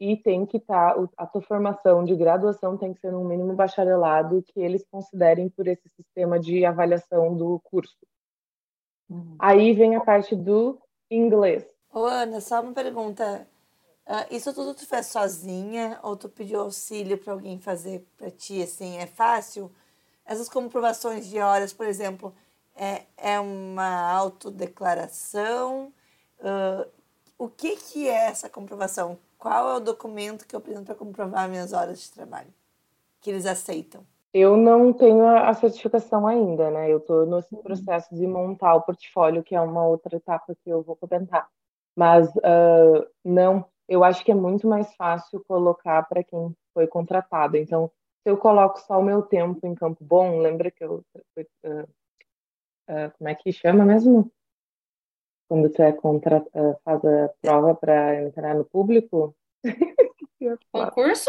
e 0.00 0.16
tem 0.16 0.46
que 0.46 0.56
estar, 0.56 0.94
tá, 0.94 1.08
a 1.18 1.26
tua 1.26 1.42
formação 1.42 2.02
de 2.02 2.16
graduação 2.16 2.78
tem 2.78 2.94
que 2.94 3.00
ser 3.00 3.12
no 3.12 3.22
mínimo 3.22 3.52
bacharelado 3.52 4.42
que 4.42 4.58
eles 4.58 4.82
considerem 4.90 5.50
por 5.50 5.68
esse 5.68 5.86
sistema 5.90 6.40
de 6.40 6.64
avaliação 6.64 7.36
do 7.36 7.60
curso. 7.64 7.98
Uhum. 9.10 9.36
Aí 9.38 9.74
vem 9.74 9.96
a 9.96 10.00
parte 10.00 10.34
do 10.34 10.80
inglês. 11.10 11.66
Ô 11.92 12.04
Ana, 12.04 12.40
só 12.40 12.62
uma 12.62 12.72
pergunta. 12.72 13.46
Uh, 14.06 14.34
isso 14.34 14.54
tudo 14.54 14.74
tu 14.74 14.86
fez 14.86 15.06
sozinha 15.06 16.00
ou 16.02 16.16
tu 16.16 16.28
pediu 16.30 16.60
auxílio 16.60 17.18
para 17.18 17.34
alguém 17.34 17.58
fazer 17.58 18.06
para 18.16 18.30
ti? 18.30 18.62
Assim, 18.62 18.96
é 18.96 19.06
fácil? 19.06 19.70
Essas 20.24 20.48
comprovações 20.48 21.28
de 21.28 21.38
horas, 21.40 21.72
por 21.74 21.86
exemplo, 21.86 22.34
é, 22.74 23.02
é 23.18 23.38
uma 23.38 24.10
autodeclaração? 24.12 25.92
Uh, 26.38 26.88
o 27.36 27.48
que, 27.48 27.76
que 27.76 28.08
é 28.08 28.28
essa 28.28 28.48
comprovação? 28.48 29.18
Qual 29.40 29.70
é 29.70 29.76
o 29.78 29.80
documento 29.80 30.46
que 30.46 30.54
eu 30.54 30.60
preciso 30.60 30.84
para 30.84 30.94
comprovar 30.94 31.48
minhas 31.48 31.72
horas 31.72 31.98
de 31.98 32.12
trabalho? 32.12 32.52
Que 33.22 33.30
eles 33.30 33.46
aceitam? 33.46 34.04
Eu 34.34 34.54
não 34.54 34.92
tenho 34.92 35.26
a 35.26 35.52
certificação 35.54 36.26
ainda, 36.26 36.70
né? 36.70 36.92
Eu 36.92 36.98
estou 36.98 37.24
nesse 37.24 37.54
uhum. 37.54 37.62
processo 37.62 38.14
de 38.14 38.26
montar 38.26 38.74
o 38.74 38.82
portfólio, 38.82 39.42
que 39.42 39.56
é 39.56 39.60
uma 39.60 39.84
outra 39.86 40.14
etapa 40.14 40.54
que 40.62 40.68
eu 40.68 40.82
vou 40.82 40.94
comentar. 40.94 41.48
Mas 41.96 42.28
uh, 42.36 43.08
não, 43.24 43.64
eu 43.88 44.04
acho 44.04 44.22
que 44.22 44.30
é 44.30 44.34
muito 44.34 44.68
mais 44.68 44.94
fácil 44.94 45.42
colocar 45.48 46.06
para 46.06 46.22
quem 46.22 46.54
foi 46.74 46.86
contratado. 46.86 47.56
Então, 47.56 47.90
se 48.22 48.30
eu 48.30 48.36
coloco 48.36 48.78
só 48.80 49.00
o 49.00 49.02
meu 49.02 49.22
tempo 49.22 49.66
em 49.66 49.74
Campo 49.74 50.04
Bom, 50.04 50.38
lembra 50.38 50.70
que 50.70 50.84
eu. 50.84 51.02
Uh, 51.64 51.82
uh, 52.90 53.10
como 53.16 53.30
é 53.30 53.34
que 53.34 53.50
chama 53.50 53.86
mesmo? 53.86 54.30
Quando 55.50 55.68
você 55.68 55.82
é 55.82 55.92
contra, 55.92 56.46
eh, 56.54 56.76
faz 56.84 57.04
a 57.04 57.28
prova 57.42 57.74
para 57.74 58.22
entrar 58.22 58.54
no 58.54 58.64
público. 58.64 59.34
Concurso? 60.70 61.28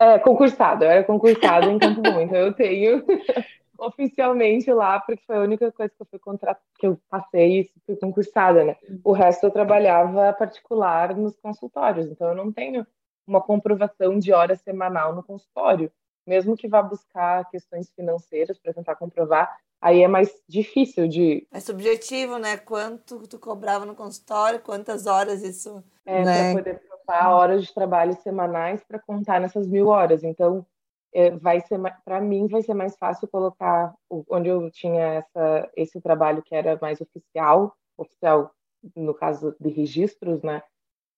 É, 0.00 0.18
concursado. 0.18 0.84
Eu 0.84 0.90
era 0.90 1.04
concursado 1.04 1.70
em 1.70 1.78
Campo 1.78 2.02
Bom, 2.02 2.20
então 2.20 2.36
eu 2.36 2.52
tenho 2.52 3.04
oficialmente 3.78 4.70
lá, 4.72 4.98
porque 4.98 5.22
foi 5.24 5.36
a 5.36 5.42
única 5.42 5.70
coisa 5.70 5.92
que 5.94 6.02
eu 6.02 6.06
fui 6.10 6.18
contra... 6.18 6.58
que 6.76 6.88
eu 6.88 6.98
passei 7.08 7.60
e 7.60 7.70
fui 7.86 7.94
concursada, 7.94 8.64
né? 8.64 8.76
O 9.04 9.12
resto 9.12 9.46
eu 9.46 9.50
trabalhava 9.52 10.32
particular 10.32 11.14
nos 11.14 11.36
consultórios, 11.36 12.10
então 12.10 12.30
eu 12.30 12.34
não 12.34 12.52
tenho 12.52 12.84
uma 13.24 13.40
comprovação 13.40 14.18
de 14.18 14.32
hora 14.32 14.56
semanal 14.56 15.14
no 15.14 15.22
consultório. 15.22 15.90
Mesmo 16.26 16.56
que 16.56 16.68
vá 16.68 16.82
buscar 16.82 17.48
questões 17.50 17.90
financeiras 17.92 18.58
para 18.58 18.72
tentar 18.72 18.96
comprovar, 18.96 19.54
aí 19.80 20.02
é 20.02 20.08
mais 20.08 20.32
difícil 20.48 21.06
de. 21.06 21.46
É 21.52 21.60
subjetivo, 21.60 22.38
né? 22.38 22.56
Quanto 22.56 23.26
tu 23.28 23.38
cobrava 23.38 23.84
no 23.84 23.94
consultório, 23.94 24.60
quantas 24.60 25.06
horas 25.06 25.42
isso. 25.42 25.84
É, 26.06 26.24
né? 26.24 26.52
para 26.52 26.62
poder 26.62 26.80
provar 26.88 27.30
horas 27.30 27.64
de 27.64 27.74
trabalho 27.74 28.14
semanais 28.22 28.82
para 28.84 28.98
contar 28.98 29.40
nessas 29.40 29.66
mil 29.66 29.88
horas. 29.88 30.22
Então, 30.24 30.66
é, 31.14 31.30
vai 31.30 31.60
ser 31.60 31.78
para 32.04 32.20
mim 32.20 32.48
vai 32.48 32.62
ser 32.62 32.74
mais 32.74 32.96
fácil 32.96 33.28
colocar 33.28 33.94
onde 34.10 34.48
eu 34.48 34.68
tinha 34.70 35.14
essa 35.14 35.70
esse 35.76 36.00
trabalho 36.00 36.42
que 36.42 36.54
era 36.54 36.76
mais 36.82 37.00
oficial, 37.00 37.76
oficial 37.96 38.50
no 38.96 39.14
caso 39.14 39.54
de 39.60 39.68
registros, 39.70 40.42
né? 40.42 40.62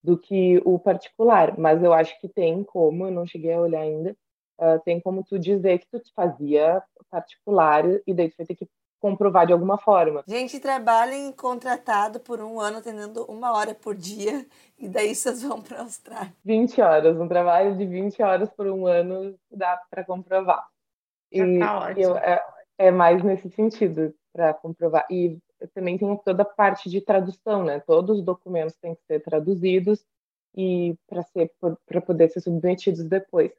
Do 0.03 0.19
que 0.19 0.61
o 0.65 0.79
particular, 0.79 1.59
mas 1.59 1.83
eu 1.83 1.93
acho 1.93 2.21
que 2.21 2.29
tem 2.29 2.63
como, 2.63 3.07
eu 3.07 3.11
não 3.11 3.27
cheguei 3.27 3.53
a 3.53 3.61
olhar 3.61 3.81
ainda, 3.81 4.17
uh, 4.59 4.81
tem 4.85 5.01
como 5.01 5.25
tu 5.25 5.39
dizer 5.39 5.79
que 5.79 5.87
tu 5.87 6.01
fazia 6.15 6.83
particular 7.11 7.85
e 8.07 8.13
daí 8.13 8.31
tu 8.31 8.37
vai 8.37 8.47
ter 8.47 8.55
que 8.55 8.69
comprovar 9.01 9.47
de 9.47 9.53
alguma 9.53 9.79
forma. 9.79 10.25
Gente, 10.27 10.59
trabalhem 10.59 11.31
contratado 11.33 12.19
por 12.21 12.41
um 12.41 12.61
ano 12.61 12.79
atendendo 12.79 13.25
uma 13.27 13.53
hora 13.57 13.75
por 13.75 13.95
dia 13.95 14.45
e 14.79 14.89
daí 14.89 15.15
vocês 15.15 15.43
vão 15.43 15.63
para 15.63 15.79
a 15.79 15.83
Austrália. 15.83 16.33
20 16.45 16.81
horas, 16.81 17.21
um 17.21 17.29
trabalho 17.29 17.77
de 17.77 17.87
20 17.87 18.23
horas 18.23 18.51
por 18.51 18.67
um 18.67 18.87
ano 18.87 19.39
dá 19.51 19.81
para 19.91 20.05
comprovar. 20.05 20.67
E 21.31 21.59
tá 21.59 21.93
eu, 21.97 22.17
é, 22.17 22.43
é 22.79 22.91
mais 22.91 23.23
nesse 23.23 23.51
sentido 23.51 24.15
para 24.33 24.55
comprovar. 24.55 25.07
E 25.11 25.39
também 25.75 25.97
tem 25.97 26.17
toda 26.25 26.43
a 26.43 26.47
parte 26.47 26.91
de 26.91 27.01
tradução, 27.01 27.65
né? 27.65 27.81
Todos 27.81 28.19
os 28.19 28.25
documentos 28.25 28.77
têm 28.77 28.95
que 28.95 29.03
ser 29.05 29.21
traduzidos 29.21 30.05
e 30.55 30.97
para 31.07 31.23
ser 31.23 31.53
para 31.87 32.01
poder 32.01 32.29
ser 32.31 32.41
submetidos 32.41 33.05
depois. 33.05 33.53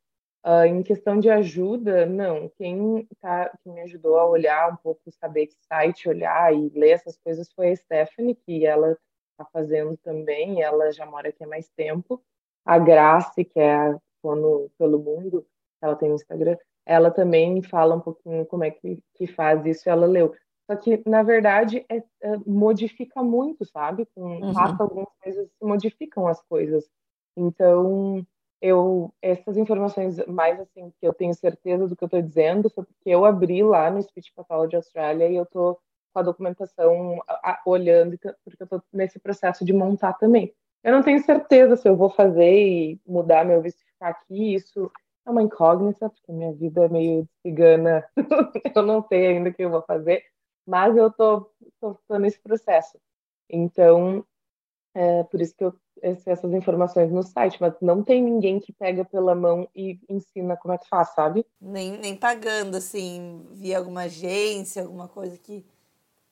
Uh, 0.46 0.66
em 0.66 0.82
questão 0.82 1.20
de 1.20 1.30
ajuda, 1.30 2.06
não. 2.06 2.50
Quem, 2.58 3.08
tá, 3.20 3.52
quem 3.64 3.74
me 3.74 3.82
ajudou 3.82 4.18
a 4.18 4.26
olhar 4.26 4.72
um 4.72 4.78
pouco, 4.78 5.02
saber 5.12 5.48
que 5.48 5.56
site 5.68 6.08
olhar 6.08 6.54
e 6.54 6.70
ler 6.70 6.92
essas 6.92 7.18
coisas 7.18 7.52
foi 7.52 7.72
a 7.72 7.76
Stephanie, 7.76 8.36
que 8.36 8.66
ela 8.66 8.98
está 9.32 9.46
fazendo 9.52 9.98
também, 9.98 10.62
ela 10.62 10.92
já 10.92 11.06
mora 11.06 11.30
aqui 11.30 11.44
há 11.44 11.48
mais 11.48 11.70
tempo. 11.70 12.22
A 12.66 12.80
Grace, 12.80 13.46
que 13.46 13.60
é 13.60 13.76
a 13.76 14.00
Fono 14.22 14.70
pelo 14.78 15.00
Mundo, 15.00 15.46
ela 15.82 15.96
tem 15.96 16.12
um 16.12 16.16
Instagram, 16.16 16.58
ela 16.86 17.12
também 17.12 17.62
fala 17.62 17.96
um 17.96 18.00
pouquinho 18.00 18.46
como 18.46 18.64
é 18.64 18.72
que, 18.72 19.00
que 19.16 19.28
faz 19.28 19.66
isso, 19.66 19.90
ela 19.90 20.06
leu. 20.06 20.34
Só 20.70 20.76
que, 20.76 21.02
na 21.08 21.24
verdade, 21.24 21.86
é, 21.90 21.98
é, 21.98 22.38
modifica 22.46 23.24
muito, 23.24 23.64
sabe? 23.66 24.06
Com 24.14 24.22
uhum. 24.22 24.54
algumas 24.58 25.08
coisas, 25.22 25.50
modificam 25.62 26.28
as 26.28 26.42
coisas. 26.44 26.90
Então, 27.38 28.26
eu 28.62 29.14
essas 29.22 29.58
informações 29.58 30.18
mais 30.28 30.60
assim 30.60 30.92
que 31.00 31.08
eu 31.08 31.14
tenho 31.14 31.34
certeza 31.34 31.88
do 31.88 31.96
que 31.96 32.04
eu 32.04 32.08
estou 32.08 32.22
dizendo 32.22 32.70
foi 32.70 32.84
porque 32.84 33.10
eu 33.10 33.26
abri 33.26 33.64
lá 33.64 33.90
no 33.92 34.02
Speech 34.02 34.34
Pathology 34.36 34.76
Australia 34.76 35.28
e 35.28 35.36
eu 35.36 35.44
estou 35.44 35.80
com 36.14 36.20
a 36.20 36.24
documentação 36.24 37.20
a, 37.28 37.62
olhando 37.66 38.18
porque 38.44 38.62
eu 38.62 38.66
estou 38.66 38.82
nesse 38.92 39.20
processo 39.20 39.64
de 39.64 39.74
montar 39.74 40.14
também. 40.14 40.54
Eu 40.84 40.94
não 40.94 41.04
tenho 41.04 41.24
certeza 41.24 41.76
se 41.76 41.88
eu 41.88 41.96
vou 41.96 42.10
fazer 42.10 42.52
e 42.52 43.02
mudar 43.06 43.46
meu 43.46 43.62
visto 43.62 43.84
ficar 43.86 44.10
aqui. 44.10 44.56
Isso 44.56 44.92
é 45.26 45.30
uma 45.30 45.44
incógnita 45.44 46.10
porque 46.10 46.32
minha 46.32 46.54
vida 46.54 46.86
é 46.86 46.90
meio 46.90 47.28
cigana. 47.42 48.08
eu 48.76 48.82
não 48.84 49.02
sei 49.04 49.28
ainda 49.28 49.50
o 49.50 49.54
que 49.54 49.64
eu 49.64 49.70
vou 49.70 49.82
fazer, 49.82 50.24
mas 50.66 50.96
eu 50.96 51.12
tô 51.12 51.52
nesse 52.20 52.40
processo. 52.40 52.98
Então, 53.50 54.26
é 54.96 55.24
por 55.26 55.42
isso 55.42 55.56
que 55.56 55.64
eu 55.64 55.74
essas 56.02 56.52
informações 56.54 57.12
no 57.12 57.24
site, 57.24 57.58
mas 57.60 57.74
não 57.82 58.04
tem 58.04 58.22
ninguém 58.22 58.60
que 58.60 58.72
pega 58.74 59.04
pela 59.06 59.36
mão 59.36 59.68
e 59.76 60.00
ensina 60.10 60.58
como 60.58 60.74
é 60.74 60.78
que 60.78 60.88
faz, 60.88 61.10
sabe? 61.14 61.46
Nem, 61.60 61.98
nem 61.98 62.16
pagando, 62.16 62.76
assim, 62.76 63.46
via 63.54 63.78
alguma 63.78 64.04
agência, 64.04 64.84
alguma 64.84 65.08
coisa 65.08 65.38
que, 65.38 65.66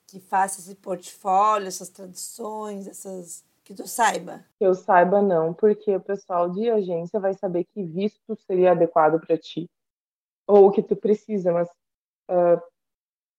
que 0.06 0.20
faça 0.20 0.60
esse 0.60 0.74
portfólio, 0.74 1.68
essas 1.68 1.88
traduções, 1.88 2.86
essas. 2.86 3.44
Que 3.64 3.74
tu 3.74 3.86
saiba. 3.88 4.44
Que 4.60 4.64
eu 4.64 4.74
saiba, 4.76 5.20
não, 5.20 5.52
porque 5.52 5.96
o 5.96 6.00
pessoal 6.00 6.48
de 6.48 6.70
agência 6.70 7.18
vai 7.18 7.34
saber 7.34 7.64
que 7.64 7.82
visto 7.82 8.38
seria 8.46 8.70
adequado 8.70 9.20
para 9.20 9.36
ti. 9.36 9.68
Ou 10.46 10.68
o 10.68 10.70
que 10.70 10.80
tu 10.80 10.94
precisa, 10.94 11.52
mas 11.52 11.68
uh, 12.30 12.62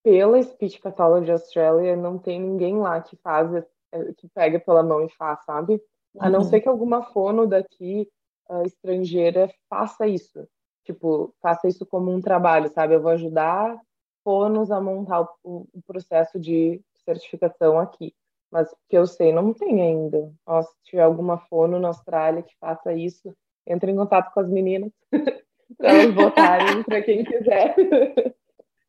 pela 0.03 0.41
Speech 0.41 0.79
Pathology 0.79 1.31
Australia 1.31 1.95
não 1.95 2.17
tem 2.17 2.41
ninguém 2.41 2.77
lá 2.77 3.01
que 3.01 3.15
faz, 3.17 3.53
eh, 3.91 4.13
que 4.17 4.27
pega 4.29 4.57
pela 4.57 4.81
mão 4.81 5.05
e 5.05 5.09
faz, 5.09 5.43
sabe? 5.43 5.81
A 6.19 6.29
não 6.29 6.39
uhum. 6.39 6.45
ser 6.45 6.61
que 6.61 6.69
alguma 6.69 7.03
fono 7.03 7.47
daqui 7.47 8.07
uh, 8.49 8.63
estrangeira 8.63 9.49
faça 9.69 10.07
isso. 10.07 10.47
Tipo, 10.83 11.33
faça 11.41 11.67
isso 11.67 11.85
como 11.85 12.11
um 12.11 12.21
trabalho, 12.21 12.69
sabe? 12.69 12.95
Eu 12.95 13.01
vou 13.01 13.11
ajudar 13.11 13.79
fonos 14.23 14.71
a 14.71 14.81
montar 14.81 15.21
o, 15.43 15.67
o 15.73 15.81
processo 15.85 16.39
de 16.39 16.81
certificação 17.05 17.79
aqui. 17.79 18.13
Mas 18.51 18.73
que 18.89 18.97
eu 18.97 19.05
sei, 19.05 19.31
não 19.31 19.53
tem 19.53 19.81
ainda. 19.81 20.31
Ó, 20.45 20.61
se 20.61 20.73
tiver 20.83 21.03
alguma 21.03 21.37
fono 21.37 21.79
na 21.79 21.89
Austrália 21.89 22.43
que 22.43 22.55
faça 22.59 22.93
isso, 22.93 23.35
entre 23.65 23.91
em 23.91 23.95
contato 23.95 24.33
com 24.33 24.39
as 24.39 24.49
meninas 24.49 24.91
para 25.77 25.89
elas 25.89 26.13
votarem 26.13 26.83
para 26.83 27.01
quem 27.01 27.23
quiser. 27.23 27.75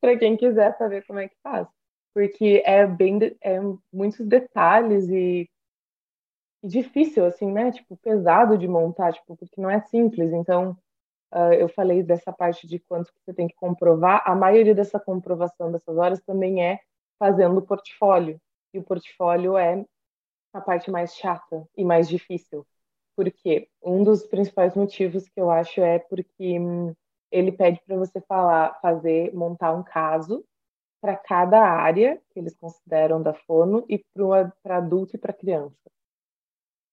para 0.01 0.17
quem 0.17 0.37
quiser 0.37 0.77
saber 0.77 1.05
como 1.07 1.19
é 1.19 1.29
que 1.29 1.37
faz. 1.43 1.67
Porque 2.15 2.63
é 2.65 2.87
bem 2.87 3.19
é 3.41 3.61
muitos 3.93 4.27
detalhes 4.27 5.09
e 5.09 5.49
difícil, 6.63 7.25
assim, 7.25 7.51
né? 7.53 7.73
Tipo, 7.73 7.97
pesado 7.97 8.59
de 8.59 8.69
montar, 8.69 9.13
tipo, 9.13 9.37
porque 9.37 9.61
não 9.61 9.71
é 9.71 9.81
simples. 9.81 10.33
Então, 10.33 10.77
uh, 11.35 11.53
eu 11.55 11.69
falei 11.69 12.03
dessa 12.03 12.33
parte 12.33 12.67
de 12.67 12.79
quanto 12.79 13.13
você 13.15 13.33
tem 13.35 13.49
que 13.49 13.55
comprovar. 13.55 14.23
A 14.27 14.35
maioria 14.35 14.75
dessa 14.75 14.99
comprovação 15.01 15.73
dessas 15.73 15.97
horas 15.97 16.21
também 16.23 16.65
é 16.65 16.81
fazendo 17.19 17.59
o 17.59 17.63
portfólio. 17.63 18.41
E 18.75 18.79
o 18.79 18.83
portfólio 18.83 19.57
é 19.57 19.85
a 20.53 20.61
parte 20.61 20.91
mais 20.91 21.15
chata 21.17 21.67
e 21.77 21.85
mais 21.85 22.09
difícil. 22.09 22.67
Porque 23.17 23.69
um 23.83 24.05
dos 24.05 24.27
principais 24.27 24.75
motivos 24.75 25.29
que 25.29 25.41
eu 25.41 25.51
acho 25.51 25.81
é 25.81 25.99
porque 25.99 26.59
hum, 26.59 26.95
ele 27.31 27.53
pede 27.53 27.81
para 27.87 27.97
você 27.97 28.21
falar, 28.23 28.79
fazer, 28.81 29.35
montar 29.35 29.73
um 29.73 29.83
caso 29.83 30.45
para 31.01 31.17
cada 31.17 31.61
área 31.61 32.21
que 32.31 32.41
eles 32.41 32.57
consideram 32.57 33.23
da 33.23 33.35
fono 33.35 33.85
e 33.89 34.03
para 34.63 34.77
adulto 34.79 35.17
e 35.17 35.19
para 35.19 35.33
criança. 35.33 35.77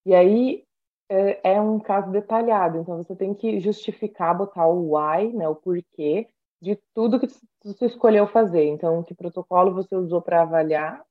E 0.05 0.13
aí 0.13 0.63
é, 1.09 1.53
é, 1.53 1.61
um 1.61 1.79
caso 1.79 2.11
detalhado, 2.11 2.77
então 2.77 2.97
você 2.97 3.15
tem 3.15 3.33
que 3.33 3.59
justificar, 3.59 4.37
botar 4.37 4.67
o 4.67 4.95
why, 4.95 5.31
né, 5.33 5.47
o 5.47 5.55
porquê 5.55 6.27
de 6.61 6.75
tudo 6.93 7.19
que 7.19 7.27
você 7.63 7.85
escolheu 7.85 8.27
fazer. 8.27 8.65
Então, 8.65 9.03
que 9.03 9.13
protocolo 9.13 9.73
você 9.73 9.95
usou 9.95 10.21
para 10.21 10.41
avaliar, 10.41 11.03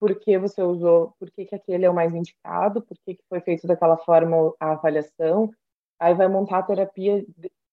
por 0.00 0.14
que 0.18 0.38
você 0.38 0.62
usou, 0.62 1.14
por 1.18 1.30
que, 1.30 1.44
que 1.44 1.54
aquele 1.54 1.84
é 1.84 1.90
o 1.90 1.94
mais 1.94 2.14
indicado, 2.14 2.82
por 2.82 2.96
que, 3.04 3.14
que 3.14 3.24
foi 3.28 3.40
feito 3.40 3.66
daquela 3.66 3.96
forma 3.98 4.54
a 4.58 4.72
avaliação. 4.72 5.50
Aí 6.00 6.14
vai 6.14 6.28
montar 6.28 6.58
a 6.58 6.62
terapia, 6.62 7.24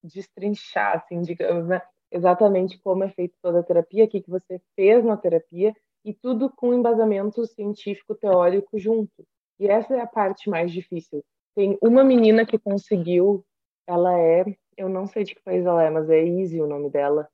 destrinchar, 0.04 0.98
assim, 0.98 1.22
digamos, 1.22 1.68
né? 1.68 1.82
exatamente 2.12 2.78
como 2.80 3.04
é 3.04 3.10
feita 3.10 3.36
toda 3.42 3.60
a 3.60 3.64
terapia, 3.64 4.06
o 4.06 4.08
que, 4.08 4.22
que 4.22 4.30
você 4.30 4.62
fez 4.76 5.04
na 5.04 5.18
terapia, 5.18 5.74
e 6.04 6.14
tudo 6.14 6.50
com 6.50 6.74
embasamento 6.74 7.46
científico 7.46 8.16
teórico 8.16 8.78
junto. 8.78 9.26
E 9.60 9.68
essa 9.68 9.96
é 9.96 10.02
a 10.02 10.08
parte 10.08 10.50
mais 10.50 10.72
difícil. 10.72 11.24
Tem 11.56 11.78
uma 11.82 12.04
menina 12.04 12.46
que 12.46 12.58
conseguiu, 12.58 13.46
ela 13.86 14.18
é, 14.18 14.46
eu 14.78 14.88
não 14.88 15.06
sei 15.06 15.24
de 15.24 15.36
que 15.36 15.42
país 15.42 15.66
ela 15.66 15.84
é, 15.84 15.90
mas 15.90 16.10
é 16.10 16.24
Easy 16.24 16.62
o 16.62 16.68
nome 16.68 16.90
dela. 16.90 17.28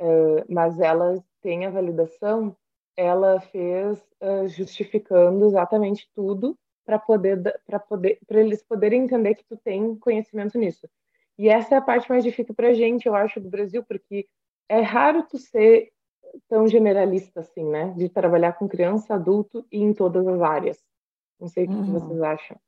Uh, 0.00 0.44
mas 0.48 0.78
ela 0.78 1.22
tem 1.40 1.66
a 1.66 1.70
validação, 1.70 2.56
ela 2.96 3.40
fez 3.40 3.98
uh, 4.22 4.46
justificando 4.46 5.46
exatamente 5.46 6.08
tudo 6.14 6.56
para 6.84 6.98
poder 6.98 7.42
para 7.66 7.78
poder 7.78 8.18
para 8.26 8.40
eles 8.40 8.62
poderem 8.62 9.02
entender 9.02 9.34
que 9.34 9.44
tu 9.44 9.56
tem 9.56 9.96
conhecimento 9.96 10.58
nisso. 10.58 10.88
E 11.38 11.48
essa 11.48 11.74
é 11.74 11.78
a 11.78 11.82
parte 11.82 12.08
mais 12.08 12.24
difícil 12.24 12.54
para 12.54 12.68
a 12.68 12.74
gente, 12.74 13.06
eu 13.06 13.14
acho, 13.14 13.40
do 13.40 13.48
Brasil, 13.48 13.84
porque 13.84 14.26
é 14.68 14.80
raro 14.80 15.22
tu 15.22 15.38
ser 15.38 15.90
tão 16.48 16.66
generalista 16.66 17.40
assim, 17.40 17.64
né? 17.64 17.94
De 17.96 18.08
trabalhar 18.08 18.54
com 18.54 18.68
criança, 18.68 19.14
adulto 19.14 19.64
e 19.70 19.78
em 19.78 19.92
todas 19.92 20.26
as 20.26 20.40
áreas. 20.40 20.82
Não 21.40 21.48
sei 21.48 21.64
o 21.64 21.68
que, 21.68 21.74
uhum. 21.74 21.92
vocês 21.92 22.22
acham. 22.22 22.60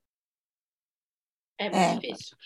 É 1.59 1.65
muito 1.65 1.77
é. 1.77 1.95
difícil. 1.97 2.37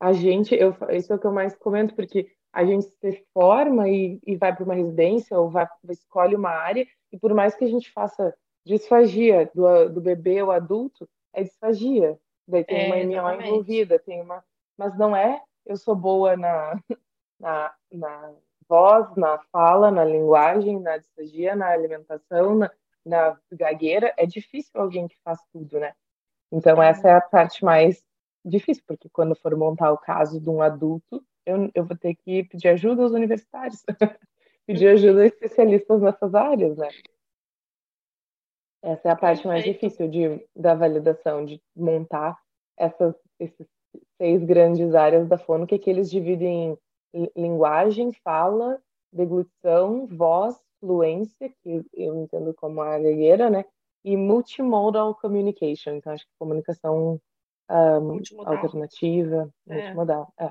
A 0.00 0.12
gente, 0.12 0.54
eu, 0.54 0.76
isso 0.90 1.12
é 1.12 1.16
o 1.16 1.18
que 1.18 1.26
eu 1.26 1.32
mais 1.32 1.56
comento, 1.56 1.94
porque 1.94 2.30
a 2.52 2.64
gente 2.64 2.86
se 2.86 3.26
forma 3.32 3.88
e, 3.88 4.20
e 4.26 4.36
vai 4.36 4.54
para 4.54 4.64
uma 4.64 4.74
residência 4.74 5.38
ou 5.38 5.50
vai, 5.50 5.66
escolhe 5.90 6.34
uma 6.34 6.50
área, 6.50 6.86
e 7.12 7.18
por 7.18 7.34
mais 7.34 7.54
que 7.54 7.64
a 7.64 7.68
gente 7.68 7.90
faça 7.90 8.34
disfagia 8.64 9.50
do, 9.54 9.88
do 9.88 10.00
bebê 10.00 10.42
ou 10.42 10.50
adulto, 10.50 11.08
é 11.32 11.42
disfagia. 11.42 12.18
Daí 12.46 12.64
tem 12.64 12.90
é, 12.90 13.20
uma 13.20 13.34
MO 13.34 13.42
envolvida, 13.42 13.98
tem 13.98 14.20
uma. 14.20 14.42
Mas 14.76 14.96
não 14.96 15.14
é 15.14 15.42
eu 15.68 15.76
sou 15.76 15.94
boa 15.94 16.36
na, 16.36 16.82
na, 17.38 17.74
na 17.92 18.34
voz, 18.68 19.14
na 19.16 19.38
fala, 19.52 19.90
na 19.90 20.04
linguagem, 20.04 20.80
na 20.80 20.96
disfagia, 20.96 21.54
na 21.54 21.68
alimentação, 21.68 22.56
na, 22.56 22.70
na 23.04 23.38
gagueira, 23.52 24.12
é 24.16 24.26
difícil 24.26 24.80
alguém 24.80 25.08
que 25.08 25.16
faz 25.24 25.38
tudo, 25.52 25.78
né? 25.78 25.92
Então, 26.50 26.82
essa 26.82 27.08
é 27.08 27.12
a 27.12 27.20
parte 27.20 27.64
mais 27.64 28.02
difícil, 28.44 28.82
porque 28.86 29.08
quando 29.10 29.36
for 29.36 29.54
montar 29.56 29.92
o 29.92 29.98
caso 29.98 30.40
de 30.40 30.48
um 30.48 30.62
adulto, 30.62 31.22
eu, 31.44 31.70
eu 31.74 31.84
vou 31.84 31.96
ter 31.96 32.14
que 32.14 32.44
pedir 32.44 32.68
ajuda 32.68 33.02
aos 33.02 33.12
universitários, 33.12 33.82
pedir 34.66 34.88
ajuda 34.88 35.22
a 35.22 35.26
especialistas 35.26 36.00
nessas 36.00 36.34
áreas, 36.34 36.76
né? 36.76 36.88
Essa 38.82 39.08
é 39.08 39.10
a 39.10 39.16
parte 39.16 39.46
mais 39.46 39.64
difícil 39.64 40.08
de, 40.08 40.46
da 40.54 40.74
validação, 40.74 41.44
de 41.44 41.60
montar 41.74 42.38
essas, 42.76 43.14
esses 43.40 43.66
seis 44.16 44.44
grandes 44.44 44.94
áreas 44.94 45.26
da 45.26 45.36
fono, 45.36 45.66
que, 45.66 45.74
é 45.74 45.78
que 45.78 45.90
eles 45.90 46.10
dividem 46.10 46.78
em 47.12 47.30
linguagem, 47.36 48.12
fala, 48.22 48.80
deglutição, 49.12 50.06
voz 50.06 50.56
fluência, 50.80 51.52
que 51.62 51.84
eu 51.94 52.16
entendo 52.16 52.54
como 52.54 52.80
a 52.80 52.98
gagueira, 52.98 53.50
né? 53.50 53.64
E 54.04 54.16
multimodal 54.16 55.14
communication, 55.14 55.94
então 55.94 56.12
acho 56.12 56.24
que 56.24 56.32
comunicação 56.38 57.20
um, 57.70 58.20
alternativa, 58.44 59.52
é. 59.68 59.74
multimodal. 59.74 60.32
É. 60.38 60.50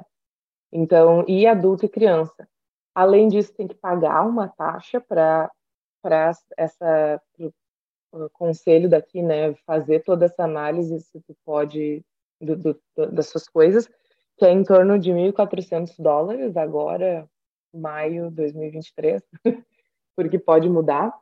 Então, 0.72 1.24
e 1.28 1.48
adulto 1.48 1.86
e 1.86 1.90
criança. 1.90 2.48
Além 2.94 3.28
disso, 3.28 3.54
tem 3.54 3.68
que 3.68 3.76
pagar 3.76 4.26
uma 4.26 4.48
taxa 4.48 5.00
para 5.00 5.52
essa 6.58 7.22
pro 8.12 8.30
conselho 8.32 8.90
daqui, 8.90 9.22
né, 9.22 9.54
fazer 9.66 10.04
toda 10.04 10.26
essa 10.26 10.44
análise 10.44 11.00
se 11.02 11.20
tu 11.22 11.36
pode 11.46 12.04
do, 12.40 12.56
do, 12.56 12.82
das 13.12 13.28
suas 13.28 13.48
coisas, 13.48 13.88
que 14.38 14.46
é 14.46 14.52
em 14.52 14.64
torno 14.64 14.98
de 14.98 15.12
1.400 15.12 15.96
dólares 16.00 16.56
agora, 16.56 17.28
maio 17.74 18.30
de 18.30 18.36
2023. 18.36 19.22
porque 20.18 20.40
pode 20.40 20.68
mudar. 20.68 21.16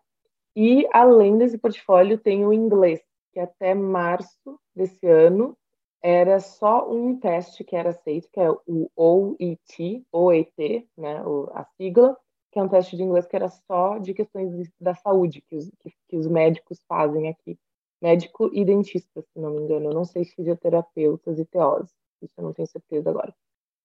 E 0.55 0.87
além 0.93 1.37
desse 1.37 1.57
portfólio, 1.57 2.17
tem 2.17 2.45
o 2.45 2.53
inglês, 2.53 3.01
que 3.33 3.39
até 3.41 3.75
março 3.75 4.57
desse 4.73 5.05
ano 5.05 5.57
era 6.01 6.39
só 6.39 6.89
um 6.89 7.19
teste 7.19 7.63
que 7.63 7.75
era 7.75 7.89
aceito, 7.89 8.29
que 8.31 8.39
é 8.39 8.49
o 8.49 8.89
OET, 8.95 10.05
OET, 10.13 10.87
né, 10.97 11.21
a 11.53 11.65
sigla, 11.75 12.17
que 12.51 12.59
é 12.59 12.63
um 12.63 12.69
teste 12.69 12.95
de 12.95 13.03
inglês 13.03 13.27
que 13.27 13.35
era 13.35 13.49
só 13.49 13.97
de 13.97 14.13
questões 14.13 14.71
da 14.79 14.95
saúde 14.95 15.41
que 15.41 15.57
os, 15.57 15.69
que, 15.79 15.91
que 16.07 16.15
os 16.15 16.27
médicos 16.27 16.79
fazem 16.87 17.27
aqui. 17.27 17.59
Médico 18.01 18.49
e 18.53 18.63
dentista, 18.63 19.21
se 19.21 19.39
não 19.39 19.51
me 19.51 19.61
engano. 19.61 19.89
Eu 19.89 19.93
não 19.93 20.05
sei 20.05 20.23
fisioterapeutas 20.23 21.37
e 21.39 21.45
teóricos, 21.45 21.93
isso 22.21 22.33
eu 22.37 22.43
não 22.43 22.53
tenho 22.53 22.67
certeza 22.67 23.09
agora. 23.09 23.35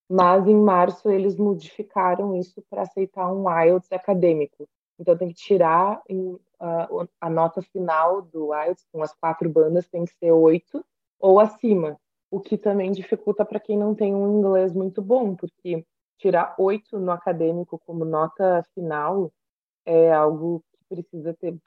Mas 0.09 0.47
em 0.47 0.55
março 0.55 1.11
eles 1.11 1.37
modificaram 1.37 2.37
isso 2.37 2.63
para 2.69 2.83
aceitar 2.83 3.33
um 3.33 3.49
IELTS 3.49 3.91
acadêmico, 3.93 4.69
então 5.01 5.17
tem 5.17 5.29
que 5.29 5.35
tirar 5.35 6.03
em, 6.07 6.35
uh, 6.35 7.09
a 7.19 7.31
nota 7.31 7.63
final 7.63 8.21
do 8.21 8.55
IELTS 8.55 8.87
com 8.93 9.03
as 9.03 9.15
quatro 9.15 9.49
bandas 9.49 9.89
tem 9.89 10.05
que 10.05 10.13
ser 10.15 10.31
oito 10.31 10.85
ou 11.19 11.41
acima, 11.41 11.99
o 12.31 12.39
que 12.39 12.59
também 12.59 12.93
dificulta 12.93 13.45
para 13.45 13.59
quem 13.59 13.79
não 13.79 13.95
tem 13.95 14.15
um 14.15 14.39
inglês 14.39 14.73
muito 14.73 15.01
bom, 15.03 15.35
porque 15.35 15.85
tirar 16.19 16.55
oito 16.59 16.99
no 16.99 17.11
acadêmico 17.11 17.81
como 17.87 18.05
nota 18.05 18.63
final 18.75 19.33
é 19.87 20.13
algo 20.13 20.63
que 20.71 20.97
precisa 20.97 21.35
ter 21.35 21.59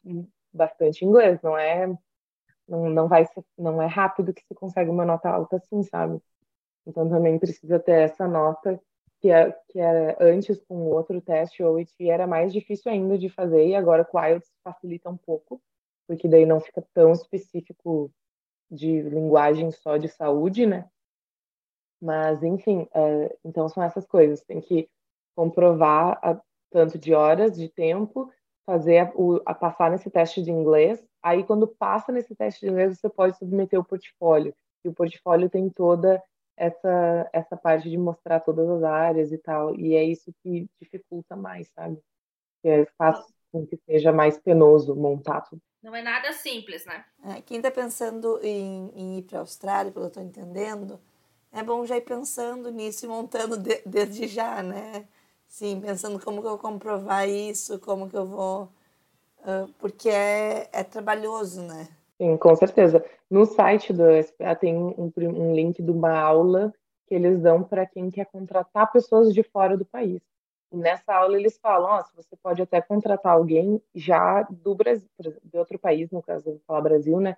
bastante 0.53 1.03
inglês, 1.03 1.41
não 1.41 1.57
é 1.57 1.87
não, 2.67 2.89
não 2.89 3.07
vai 3.07 3.25
ser, 3.25 3.43
não 3.57 3.81
é 3.81 3.87
rápido 3.87 4.33
que 4.33 4.45
se 4.45 4.53
consegue 4.55 4.89
uma 4.89 5.03
nota 5.03 5.29
alta 5.29 5.57
assim, 5.57 5.83
sabe? 5.83 6.21
Então 6.85 7.09
também 7.09 7.39
precisa 7.39 7.79
ter 7.79 8.03
essa 8.03 8.27
nota 8.27 8.79
que, 9.23 9.31
é, 9.31 9.53
que 9.69 9.79
era 9.79 10.17
é 10.19 10.33
antes 10.33 10.61
com 10.65 10.75
outro 10.89 11.21
teste, 11.21 11.63
OIT, 11.63 12.09
era 12.09 12.27
mais 12.27 12.51
difícil 12.51 12.91
ainda 12.91 13.17
de 13.17 13.29
fazer, 13.29 13.65
e 13.65 13.73
agora 13.73 14.03
com 14.03 14.17
o 14.17 14.21
IELTS 14.21 14.51
facilita 14.61 15.09
um 15.09 15.15
pouco, 15.15 15.61
porque 16.05 16.27
daí 16.27 16.45
não 16.45 16.59
fica 16.59 16.85
tão 16.93 17.13
específico 17.13 18.11
de 18.69 19.01
linguagem 19.01 19.71
só 19.71 19.95
de 19.95 20.09
saúde, 20.09 20.65
né? 20.65 20.89
Mas, 22.01 22.43
enfim, 22.43 22.85
é, 22.93 23.37
então 23.45 23.69
são 23.69 23.81
essas 23.81 24.05
coisas. 24.05 24.43
Tem 24.43 24.59
que 24.59 24.89
comprovar 25.37 26.19
a, 26.21 26.41
tanto 26.69 26.99
de 26.99 27.13
horas, 27.13 27.55
de 27.55 27.69
tempo, 27.69 28.29
fazer 28.65 28.97
a, 28.97 29.11
o, 29.15 29.41
a 29.45 29.53
passar 29.53 29.89
nesse 29.89 30.09
teste 30.09 30.43
de 30.43 30.51
inglês. 30.51 31.01
Aí, 31.23 31.45
quando 31.45 31.65
passa 31.65 32.11
nesse 32.11 32.35
teste 32.35 32.65
de 32.65 32.69
inglês, 32.69 32.99
você 32.99 33.07
pode 33.07 33.37
submeter 33.37 33.79
o 33.79 33.85
portfólio. 33.85 34.53
E 34.83 34.89
o 34.89 34.93
portfólio 34.93 35.49
tem 35.49 35.69
toda 35.69 36.21
essa 36.55 37.29
essa 37.33 37.57
parte 37.57 37.89
de 37.89 37.97
mostrar 37.97 38.39
todas 38.39 38.69
as 38.69 38.83
áreas 38.83 39.31
e 39.31 39.37
tal. 39.37 39.75
E 39.75 39.95
é 39.95 40.03
isso 40.03 40.33
que 40.41 40.67
dificulta 40.81 41.35
mais, 41.35 41.69
sabe? 41.75 41.97
Que 42.61 42.69
é, 42.69 42.85
faz 42.97 43.19
com 43.51 43.65
que 43.65 43.77
seja 43.85 44.11
mais 44.11 44.37
penoso 44.37 44.95
montar 44.95 45.41
tudo. 45.41 45.61
Não 45.81 45.95
é 45.95 46.01
nada 46.01 46.31
simples, 46.31 46.85
né? 46.85 47.03
É, 47.25 47.41
quem 47.41 47.57
está 47.57 47.69
pensando 47.69 48.39
em, 48.41 48.91
em 48.95 49.17
ir 49.19 49.23
para 49.23 49.39
a 49.39 49.41
Austrália, 49.41 49.91
pelo 49.91 50.09
que 50.09 50.17
eu 50.17 50.23
estou 50.23 50.23
entendendo, 50.23 50.99
é 51.51 51.61
bom 51.61 51.85
já 51.85 51.97
ir 51.97 52.01
pensando 52.01 52.71
nisso 52.71 53.05
e 53.05 53.09
montando 53.09 53.57
de, 53.57 53.81
desde 53.85 54.27
já, 54.27 54.63
né? 54.63 55.05
Sim, 55.45 55.81
pensando 55.81 56.19
como 56.19 56.41
que 56.41 56.47
eu 56.47 56.51
vou 56.51 56.59
comprovar 56.59 57.27
isso, 57.29 57.79
como 57.79 58.09
que 58.09 58.17
eu 58.17 58.25
vou... 58.25 58.69
Uh, 59.39 59.71
porque 59.77 60.09
é, 60.09 60.69
é 60.71 60.83
trabalhoso, 60.83 61.61
né? 61.61 61.89
Sim, 62.17 62.37
com 62.37 62.55
certeza. 62.55 63.05
No 63.33 63.47
site 63.47 63.91
do 63.91 64.03
SPA 64.21 64.55
tem 64.55 64.77
um, 64.77 65.11
um 65.17 65.55
link 65.55 65.81
de 65.81 65.89
uma 65.89 66.15
aula 66.15 66.71
que 67.07 67.15
eles 67.15 67.41
dão 67.41 67.63
para 67.63 67.83
quem 67.83 68.11
quer 68.11 68.25
contratar 68.25 68.91
pessoas 68.91 69.33
de 69.33 69.41
fora 69.41 69.75
do 69.75 69.83
país. 69.83 70.21
E 70.71 70.77
nessa 70.77 71.15
aula 71.15 71.35
eles 71.35 71.57
falam, 71.57 71.99
oh, 71.99 72.15
você 72.15 72.35
pode 72.35 72.61
até 72.61 72.79
contratar 72.79 73.33
alguém 73.33 73.81
já 73.95 74.43
do 74.43 74.75
Brasil, 74.75 75.09
de 75.19 75.57
outro 75.57 75.79
país, 75.79 76.11
no 76.11 76.21
caso 76.21 76.47
eu 76.47 76.53
vou 76.53 76.61
falar 76.67 76.81
Brasil, 76.81 77.19
né? 77.19 77.35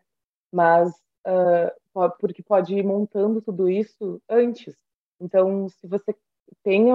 mas 0.51 0.93
uh, 1.25 2.11
porque 2.19 2.43
pode 2.43 2.75
ir 2.75 2.83
montando 2.83 3.41
tudo 3.41 3.69
isso 3.69 4.21
antes. 4.27 4.75
Então, 5.17 5.69
se 5.69 5.87
você 5.87 6.13
tem, 6.61 6.87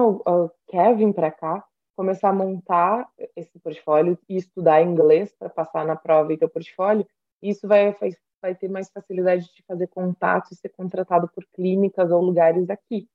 quer 0.67 0.95
vir 0.95 1.11
para 1.11 1.31
cá, 1.31 1.65
começar 1.95 2.29
a 2.29 2.33
montar 2.33 3.09
esse 3.35 3.57
portfólio 3.57 4.15
e 4.29 4.37
estudar 4.37 4.83
inglês 4.83 5.33
para 5.39 5.49
passar 5.49 5.87
na 5.87 5.95
prova 5.95 6.31
e 6.31 6.37
ter 6.37 6.45
o 6.45 6.49
portfólio, 6.49 7.07
isso 7.41 7.67
vai, 7.67 7.95
vai, 8.41 8.55
ter 8.55 8.69
mais 8.69 8.89
facilidade 8.89 9.45
de 9.53 9.63
fazer 9.63 9.87
contato 9.87 10.51
e 10.51 10.55
ser 10.55 10.69
contratado 10.69 11.29
por 11.33 11.45
clínicas 11.53 12.11
ou 12.11 12.21
lugares 12.21 12.69
aqui. 12.69 13.07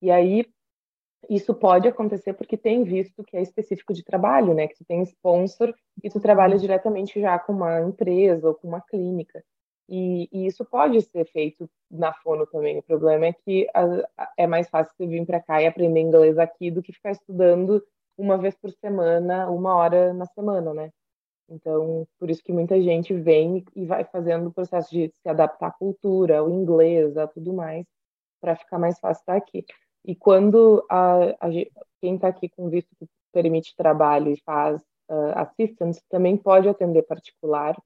E 0.00 0.10
aí, 0.10 0.46
isso 1.28 1.54
pode 1.54 1.86
acontecer 1.86 2.34
porque 2.34 2.56
tem 2.56 2.82
visto 2.84 3.22
que 3.24 3.36
é 3.36 3.42
específico 3.42 3.92
de 3.92 4.02
trabalho, 4.02 4.54
né? 4.54 4.66
Que 4.66 4.76
tu 4.76 4.84
tem 4.84 5.02
sponsor 5.02 5.74
e 6.02 6.10
tu 6.10 6.20
trabalha 6.20 6.58
diretamente 6.58 7.20
já 7.20 7.38
com 7.38 7.52
uma 7.52 7.80
empresa 7.80 8.48
ou 8.48 8.54
com 8.54 8.68
uma 8.68 8.80
clínica. 8.80 9.42
E, 9.88 10.28
e 10.32 10.46
isso 10.46 10.64
pode 10.64 11.00
ser 11.02 11.26
feito 11.26 11.68
na 11.90 12.12
fono 12.12 12.46
também. 12.46 12.78
O 12.78 12.82
problema 12.82 13.26
é 13.26 13.32
que 13.32 13.68
a, 13.74 13.84
a, 14.16 14.32
é 14.38 14.46
mais 14.46 14.68
fácil 14.68 14.92
você 14.96 15.06
vir 15.06 15.24
para 15.26 15.40
cá 15.40 15.62
e 15.62 15.66
aprender 15.66 16.00
inglês 16.00 16.38
aqui 16.38 16.70
do 16.70 16.82
que 16.82 16.92
ficar 16.92 17.12
estudando 17.12 17.82
uma 18.16 18.38
vez 18.38 18.54
por 18.56 18.70
semana, 18.70 19.50
uma 19.50 19.74
hora 19.74 20.12
na 20.12 20.26
semana, 20.26 20.72
né? 20.74 20.90
Então, 21.52 22.06
por 22.18 22.30
isso 22.30 22.42
que 22.42 22.52
muita 22.52 22.80
gente 22.80 23.12
vem 23.12 23.62
e 23.76 23.84
vai 23.84 24.04
fazendo 24.04 24.48
o 24.48 24.52
processo 24.52 24.90
de 24.90 25.12
se 25.22 25.28
adaptar 25.28 25.66
à 25.68 25.72
cultura, 25.72 26.38
ao 26.38 26.50
inglês, 26.50 27.16
a 27.18 27.26
tudo 27.26 27.52
mais, 27.52 27.84
para 28.40 28.56
ficar 28.56 28.78
mais 28.78 28.98
fácil 28.98 29.20
estar 29.20 29.36
aqui. 29.36 29.64
E 30.04 30.16
quando 30.16 30.84
a, 30.90 31.24
a 31.40 31.50
quem 32.00 32.14
está 32.16 32.28
aqui 32.28 32.48
com 32.48 32.70
visto 32.70 32.88
que 32.98 33.06
permite 33.32 33.76
trabalho 33.76 34.30
e 34.30 34.40
faz 34.44 34.80
uh, 35.10 35.32
assistance, 35.36 36.02
também 36.08 36.36
pode 36.36 36.68
atender 36.68 37.02
particular, 37.02 37.76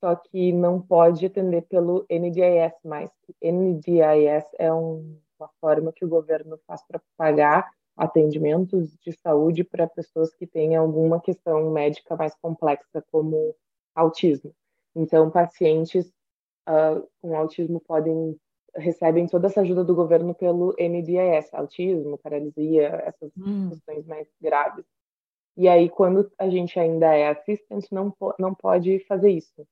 só 0.00 0.14
que 0.14 0.52
não 0.52 0.80
pode 0.80 1.26
atender 1.26 1.62
pelo 1.62 2.06
NDIS 2.08 2.72
mais. 2.84 3.10
NDIS 3.42 4.44
é 4.58 4.72
um, 4.72 5.18
uma 5.38 5.50
forma 5.60 5.92
que 5.92 6.04
o 6.04 6.08
governo 6.08 6.58
faz 6.66 6.86
para 6.86 7.00
pagar 7.16 7.68
atendimentos 7.96 8.96
de 8.98 9.12
saúde 9.12 9.64
para 9.64 9.86
pessoas 9.86 10.34
que 10.34 10.46
têm 10.46 10.76
alguma 10.76 11.20
questão 11.20 11.70
médica 11.70 12.16
mais 12.16 12.34
complexa, 12.36 13.04
como 13.10 13.54
autismo. 13.94 14.54
Então, 14.94 15.30
pacientes 15.30 16.12
uh, 16.68 17.06
com 17.20 17.36
autismo 17.36 17.80
podem 17.80 18.38
recebem 18.74 19.26
toda 19.26 19.48
essa 19.48 19.60
ajuda 19.60 19.84
do 19.84 19.94
governo 19.94 20.34
pelo 20.34 20.74
NDIS, 20.78 21.52
autismo, 21.52 22.18
paralisia, 22.18 22.88
essas 23.04 23.30
hum. 23.36 23.68
questões 23.68 24.06
mais 24.06 24.26
graves. 24.40 24.84
E 25.56 25.68
aí, 25.68 25.90
quando 25.90 26.30
a 26.38 26.48
gente 26.48 26.78
ainda 26.80 27.14
é 27.14 27.28
assistente, 27.28 27.92
não, 27.92 28.14
não 28.38 28.54
pode 28.54 29.00
fazer 29.00 29.30
isso. 29.30 29.66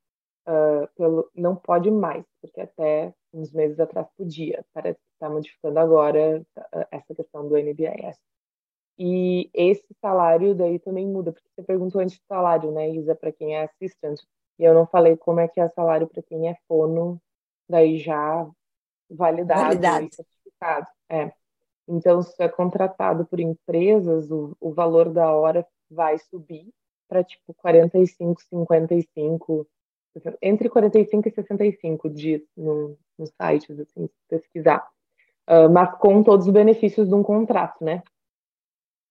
Uh, 0.51 0.89
pelo, 0.97 1.31
não 1.33 1.55
pode 1.55 1.91
mais, 1.93 2.25
porque 2.41 2.61
até 2.61 3.15
uns 3.33 3.53
meses 3.53 3.79
atrás 3.79 4.09
podia. 4.17 4.65
Parece 4.73 4.99
que 4.99 5.13
está 5.15 5.31
modificando 5.31 5.79
agora 5.79 6.45
uh, 6.57 6.87
essa 6.91 7.15
questão 7.15 7.47
do 7.47 7.57
NDIS. 7.57 8.19
E 8.99 9.49
esse 9.55 9.87
salário 10.01 10.55
daí 10.55 10.79
também 10.79 11.07
muda, 11.07 11.33
porque 11.33 11.49
você 11.55 11.63
perguntou 11.63 12.01
antes 12.01 12.19
do 12.19 12.25
salário, 12.27 12.73
né, 12.73 12.91
Isa, 12.91 13.15
para 13.15 13.31
quem 13.31 13.55
é 13.55 13.63
assistente. 13.63 14.27
E 14.59 14.65
eu 14.65 14.75
não 14.75 14.87
falei 14.87 15.17
como 15.17 15.41
é 15.41 15.47
que 15.47 15.61
é 15.61 15.69
salário 15.69 16.09
para 16.09 16.23
quem 16.23 16.49
é 16.49 16.57
fono, 16.67 17.21
daí 17.69 17.99
já 17.99 18.51
validado, 19.09 19.61
validado. 19.61 20.07
e 20.07 20.15
certificado. 20.15 20.87
É. 21.09 21.33
Então, 21.89 22.23
se 22.23 22.43
é 22.43 22.49
contratado 22.49 23.25
por 23.27 23.41
empresas, 23.41 24.31
o, 24.31 24.57
o 24.61 24.73
valor 24.73 25.09
da 25.09 25.33
hora 25.33 25.67
vai 25.91 26.19
subir 26.19 26.69
para 27.09 27.25
tipo 27.25 27.55
45, 27.55 28.43
55, 28.43 29.67
entre 30.43 30.69
45 30.69 31.29
e 31.29 31.31
65 31.31 32.11
dias 32.11 32.43
no, 32.57 32.97
no 33.19 33.27
site, 33.27 33.73
assim, 33.73 34.09
pesquisar. 34.29 34.87
Uh, 35.49 35.69
mas 35.71 35.97
com 35.99 36.23
todos 36.23 36.47
os 36.47 36.53
benefícios 36.53 37.09
de 37.09 37.15
um 37.15 37.23
contrato, 37.23 37.85
né? 37.85 38.03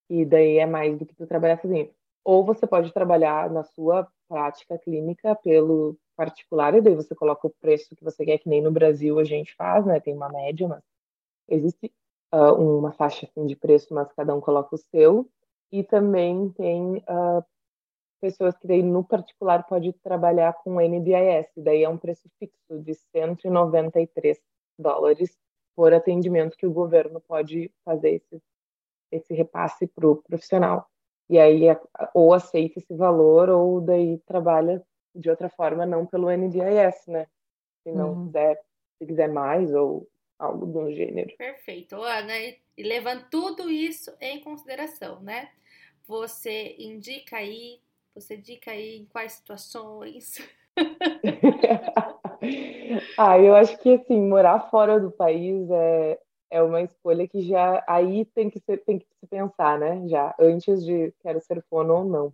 E 0.09 0.25
daí 0.25 0.57
é 0.57 0.65
mais 0.65 0.97
do 0.97 1.05
que 1.05 1.15
tu 1.15 1.27
trabalhar 1.27 1.59
sozinho. 1.61 1.89
Ou 2.23 2.43
você 2.43 2.65
pode 2.65 2.93
trabalhar 2.93 3.49
na 3.49 3.63
sua 3.63 4.07
prática 4.27 4.77
clínica 4.77 5.35
pelo 5.35 5.97
particular, 6.15 6.75
e 6.75 6.81
daí 6.81 6.95
você 6.95 7.15
coloca 7.15 7.47
o 7.47 7.53
preço 7.61 7.95
que 7.95 8.03
você 8.03 8.25
quer, 8.25 8.37
que 8.39 8.49
nem 8.49 8.61
no 8.61 8.71
Brasil 8.71 9.19
a 9.19 9.23
gente 9.23 9.55
faz, 9.55 9.85
né? 9.85 9.99
Tem 9.99 10.13
uma 10.13 10.29
média, 10.29 10.67
mas 10.67 10.83
existe 11.47 11.91
uh, 12.33 12.53
uma 12.53 12.91
faixa 12.91 13.25
assim, 13.25 13.45
de 13.45 13.55
preço, 13.55 13.93
mas 13.93 14.11
cada 14.13 14.35
um 14.35 14.41
coloca 14.41 14.75
o 14.75 14.77
seu. 14.77 15.29
E 15.71 15.83
também 15.83 16.49
tem 16.49 16.97
uh, 16.97 17.43
pessoas 18.19 18.57
que 18.57 18.67
daí 18.67 18.83
no 18.83 19.03
particular 19.03 19.65
pode 19.65 19.93
trabalhar 19.93 20.53
com 20.63 20.79
NDIS, 20.79 21.47
daí 21.57 21.83
é 21.83 21.89
um 21.89 21.97
preço 21.97 22.29
fixo 22.37 22.79
de 22.81 22.93
193 22.93 24.39
dólares 24.77 25.37
por 25.75 25.93
atendimento 25.93 26.57
que 26.57 26.65
o 26.65 26.73
governo 26.73 27.21
pode 27.21 27.71
fazer 27.85 28.15
esse, 28.15 28.41
esse 29.11 29.33
repasse 29.33 29.87
para 29.87 30.07
o 30.07 30.17
profissional. 30.17 30.87
E 31.29 31.37
aí 31.37 31.63
ou 32.13 32.33
aceita 32.33 32.79
esse 32.79 32.93
valor 32.95 33.49
ou 33.49 33.79
daí 33.79 34.17
trabalha 34.25 34.83
de 35.15 35.29
outra 35.29 35.49
forma, 35.49 35.85
não 35.85 36.05
pelo 36.05 36.29
NDIS, 36.29 37.07
né? 37.07 37.27
Se 37.83 37.91
não 37.91 38.13
uhum. 38.13 38.25
quiser, 38.25 38.61
se 38.97 39.05
quiser 39.05 39.29
mais 39.29 39.73
ou 39.73 40.07
algo 40.37 40.65
do 40.65 40.91
gênero. 40.91 41.35
Perfeito, 41.37 41.95
Ana. 41.95 42.33
E 42.77 42.83
levando 42.83 43.29
tudo 43.29 43.69
isso 43.69 44.15
em 44.21 44.39
consideração, 44.39 45.21
né? 45.21 45.51
Você 46.07 46.75
indica 46.79 47.37
aí, 47.37 47.79
você 48.13 48.35
indica 48.35 48.71
aí 48.71 48.97
em 48.97 49.05
quais 49.05 49.33
situações? 49.33 50.35
ah, 53.17 53.39
eu 53.39 53.55
acho 53.55 53.77
que 53.79 53.95
assim, 53.95 54.21
morar 54.21 54.69
fora 54.69 54.99
do 54.99 55.11
país 55.11 55.69
é, 55.69 56.19
é 56.49 56.61
uma 56.61 56.81
escolha 56.81 57.27
que 57.27 57.41
já 57.41 57.83
aí 57.87 58.25
tem 58.25 58.49
que 58.49 58.59
ser, 58.59 58.77
tem 58.83 58.99
que 58.99 59.05
se 59.19 59.27
pensar, 59.27 59.77
né? 59.77 60.07
Já 60.07 60.33
antes 60.39 60.85
de 60.85 61.13
quero 61.21 61.41
ser 61.41 61.63
fono 61.69 61.95
ou 61.95 62.05
não. 62.05 62.33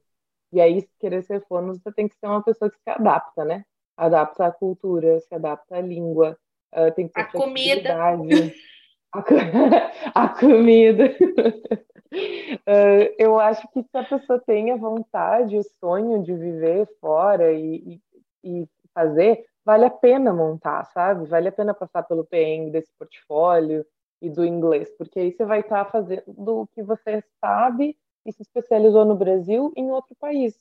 E 0.51 0.61
aí, 0.61 0.87
querer 0.99 1.23
ser 1.23 1.43
fono, 1.47 1.73
você 1.73 1.91
tem 1.91 2.07
que 2.07 2.15
ser 2.15 2.27
uma 2.27 2.41
pessoa 2.41 2.71
que 2.71 2.77
se 2.77 2.89
adapta, 2.89 3.43
né? 3.43 3.65
Adapta 3.97 4.45
à 4.45 4.51
cultura, 4.51 5.19
se 5.19 5.33
adapta 5.33 5.77
à 5.77 5.81
língua, 5.81 6.37
uh, 6.73 6.91
tem 6.93 7.07
que 7.07 7.13
ter 7.13 7.21
a 7.21 7.31
comida. 7.31 7.97
A, 10.13 10.29
comida. 10.29 11.05
uh, 11.05 11.95
eu 13.17 13.39
acho 13.39 13.67
que 13.71 13.83
se 13.83 13.97
a 13.97 14.03
pessoa 14.03 14.39
tem 14.39 14.71
a 14.71 14.77
vontade, 14.77 15.57
o 15.57 15.63
sonho 15.79 16.23
de 16.23 16.33
viver 16.33 16.87
fora 16.99 17.53
e, 17.53 18.01
e, 18.43 18.61
e 18.61 18.69
fazer, 18.93 19.45
vale 19.63 19.85
a 19.85 19.89
pena 19.89 20.33
montar, 20.33 20.85
sabe? 20.85 21.25
Vale 21.25 21.49
a 21.49 21.51
pena 21.51 21.73
passar 21.73 22.03
pelo 22.03 22.25
PN 22.25 22.71
desse 22.71 22.91
portfólio 22.97 23.85
e 24.21 24.29
do 24.29 24.45
inglês, 24.45 24.89
porque 24.97 25.19
aí 25.19 25.31
você 25.31 25.45
vai 25.45 25.59
estar 25.59 25.85
tá 25.85 25.91
fazendo 25.91 26.23
o 26.27 26.67
que 26.67 26.81
você 26.81 27.23
sabe 27.39 27.97
e 28.25 28.31
se 28.31 28.41
especializou 28.41 29.05
no 29.05 29.15
Brasil 29.15 29.71
em 29.75 29.91
outro 29.91 30.15
país, 30.15 30.55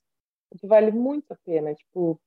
o 0.51 0.59
que 0.59 0.67
vale 0.67 0.91
muito 0.91 1.33
a 1.33 1.37
pena. 1.45 1.75
Tipo, 1.75 2.21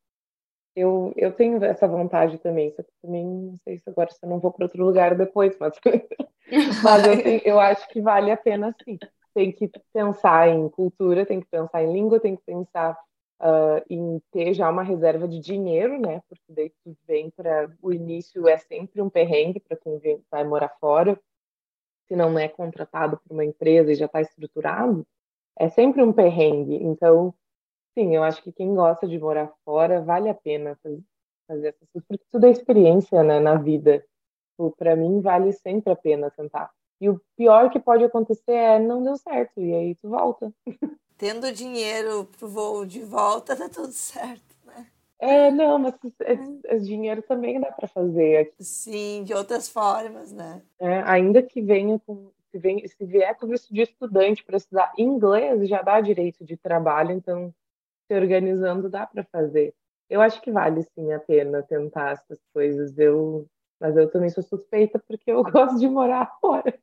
eu, 0.78 1.14
eu 1.16 1.32
tenho 1.34 1.64
essa 1.64 1.88
vontade 1.88 2.38
também, 2.38 2.72
só 2.72 2.84
que 2.84 2.92
também 3.02 3.26
não 3.26 3.58
sei 3.64 3.78
se 3.78 3.90
agora 3.90 4.12
se 4.12 4.20
eu 4.24 4.30
não 4.30 4.40
vou 4.40 4.52
para 4.52 4.66
outro 4.66 4.86
lugar 4.86 5.16
depois, 5.16 5.58
mas, 5.60 5.74
mas 6.84 7.08
eu, 7.08 7.42
eu 7.44 7.60
acho 7.60 7.88
que 7.90 8.02
vale 8.02 8.32
a 8.32 8.38
pena 8.38 8.76
sim. 8.84 8.98
Tem 9.34 9.52
que 9.52 9.70
pensar 9.94 10.50
em 10.50 10.68
cultura, 10.70 11.26
tem 11.26 11.40
que 11.40 11.48
pensar 11.48 11.84
em 11.84 11.94
língua, 11.94 12.20
tem 12.20 12.36
que 12.36 12.44
pensar 12.44 12.98
uh, 13.40 13.84
em 13.90 14.22
ter 14.32 14.54
já 14.54 14.70
uma 14.70 14.84
reserva 14.84 15.28
de 15.28 15.40
dinheiro, 15.40 16.00
né? 16.00 16.22
Porque 16.28 16.46
daí 16.50 16.72
tu 16.84 16.96
vem 17.08 17.30
para 17.32 17.72
o 17.82 17.94
início 17.94 18.48
é 18.48 18.58
sempre 18.58 19.02
um 19.02 19.10
perrengue 19.10 19.60
para 19.60 19.78
quem 19.78 19.98
vem, 20.00 20.24
vai 20.32 20.44
morar 20.44 20.70
fora, 20.80 21.20
se 22.08 22.16
não 22.16 22.38
é 22.38 22.48
contratado 22.48 23.18
por 23.18 23.34
uma 23.34 23.46
empresa 23.46 23.92
e 23.92 23.96
já 23.96 24.06
está 24.06 24.22
estruturado 24.22 25.06
é 25.60 25.70
sempre 25.70 26.04
um 26.04 26.14
perrengue. 26.14 26.76
Então, 26.76 27.34
sim, 27.98 28.16
eu 28.16 28.24
acho 28.24 28.44
que 28.44 28.52
quem 28.52 28.76
gosta 28.76 29.08
de 29.08 29.18
morar 29.18 29.52
fora 29.66 30.00
vale 30.02 30.30
a 30.30 30.36
pena 30.36 30.78
fazer 31.48 31.70
essas 31.70 31.90
coisas, 31.90 32.08
porque 32.08 32.24
tudo 32.32 32.46
é 32.46 32.52
experiência 32.52 33.24
né, 33.24 33.40
na 33.40 33.56
vida. 33.56 34.06
Para 34.78 34.96
mim, 34.96 35.20
vale 35.20 35.52
sempre 35.52 35.92
a 35.92 35.96
pena 35.96 36.30
tentar. 36.30 36.70
E 37.02 37.10
o 37.10 37.20
pior 37.36 37.70
que 37.72 37.80
pode 37.80 38.04
acontecer 38.04 38.54
é 38.54 38.80
não 38.80 39.04
deu 39.04 39.18
certo, 39.18 39.60
e 39.60 39.74
aí 39.74 39.96
tu 39.96 40.10
volta. 40.10 40.54
Tendo 41.18 41.52
dinheiro 41.52 42.26
pro 42.38 42.48
voo 42.48 42.86
de 42.86 43.02
volta, 43.02 43.56
tá 43.56 43.68
tudo 43.68 43.92
certo, 43.92 44.56
né? 44.66 44.86
É, 45.20 45.50
não, 45.50 45.80
mas 45.80 45.96
dinheiro 46.86 47.24
também 47.24 47.60
dá 47.60 47.72
para 47.72 47.88
fazer 47.88 48.38
aqui. 48.38 48.64
Sim, 48.64 49.24
de 49.24 49.34
outras 49.34 49.68
formas, 49.68 50.32
né? 50.32 50.62
É, 50.80 51.02
ainda 51.02 51.42
que 51.42 51.62
venha 51.62 52.00
com 52.06 52.32
se, 52.52 52.60
vem, 52.60 52.88
se 52.88 53.06
vier 53.06 53.36
com 53.36 53.48
visto 53.48 53.74
de 53.74 53.82
estudante 53.82 54.44
para 54.44 54.58
estudar 54.58 54.94
inglês, 54.98 55.68
já 55.68 55.82
dá 55.82 56.00
direito 56.00 56.46
de 56.46 56.56
trabalho, 56.56 57.12
então 57.12 57.54
se 58.08 58.16
organizando 58.16 58.90
dá 58.90 59.06
para 59.06 59.24
fazer. 59.26 59.74
Eu 60.10 60.22
acho 60.22 60.42
que 60.42 60.52
vale 60.52 60.84
sim 60.84 61.12
a 61.12 61.20
pena 61.20 61.62
tentar 61.62 62.12
essas 62.14 62.40
coisas. 62.54 62.98
Eu, 62.98 63.46
mas 63.80 63.96
eu 63.98 64.10
também 64.10 64.30
sou 64.30 64.44
suspeita 64.44 64.98
porque 65.00 65.32
eu 65.32 65.44
gosto 65.52 65.78
de 65.80 65.88
morar 65.90 66.38
fora. 66.40 66.74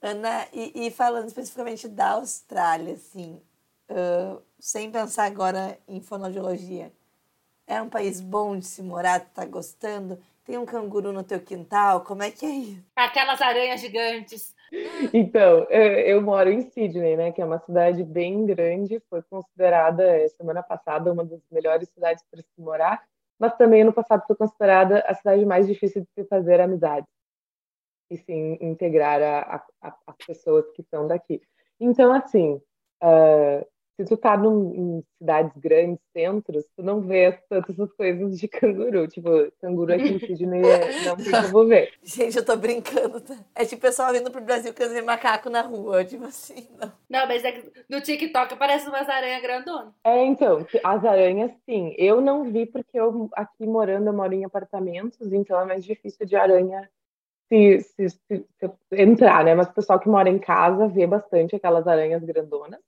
Ana, 0.00 0.46
e, 0.52 0.86
e 0.86 0.90
falando 0.90 1.26
especificamente 1.26 1.88
da 1.88 2.12
Austrália, 2.12 2.94
assim, 2.94 3.40
uh, 3.90 4.40
sem 4.58 4.90
pensar 4.90 5.24
agora 5.24 5.78
em 5.86 6.00
fonoaudiologia, 6.00 6.92
É 7.66 7.82
um 7.82 7.88
país 7.88 8.20
bom 8.20 8.58
de 8.58 8.66
se 8.66 8.82
morar, 8.82 9.20
tu 9.20 9.30
tá 9.34 9.44
gostando? 9.44 10.18
Tem 10.44 10.58
um 10.58 10.66
canguru 10.66 11.12
no 11.12 11.22
teu 11.22 11.40
quintal? 11.40 12.02
Como 12.02 12.22
é 12.22 12.30
que 12.30 12.46
é 12.46 12.50
isso? 12.50 12.84
Aquelas 12.96 13.40
aranhas 13.40 13.80
gigantes. 13.80 14.54
Então, 15.12 15.64
eu 15.70 16.22
moro 16.22 16.50
em 16.50 16.60
Sydney, 16.60 17.16
né, 17.16 17.32
que 17.32 17.42
é 17.42 17.44
uma 17.44 17.58
cidade 17.58 18.04
bem 18.04 18.46
grande, 18.46 19.00
foi 19.10 19.22
considerada 19.22 20.04
eh, 20.04 20.28
semana 20.28 20.62
passada 20.62 21.12
uma 21.12 21.24
das 21.24 21.40
melhores 21.50 21.88
cidades 21.88 22.24
para 22.30 22.40
se 22.40 22.60
morar, 22.60 23.02
mas 23.38 23.56
também 23.56 23.82
no 23.84 23.92
passado 23.92 24.22
foi 24.26 24.36
considerada 24.36 25.00
a 25.06 25.14
cidade 25.14 25.44
mais 25.44 25.66
difícil 25.66 26.02
de 26.02 26.08
se 26.14 26.24
fazer 26.28 26.60
amizade 26.60 27.06
e 28.10 28.16
se 28.16 28.32
integrar 28.60 29.22
a, 29.22 29.40
a, 29.82 29.88
a, 29.88 29.96
as 30.06 30.16
pessoas 30.26 30.70
que 30.72 30.82
são 30.84 31.06
daqui. 31.06 31.40
Então, 31.78 32.12
assim, 32.12 32.60
uh, 33.02 33.66
se 34.00 34.04
tu 34.06 34.16
tá 34.16 34.34
num, 34.36 34.74
em 34.74 35.04
cidades 35.18 35.52
grandes, 35.56 36.00
centros, 36.12 36.64
tu 36.74 36.82
não 36.82 37.02
vê 37.02 37.32
tantas 37.50 37.92
coisas 37.92 38.38
de 38.38 38.48
canguru. 38.48 39.06
Tipo, 39.06 39.30
canguru 39.60 39.92
aqui 39.92 40.14
em 40.14 40.18
Sydney 40.20 40.62
é, 40.62 41.04
não 41.04 41.16
tem 41.16 41.50
como 41.50 41.66
ver. 41.66 41.92
Gente, 42.02 42.38
eu 42.38 42.44
tô 42.44 42.56
brincando. 42.56 43.20
Tá? 43.20 43.36
É 43.54 43.64
tipo 43.64 43.82
pessoal 43.82 44.12
vindo 44.12 44.30
pro 44.30 44.40
Brasil 44.40 44.72
vê 44.74 45.02
macaco 45.02 45.50
na 45.50 45.60
rua, 45.60 46.04
tipo 46.04 46.24
assim, 46.24 46.66
não. 46.80 46.92
Não, 47.10 47.26
mas 47.26 47.44
é 47.44 47.62
no 47.88 48.00
TikTok 48.00 48.56
parece 48.56 48.88
umas 48.88 49.08
aranhas 49.08 49.42
grandonas. 49.42 49.92
É, 50.04 50.24
então, 50.24 50.66
as 50.82 51.04
aranhas, 51.04 51.50
sim. 51.66 51.94
Eu 51.98 52.20
não 52.20 52.44
vi 52.44 52.64
porque 52.64 52.98
eu 52.98 53.28
aqui 53.34 53.66
morando, 53.66 54.06
eu 54.06 54.12
moro 54.14 54.32
em 54.32 54.44
apartamentos, 54.44 55.30
então 55.32 55.60
é 55.60 55.64
mais 55.64 55.84
difícil 55.84 56.24
de 56.24 56.36
aranha 56.36 56.88
se, 57.48 57.80
se, 57.80 58.08
se, 58.08 58.46
se, 58.58 58.70
entrar, 58.92 59.44
né? 59.44 59.54
Mas 59.54 59.68
o 59.68 59.74
pessoal 59.74 59.98
que 59.98 60.08
mora 60.08 60.30
em 60.30 60.38
casa 60.38 60.88
vê 60.88 61.06
bastante 61.06 61.56
aquelas 61.56 61.86
aranhas 61.86 62.22
grandonas. 62.22 62.80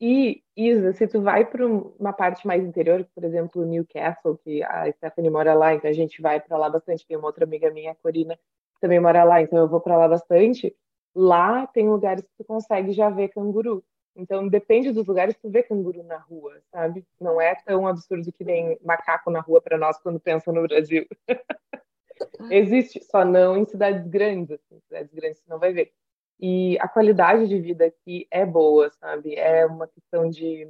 E, 0.00 0.42
Isa, 0.56 0.94
se 0.94 1.06
tu 1.06 1.20
vai 1.20 1.44
para 1.44 1.66
uma 1.66 2.12
parte 2.12 2.46
mais 2.46 2.64
interior, 2.64 3.06
por 3.14 3.22
exemplo, 3.22 3.66
Newcastle, 3.66 4.38
que 4.38 4.62
a 4.62 4.90
Stephanie 4.92 5.30
mora 5.30 5.52
lá, 5.52 5.74
então 5.74 5.90
a 5.90 5.92
gente 5.92 6.22
vai 6.22 6.40
para 6.40 6.56
lá 6.56 6.70
bastante. 6.70 7.06
Tem 7.06 7.18
uma 7.18 7.26
outra 7.26 7.44
amiga 7.44 7.70
minha, 7.70 7.92
a 7.92 7.94
Corina, 7.94 8.34
que 8.36 8.80
também 8.80 8.98
mora 8.98 9.24
lá, 9.24 9.42
então 9.42 9.58
eu 9.58 9.68
vou 9.68 9.80
para 9.80 9.98
lá 9.98 10.08
bastante. 10.08 10.74
Lá 11.14 11.66
tem 11.66 11.88
lugares 11.88 12.22
que 12.22 12.30
tu 12.38 12.44
consegue 12.44 12.92
já 12.92 13.10
ver 13.10 13.28
canguru. 13.28 13.84
Então, 14.16 14.48
depende 14.48 14.90
dos 14.90 15.06
lugares, 15.06 15.36
tu 15.36 15.50
vê 15.50 15.62
canguru 15.62 16.02
na 16.02 16.16
rua, 16.16 16.60
sabe? 16.72 17.04
Não 17.20 17.40
é 17.40 17.54
tão 17.54 17.86
absurdo 17.86 18.32
que 18.32 18.44
nem 18.44 18.78
macaco 18.82 19.30
na 19.30 19.40
rua 19.40 19.60
para 19.60 19.76
nós 19.76 19.98
quando 20.00 20.18
pensam 20.18 20.54
no 20.54 20.62
Brasil. 20.66 21.06
Existe, 22.50 23.04
só 23.04 23.24
não 23.24 23.56
em 23.56 23.64
cidades 23.66 24.06
grandes, 24.06 24.50
assim, 24.50 24.80
cidades 24.80 25.12
grandes 25.12 25.40
você 25.40 25.50
não 25.50 25.58
vai 25.58 25.72
ver. 25.72 25.92
E 26.40 26.78
a 26.80 26.88
qualidade 26.88 27.46
de 27.46 27.60
vida 27.60 27.84
aqui 27.84 28.26
é 28.30 28.46
boa, 28.46 28.90
sabe? 28.92 29.34
É 29.34 29.66
uma 29.66 29.86
questão 29.86 30.30
de 30.30 30.64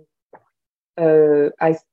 uh, 0.99 1.55
as, 1.59 1.87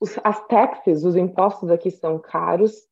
os, 0.00 0.18
as 0.24 0.46
taxas, 0.46 1.04
os 1.04 1.14
impostos 1.14 1.70
aqui 1.70 1.90
são 1.90 2.18
caros, 2.18 2.88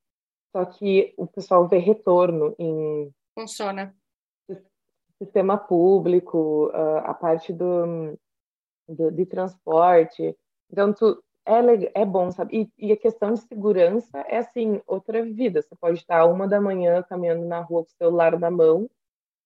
só 0.55 0.67
que 0.67 1.15
o 1.17 1.27
pessoal 1.27 1.67
vê 1.67 1.79
retorno 1.79 2.55
em 2.59 3.11
funciona 3.35 3.95
sistema 5.23 5.57
público, 5.57 6.69
uh, 6.69 6.99
a 7.05 7.15
parte 7.15 7.53
do, 7.53 8.19
do 8.89 9.11
de 9.11 9.27
transporte. 9.27 10.37
Então 10.71 10.93
tu 10.93 11.23
é, 11.47 12.01
é 12.03 12.05
bom, 12.05 12.31
sabe? 12.31 12.71
E, 12.79 12.87
e, 12.87 12.93
a 12.93 12.97
questão 12.97 13.33
de 13.33 13.41
segurança 13.41 14.19
é 14.21 14.39
assim, 14.39 14.81
outra 14.87 15.23
vida. 15.23 15.61
Você 15.61 15.75
pode 15.77 15.99
estar 15.99 16.25
uma 16.25 16.49
da 16.49 16.61
manhã 16.61 17.03
caminhando 17.03 17.45
na 17.45 17.61
rua 17.61 17.85
com 17.85 17.91
o 17.91 17.97
celular 17.97 18.39
na 18.39 18.51
mão 18.51 18.89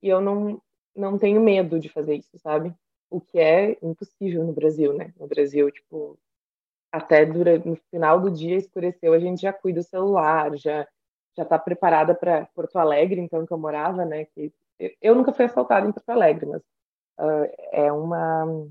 e 0.04 0.08
eu 0.10 0.20
não, 0.20 0.60
não 0.94 1.18
tenho 1.18 1.40
medo 1.40 1.80
de 1.80 1.88
fazer 1.88 2.16
isso, 2.16 2.38
sabe? 2.38 2.74
O 3.08 3.22
que 3.22 3.38
é 3.38 3.78
impossível 3.82 4.44
no 4.44 4.52
Brasil, 4.52 4.92
né? 4.92 5.14
No 5.18 5.26
Brasil, 5.26 5.70
tipo, 5.70 6.18
até 6.92 7.24
durante, 7.24 7.66
no 7.66 7.76
final 7.90 8.20
do 8.20 8.30
dia 8.30 8.56
escureceu, 8.56 9.14
a 9.14 9.18
gente 9.18 9.40
já 9.40 9.52
cuida 9.52 9.80
do 9.80 9.86
celular, 9.86 10.54
já 10.56 10.86
já 11.36 11.42
está 11.42 11.58
preparada 11.58 12.14
para 12.14 12.46
Porto 12.54 12.76
Alegre, 12.76 13.20
então 13.20 13.44
que 13.44 13.52
eu 13.52 13.58
morava, 13.58 14.04
né? 14.04 14.26
Que 14.26 14.52
eu 15.00 15.14
nunca 15.14 15.32
fui 15.32 15.46
assaltada 15.46 15.86
em 15.88 15.90
Porto 15.90 16.08
Alegre, 16.10 16.46
mas 16.46 16.62
uh, 17.18 17.50
é 17.72 17.90
uma 17.90 18.68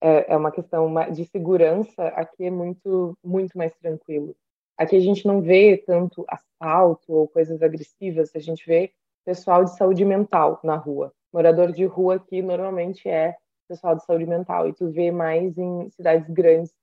é, 0.00 0.32
é 0.32 0.36
uma 0.36 0.50
questão 0.50 0.92
de 1.12 1.24
segurança, 1.26 2.08
aqui 2.08 2.44
é 2.44 2.50
muito, 2.50 3.16
muito 3.22 3.56
mais 3.56 3.72
tranquilo. 3.76 4.34
Aqui 4.76 4.96
a 4.96 5.00
gente 5.00 5.26
não 5.26 5.40
vê 5.40 5.78
tanto 5.86 6.26
assalto 6.28 7.12
ou 7.12 7.28
coisas 7.28 7.62
agressivas, 7.62 8.34
a 8.34 8.40
gente 8.40 8.66
vê 8.66 8.92
pessoal 9.30 9.62
de 9.62 9.76
saúde 9.76 10.04
mental 10.04 10.58
na 10.64 10.74
rua. 10.74 11.12
Morador 11.32 11.70
de 11.70 11.84
rua 11.84 12.16
aqui 12.16 12.42
normalmente 12.42 13.08
é 13.08 13.36
pessoal 13.68 13.94
de 13.94 14.04
saúde 14.04 14.26
mental, 14.26 14.68
e 14.68 14.72
tu 14.72 14.90
vê 14.90 15.12
mais 15.12 15.56
em 15.56 15.88
cidades 15.90 16.28
grandes, 16.28 16.74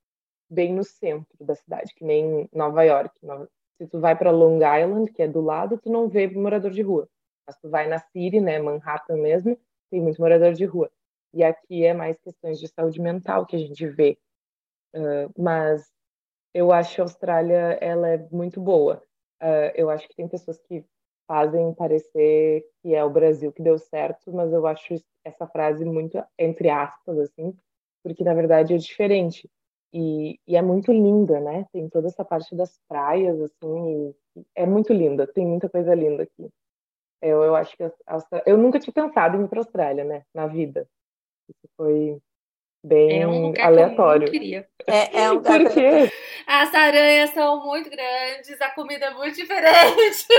bem 0.49 0.73
no 0.73 0.81
centro 0.81 1.27
da 1.41 1.53
cidade, 1.55 1.93
que 1.93 2.05
nem 2.05 2.49
Nova 2.53 2.83
York. 2.83 3.13
Se 3.77 3.85
tu 3.87 3.99
vai 3.99 4.17
para 4.17 4.31
Long 4.31 4.59
Island, 4.59 5.11
que 5.11 5.23
é 5.23 5.27
do 5.27 5.41
lado, 5.41 5.77
tu 5.77 5.91
não 5.91 6.07
vê 6.07 6.25
morador 6.29 6.71
de 6.71 6.81
rua. 6.81 7.09
Mas 7.45 7.57
tu 7.57 7.69
vai 7.69 7.85
na 7.89 7.99
City, 7.99 8.39
né, 8.39 8.59
Manhattan 8.59 9.17
mesmo, 9.17 9.59
tem 9.91 9.99
muito 9.99 10.21
morador 10.21 10.53
de 10.53 10.63
rua. 10.63 10.89
E 11.33 11.43
aqui 11.43 11.83
é 11.83 11.93
mais 11.93 12.17
questões 12.21 12.61
de 12.61 12.69
saúde 12.69 13.01
mental 13.01 13.45
que 13.45 13.57
a 13.57 13.59
gente 13.59 13.85
vê. 13.87 14.17
Uh, 14.95 15.29
mas 15.37 15.85
eu 16.53 16.71
acho 16.71 16.95
que 16.95 17.01
a 17.01 17.03
Austrália 17.03 17.77
ela 17.81 18.07
é 18.07 18.17
muito 18.31 18.61
boa. 18.61 19.03
Uh, 19.43 19.69
eu 19.75 19.89
acho 19.89 20.07
que 20.07 20.15
tem 20.15 20.29
pessoas 20.29 20.57
que 20.61 20.85
fazem 21.27 21.73
parecer 21.73 22.65
que 22.81 22.95
é 22.95 23.03
o 23.03 23.09
Brasil 23.09 23.51
que 23.51 23.61
deu 23.61 23.77
certo, 23.77 24.31
mas 24.33 24.51
eu 24.53 24.65
acho 24.65 24.95
essa 25.23 25.45
frase 25.47 25.83
muito 25.85 26.23
entre 26.37 26.69
aspas 26.69 27.19
assim, 27.19 27.55
porque 28.03 28.23
na 28.23 28.33
verdade 28.33 28.73
é 28.73 28.77
diferente. 28.77 29.49
E, 29.93 30.39
e 30.47 30.55
é 30.55 30.61
muito 30.61 30.91
linda, 30.91 31.39
né? 31.39 31.65
Tem 31.71 31.89
toda 31.89 32.07
essa 32.07 32.23
parte 32.23 32.55
das 32.55 32.77
praias 32.87 33.39
assim, 33.41 34.13
é 34.55 34.65
muito 34.65 34.93
linda. 34.93 35.25
Tem 35.25 35.45
muita 35.45 35.69
coisa 35.69 35.93
linda 35.95 36.23
aqui. 36.23 36.49
Eu, 37.21 37.43
eu 37.43 37.55
acho 37.55 37.75
que 37.75 37.83
a 37.83 37.93
eu 38.45 38.57
nunca 38.57 38.79
tinha 38.79 38.93
pensado 38.93 39.37
em 39.37 39.45
ir 39.45 39.47
para 39.47 39.59
a 39.59 39.63
Austrália, 39.63 40.03
né? 40.03 40.23
Na 40.33 40.47
vida. 40.47 40.87
Isso 41.49 41.67
foi 41.75 42.21
bem 42.87 43.21
é 43.21 43.27
um 43.27 43.53
aleatório. 43.59 44.29
Que 44.29 44.37
eu 44.37 44.39
queria. 44.39 44.67
É, 44.85 45.23
é 45.23 45.31
um 45.31 45.35
lugar 45.43 45.59
Por 45.61 45.73
quê? 45.73 46.11
As 46.45 46.73
aranhas 46.73 47.31
são 47.31 47.65
muito 47.65 47.89
grandes, 47.89 48.61
a 48.61 48.69
comida 48.69 49.07
é 49.07 49.13
muito 49.13 49.35
diferente. 49.35 50.27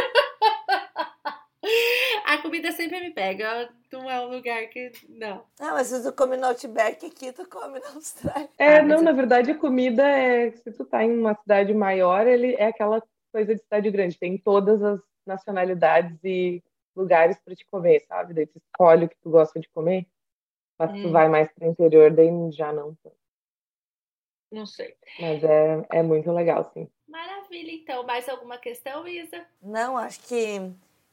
A 2.25 2.39
comida 2.39 2.71
sempre 2.73 3.01
me 3.01 3.11
pega. 3.11 3.69
Não 3.93 4.09
é 4.09 4.21
um 4.21 4.31
lugar 4.31 4.67
que. 4.69 4.93
Não. 5.09 5.45
Não, 5.59 5.73
mas 5.73 5.89
se 5.89 6.03
tu 6.03 6.13
come 6.15 6.37
no 6.37 6.47
Outback 6.47 7.05
aqui, 7.05 7.33
tu 7.33 7.47
come 7.49 7.81
na 7.81 7.89
Austrália. 7.95 8.49
É, 8.57 8.77
ah, 8.77 8.83
não, 8.83 9.03
na 9.03 9.13
verdade, 9.13 9.51
a 9.51 9.59
comida 9.59 10.07
é. 10.07 10.53
Se 10.53 10.73
tu 10.73 10.85
tá 10.85 11.05
em 11.05 11.19
uma 11.19 11.35
cidade 11.35 11.75
maior, 11.75 12.27
ele 12.27 12.55
é 12.55 12.67
aquela 12.67 13.03
coisa 13.33 13.55
de 13.55 13.63
cidade 13.63 13.91
grande. 13.91 14.19
Tem 14.19 14.39
todas 14.39 14.83
as 14.83 15.01
nacionalidades 15.27 16.17
e 16.25 16.63
lugares 16.97 17.39
para 17.45 17.55
te 17.55 17.67
comer, 17.67 18.05
sabe? 18.07 18.35
Daí 18.35 18.47
tu 18.47 18.59
escolhe 18.59 19.07
o 19.07 19.09
que 19.09 19.17
tu 19.21 19.31
gosta 19.31 19.59
de 19.59 19.69
comer. 19.71 20.07
Mas 20.79 20.93
hum. 20.93 21.03
tu 21.03 21.11
vai 21.11 21.29
mais 21.29 21.51
para 21.53 21.67
o 21.67 21.71
interior, 21.71 22.11
daí 22.11 22.31
já 22.53 22.73
não. 22.73 22.97
Não 24.51 24.65
sei. 24.65 24.95
Mas 25.21 25.43
é, 25.45 25.87
é 25.91 26.03
muito 26.03 26.31
legal, 26.33 26.71
sim. 26.73 26.89
Maravilha, 27.07 27.73
então. 27.73 28.05
Mais 28.05 28.29
alguma 28.29 28.59
questão, 28.59 29.07
Isa? 29.07 29.45
Não, 29.61 29.97
acho 29.97 30.21
que, 30.21 30.73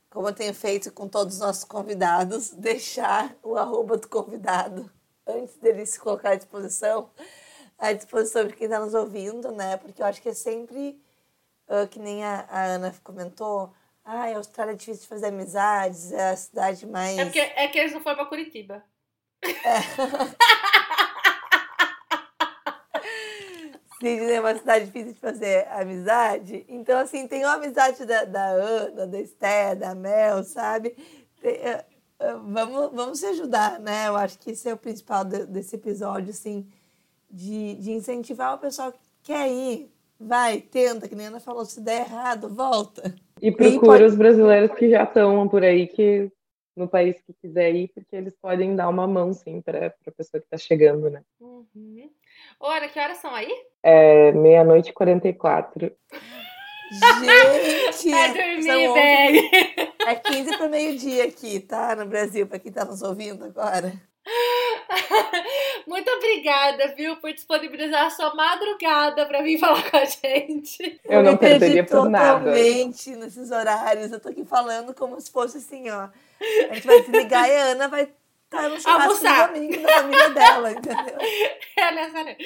como 0.10 0.30
eu 0.30 0.36
tenho 0.36 0.54
feito 0.54 0.94
com 0.94 1.08
todos 1.08 1.36
os 1.36 1.40
nossos 1.40 1.64
convidados, 1.64 2.52
deixar 2.56 3.36
o 3.44 3.58
arroba 3.58 3.98
do 3.98 4.08
convidado 4.08 4.90
antes 5.28 5.58
dele 5.58 5.86
se 5.86 6.00
colocar 6.00 6.32
à 6.32 6.36
disposição, 6.36 7.10
à 7.78 7.92
disposição 7.92 8.48
de 8.48 8.54
quem 8.54 8.66
está 8.66 8.80
nos 8.80 8.94
ouvindo, 8.94 9.52
né? 9.52 9.78
Porque 9.78 10.02
eu 10.02 10.06
acho 10.06 10.22
que 10.22 10.30
é 10.30 10.34
sempre, 10.34 11.02
uh, 11.68 11.88
que 11.90 12.00
nem 12.00 12.24
a, 12.24 12.46
a 12.50 12.64
Ana 12.66 12.96
comentou, 13.04 13.74
ah, 14.04 14.26
a 14.26 14.38
Austrália 14.38 14.74
é 14.74 14.76
difícil 14.76 15.02
de 15.02 15.08
fazer 15.08 15.28
amizades, 15.28 16.12
é 16.12 16.30
a 16.30 16.36
cidade 16.38 16.86
mais. 16.86 17.18
É, 17.18 17.26
porque, 17.26 17.40
é 17.40 17.68
que 17.68 17.80
eles 17.80 17.92
não 17.92 18.02
foram 18.02 18.18
para 18.18 18.28
Curitiba. 18.28 18.84
É. 19.66 20.56
Sydney 24.00 24.34
é 24.34 24.40
uma 24.40 24.56
cidade 24.56 24.86
difícil 24.86 25.14
de 25.14 25.20
fazer 25.20 25.68
amizade. 25.70 26.66
Então, 26.68 27.00
assim, 27.00 27.28
tem 27.28 27.44
uma 27.44 27.54
amizade 27.54 28.06
da, 28.06 28.26
da 28.26 28.46
Ana, 28.46 29.08
da 29.08 29.20
Esther, 29.20 29.76
da 29.78 29.96
Mel, 29.96 30.44
sabe? 30.44 30.96
Tem, 31.42 31.56
uh, 31.56 32.36
uh, 32.36 32.42
vamos, 32.46 32.92
vamos 32.94 33.20
se 33.20 33.26
ajudar, 33.28 33.80
né? 33.80 34.08
Eu 34.08 34.16
acho 34.16 34.38
que 34.40 34.52
esse 34.52 34.68
é 34.70 34.74
o 34.74 34.78
principal 34.78 35.24
de, 35.24 35.46
desse 35.46 35.76
episódio, 35.76 36.30
assim, 36.30 36.68
de, 37.32 37.76
de 37.76 37.92
incentivar 37.92 38.56
o 38.56 38.60
pessoal 38.60 38.92
que 38.92 39.00
quer 39.24 39.50
ir. 39.50 39.90
Vai, 40.20 40.62
tenta, 40.62 41.08
que 41.08 41.16
nem 41.16 41.28
a 41.28 41.30
Ana 41.30 41.40
falou, 41.40 41.66
se 41.66 41.82
der 41.82 42.02
errado, 42.02 42.50
volta. 42.50 43.14
E 43.42 43.52
procura 43.52 43.80
pode... 43.80 44.04
os 44.04 44.16
brasileiros 44.16 44.78
que 44.78 44.90
já 44.90 45.04
estão 45.04 45.48
por 45.48 45.64
aí, 45.64 45.88
que 45.88 46.32
no 46.76 46.88
país 46.88 47.20
que 47.22 47.34
quiser 47.34 47.74
ir, 47.74 47.88
porque 47.94 48.16
eles 48.16 48.36
podem 48.42 48.76
dar 48.76 48.90
uma 48.90 49.08
mão, 49.08 49.34
sim, 49.34 49.62
para 49.62 49.88
a 49.88 50.12
pessoa 50.12 50.42
que 50.42 50.48
está 50.48 50.58
chegando, 50.58 51.10
né? 51.10 51.22
Uhum. 51.40 52.10
Ora, 52.60 52.88
que 52.88 53.00
horas 53.00 53.18
são 53.18 53.34
aí? 53.34 53.52
É 53.82 54.32
meia-noite 54.32 54.90
e 54.90 54.94
44. 54.94 55.92
Gente! 56.92 58.12
Vai 58.12 58.34
dormir, 58.34 58.94
velho! 58.94 59.50
É 60.08 60.16
15 60.16 60.58
para 60.58 60.70
meio-dia 60.70 61.26
aqui, 61.26 61.60
tá? 61.60 61.96
No 61.96 62.06
Brasil, 62.06 62.46
para 62.48 62.60
quem 62.60 62.70
está 62.70 62.86
nos 62.86 63.02
ouvindo 63.02 63.46
agora. 63.46 63.94
Muito 65.88 66.10
obrigada, 66.10 66.94
viu, 66.96 67.16
por 67.18 67.32
disponibilizar 67.32 68.06
a 68.06 68.10
sua 68.10 68.34
madrugada 68.34 69.26
para 69.26 69.42
vir 69.42 69.60
falar 69.60 69.90
com 69.90 69.98
a 69.98 70.06
gente. 70.06 71.00
Eu 71.06 71.24
não 71.24 71.38
perderia 71.38 71.84
por 71.84 72.10
nada. 72.10 72.40
Totalmente 72.40 73.16
nesses 73.16 73.52
horários. 73.52 74.12
Eu 74.12 74.20
tô 74.20 74.30
aqui 74.30 74.44
falando 74.46 74.94
como 74.94 75.20
se 75.20 75.32
fosse 75.32 75.58
assim, 75.58 75.90
ó. 75.90 76.10
A 76.42 76.74
gente 76.74 76.88
vai 76.88 77.04
se 77.04 77.12
ligar 77.12 77.50
e 77.50 77.56
a 77.56 77.64
Ana 77.66 77.88
vai 77.88 78.04
estar 78.04 78.16
tá 78.50 78.70
no 78.70 78.80
churrasco 78.80 79.24
do 79.24 79.54
domingo 79.54 79.82
da 79.82 79.90
família 79.90 80.30
dela, 80.30 80.72
entendeu? 80.72 81.18
É 81.78 81.92
nessa 81.92 82.38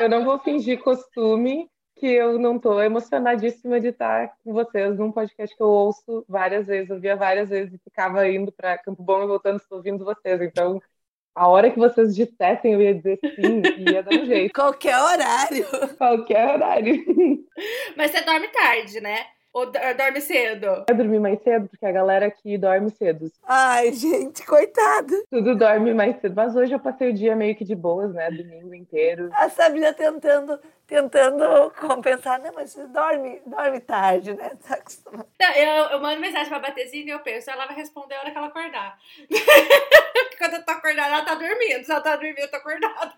Eu 0.00 0.08
não 0.08 0.24
vou 0.24 0.38
fingir 0.38 0.78
costume 0.78 1.68
que 1.96 2.06
eu 2.06 2.38
não 2.38 2.58
tô 2.58 2.80
emocionadíssima 2.80 3.80
de 3.80 3.88
estar 3.88 4.32
com 4.44 4.52
vocês 4.52 4.96
num 4.98 5.10
podcast 5.10 5.56
que 5.56 5.62
eu 5.62 5.68
ouço 5.68 6.24
várias 6.28 6.66
vezes, 6.66 6.90
eu 6.90 7.00
via 7.00 7.16
várias 7.16 7.48
vezes 7.48 7.74
e 7.74 7.78
ficava 7.78 8.28
indo 8.28 8.52
para 8.52 8.78
Campo 8.78 9.02
Bom 9.02 9.24
e 9.24 9.26
voltando, 9.26 9.56
estou 9.56 9.78
ouvindo 9.78 10.04
vocês. 10.04 10.40
Então, 10.42 10.80
a 11.34 11.48
hora 11.48 11.70
que 11.70 11.78
vocês 11.78 12.14
dissessem, 12.14 12.74
eu 12.74 12.82
ia 12.82 12.94
dizer 12.94 13.18
sim 13.34 13.62
e 13.78 13.92
ia 13.92 14.02
dar 14.02 14.14
um 14.14 14.26
jeito. 14.26 14.52
Qualquer 14.56 14.98
horário. 14.98 15.66
Qualquer 15.96 16.54
horário. 16.54 17.04
Mas 17.96 18.10
você 18.10 18.20
dorme 18.22 18.48
tarde, 18.48 19.00
né? 19.00 19.26
Ou 19.56 19.64
dorme 19.64 20.20
cedo? 20.20 20.84
Eu 20.86 20.94
dormi 20.94 21.18
mais 21.18 21.42
cedo, 21.42 21.66
porque 21.66 21.86
a 21.86 21.90
galera 21.90 22.26
aqui 22.26 22.58
dorme 22.58 22.90
cedo. 22.90 23.32
Ai, 23.42 23.90
gente, 23.90 24.44
coitada. 24.44 25.14
Tudo 25.30 25.56
dorme 25.56 25.94
mais 25.94 26.20
cedo. 26.20 26.34
Mas 26.36 26.54
hoje 26.54 26.74
eu 26.74 26.78
passei 26.78 27.08
o 27.08 27.14
dia 27.14 27.34
meio 27.34 27.56
que 27.56 27.64
de 27.64 27.74
boas, 27.74 28.12
né? 28.12 28.30
Domingo 28.30 28.74
inteiro. 28.74 29.30
A 29.32 29.48
Sabrina 29.48 29.94
tentando, 29.94 30.60
tentando 30.86 31.72
compensar. 31.80 32.38
Não, 32.38 32.52
mas 32.52 32.72
você 32.72 32.86
dorme, 32.88 33.40
dorme 33.46 33.80
tarde, 33.80 34.34
né? 34.34 34.50
Tá 34.68 34.74
acostumado. 34.74 35.26
Não, 35.40 35.50
eu, 35.52 35.84
eu 35.84 36.00
mando 36.02 36.20
mensagem 36.20 36.50
pra 36.50 36.58
Batezinha 36.58 37.06
e 37.06 37.08
eu 37.08 37.20
penso, 37.20 37.50
ela 37.50 37.64
vai 37.64 37.76
responder 37.76 38.14
a 38.14 38.20
hora 38.20 38.30
que 38.30 38.36
ela 38.36 38.48
acordar. 38.48 38.98
Quando 40.36 40.52
eu 40.52 40.64
tô 40.66 40.70
acordada, 40.70 41.14
ela 41.14 41.24
tá 41.24 41.34
dormindo. 41.34 41.82
Se 41.82 41.90
ela 41.90 42.02
tá 42.02 42.14
dormindo, 42.14 42.40
eu 42.40 42.50
tô 42.50 42.56
acordada. 42.56 43.14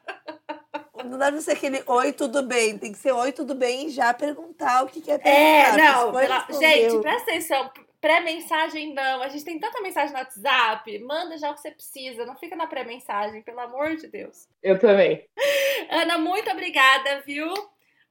Não 1.05 1.19
dá 1.19 1.31
pra 1.31 1.41
ser 1.41 1.53
aquele 1.53 1.83
oi, 1.87 2.13
tudo 2.13 2.43
bem. 2.43 2.79
Tem 2.79 2.93
que 2.93 2.99
ser 2.99 3.13
oi, 3.13 3.33
tudo 3.33 3.55
bem 3.55 3.87
e 3.87 3.91
já 3.91 4.13
perguntar 4.15 4.83
o 4.83 4.89
que 4.89 5.01
quer 5.01 5.19
perguntar. 5.19 5.31
É, 5.31 5.77
não. 5.77 6.13
Pela... 6.13 6.47
Gente, 6.51 7.01
presta 7.01 7.31
atenção. 7.31 7.71
Pré-mensagem 8.01 8.95
não. 8.95 9.23
A 9.23 9.29
gente 9.29 9.45
tem 9.45 9.59
tanta 9.59 9.81
mensagem 9.81 10.13
no 10.13 10.19
WhatsApp. 10.19 10.99
Manda 11.01 11.37
já 11.37 11.51
o 11.51 11.55
que 11.55 11.61
você 11.61 11.71
precisa. 11.71 12.25
Não 12.25 12.37
fica 12.37 12.57
na 12.57 12.67
pré-mensagem, 12.67 13.43
pelo 13.43 13.61
amor 13.61 13.97
de 13.97 14.07
Deus. 14.07 14.49
Eu 14.63 14.79
também. 14.79 15.29
Ana, 15.91 16.19
muito 16.19 16.51
obrigada, 16.51 17.21
viu? 17.21 17.53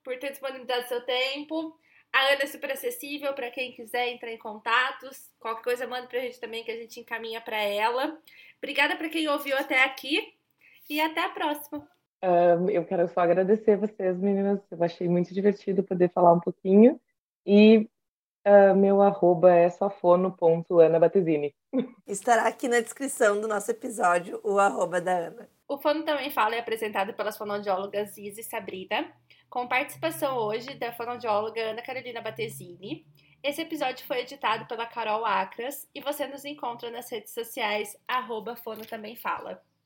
Por 0.04 0.18
ter 0.18 0.32
disponibilizado 0.32 0.88
seu 0.88 1.02
tempo. 1.02 1.78
A 2.14 2.34
Ana 2.34 2.44
é 2.44 2.48
super 2.48 2.72
acessível 2.72 3.34
para 3.34 3.52
quem 3.52 3.72
quiser 3.72 4.08
entrar 4.10 4.32
em 4.32 4.38
contatos. 4.38 5.30
Qualquer 5.40 5.64
coisa, 5.64 5.88
manda 5.88 6.08
pra 6.08 6.20
gente 6.20 6.40
também 6.40 6.64
que 6.64 6.72
a 6.72 6.76
gente 6.76 7.00
encaminha 7.00 7.42
para 7.42 7.58
ela. 7.58 8.18
Obrigada 8.58 8.96
para 8.96 9.10
quem 9.10 9.28
ouviu 9.28 9.58
até 9.58 9.84
aqui 9.84 10.34
e 10.90 11.00
até 11.00 11.22
a 11.22 11.30
próxima. 11.30 11.88
Uh, 12.24 12.70
eu 12.70 12.84
quero 12.86 13.08
só 13.10 13.22
agradecer 13.22 13.78
vocês, 13.78 14.18
meninas. 14.18 14.60
Eu 14.72 14.84
achei 14.84 15.08
muito 15.08 15.34
divertido 15.34 15.84
poder 15.84 16.10
falar 16.12 16.34
um 16.34 16.40
pouquinho. 16.40 17.00
E 17.46 17.90
uh, 18.48 18.76
meu 18.76 19.02
arroba 19.02 19.54
é 19.54 19.70
sofono.anabatesini. 19.70 21.56
Estará 22.08 22.48
aqui 22.48 22.68
na 22.68 22.80
descrição 22.80 23.40
do 23.40 23.48
nosso 23.48 23.70
episódio 23.72 24.40
o 24.44 24.60
arroba 24.60 25.00
da 25.00 25.28
Ana. 25.28 25.50
O 25.68 25.78
Fono 25.78 26.04
Também 26.04 26.32
Fala 26.32 26.56
é 26.56 26.60
apresentado 26.60 27.14
pelas 27.14 27.38
fonoaudiólogas 27.38 28.18
Isa 28.18 28.40
e 28.40 28.44
Sabrina, 28.44 29.12
com 29.50 29.68
participação 29.68 30.38
hoje 30.38 30.76
da 30.76 30.94
fonoaudióloga 30.94 31.62
Ana 31.62 31.82
Carolina 31.82 32.22
Batesini. 32.22 33.06
Esse 33.44 33.62
episódio 33.62 34.06
foi 34.06 34.22
editado 34.22 34.66
pela 34.66 34.86
Carol 34.86 35.26
Acras 35.26 35.88
e 35.94 36.02
você 36.02 36.26
nos 36.26 36.44
encontra 36.46 36.90
nas 36.90 37.12
redes 37.12 37.34
sociais, 37.34 37.96
arroba 38.08 38.56
Fono 38.56 38.86
Também 38.86 39.16
Fala. 39.16 39.62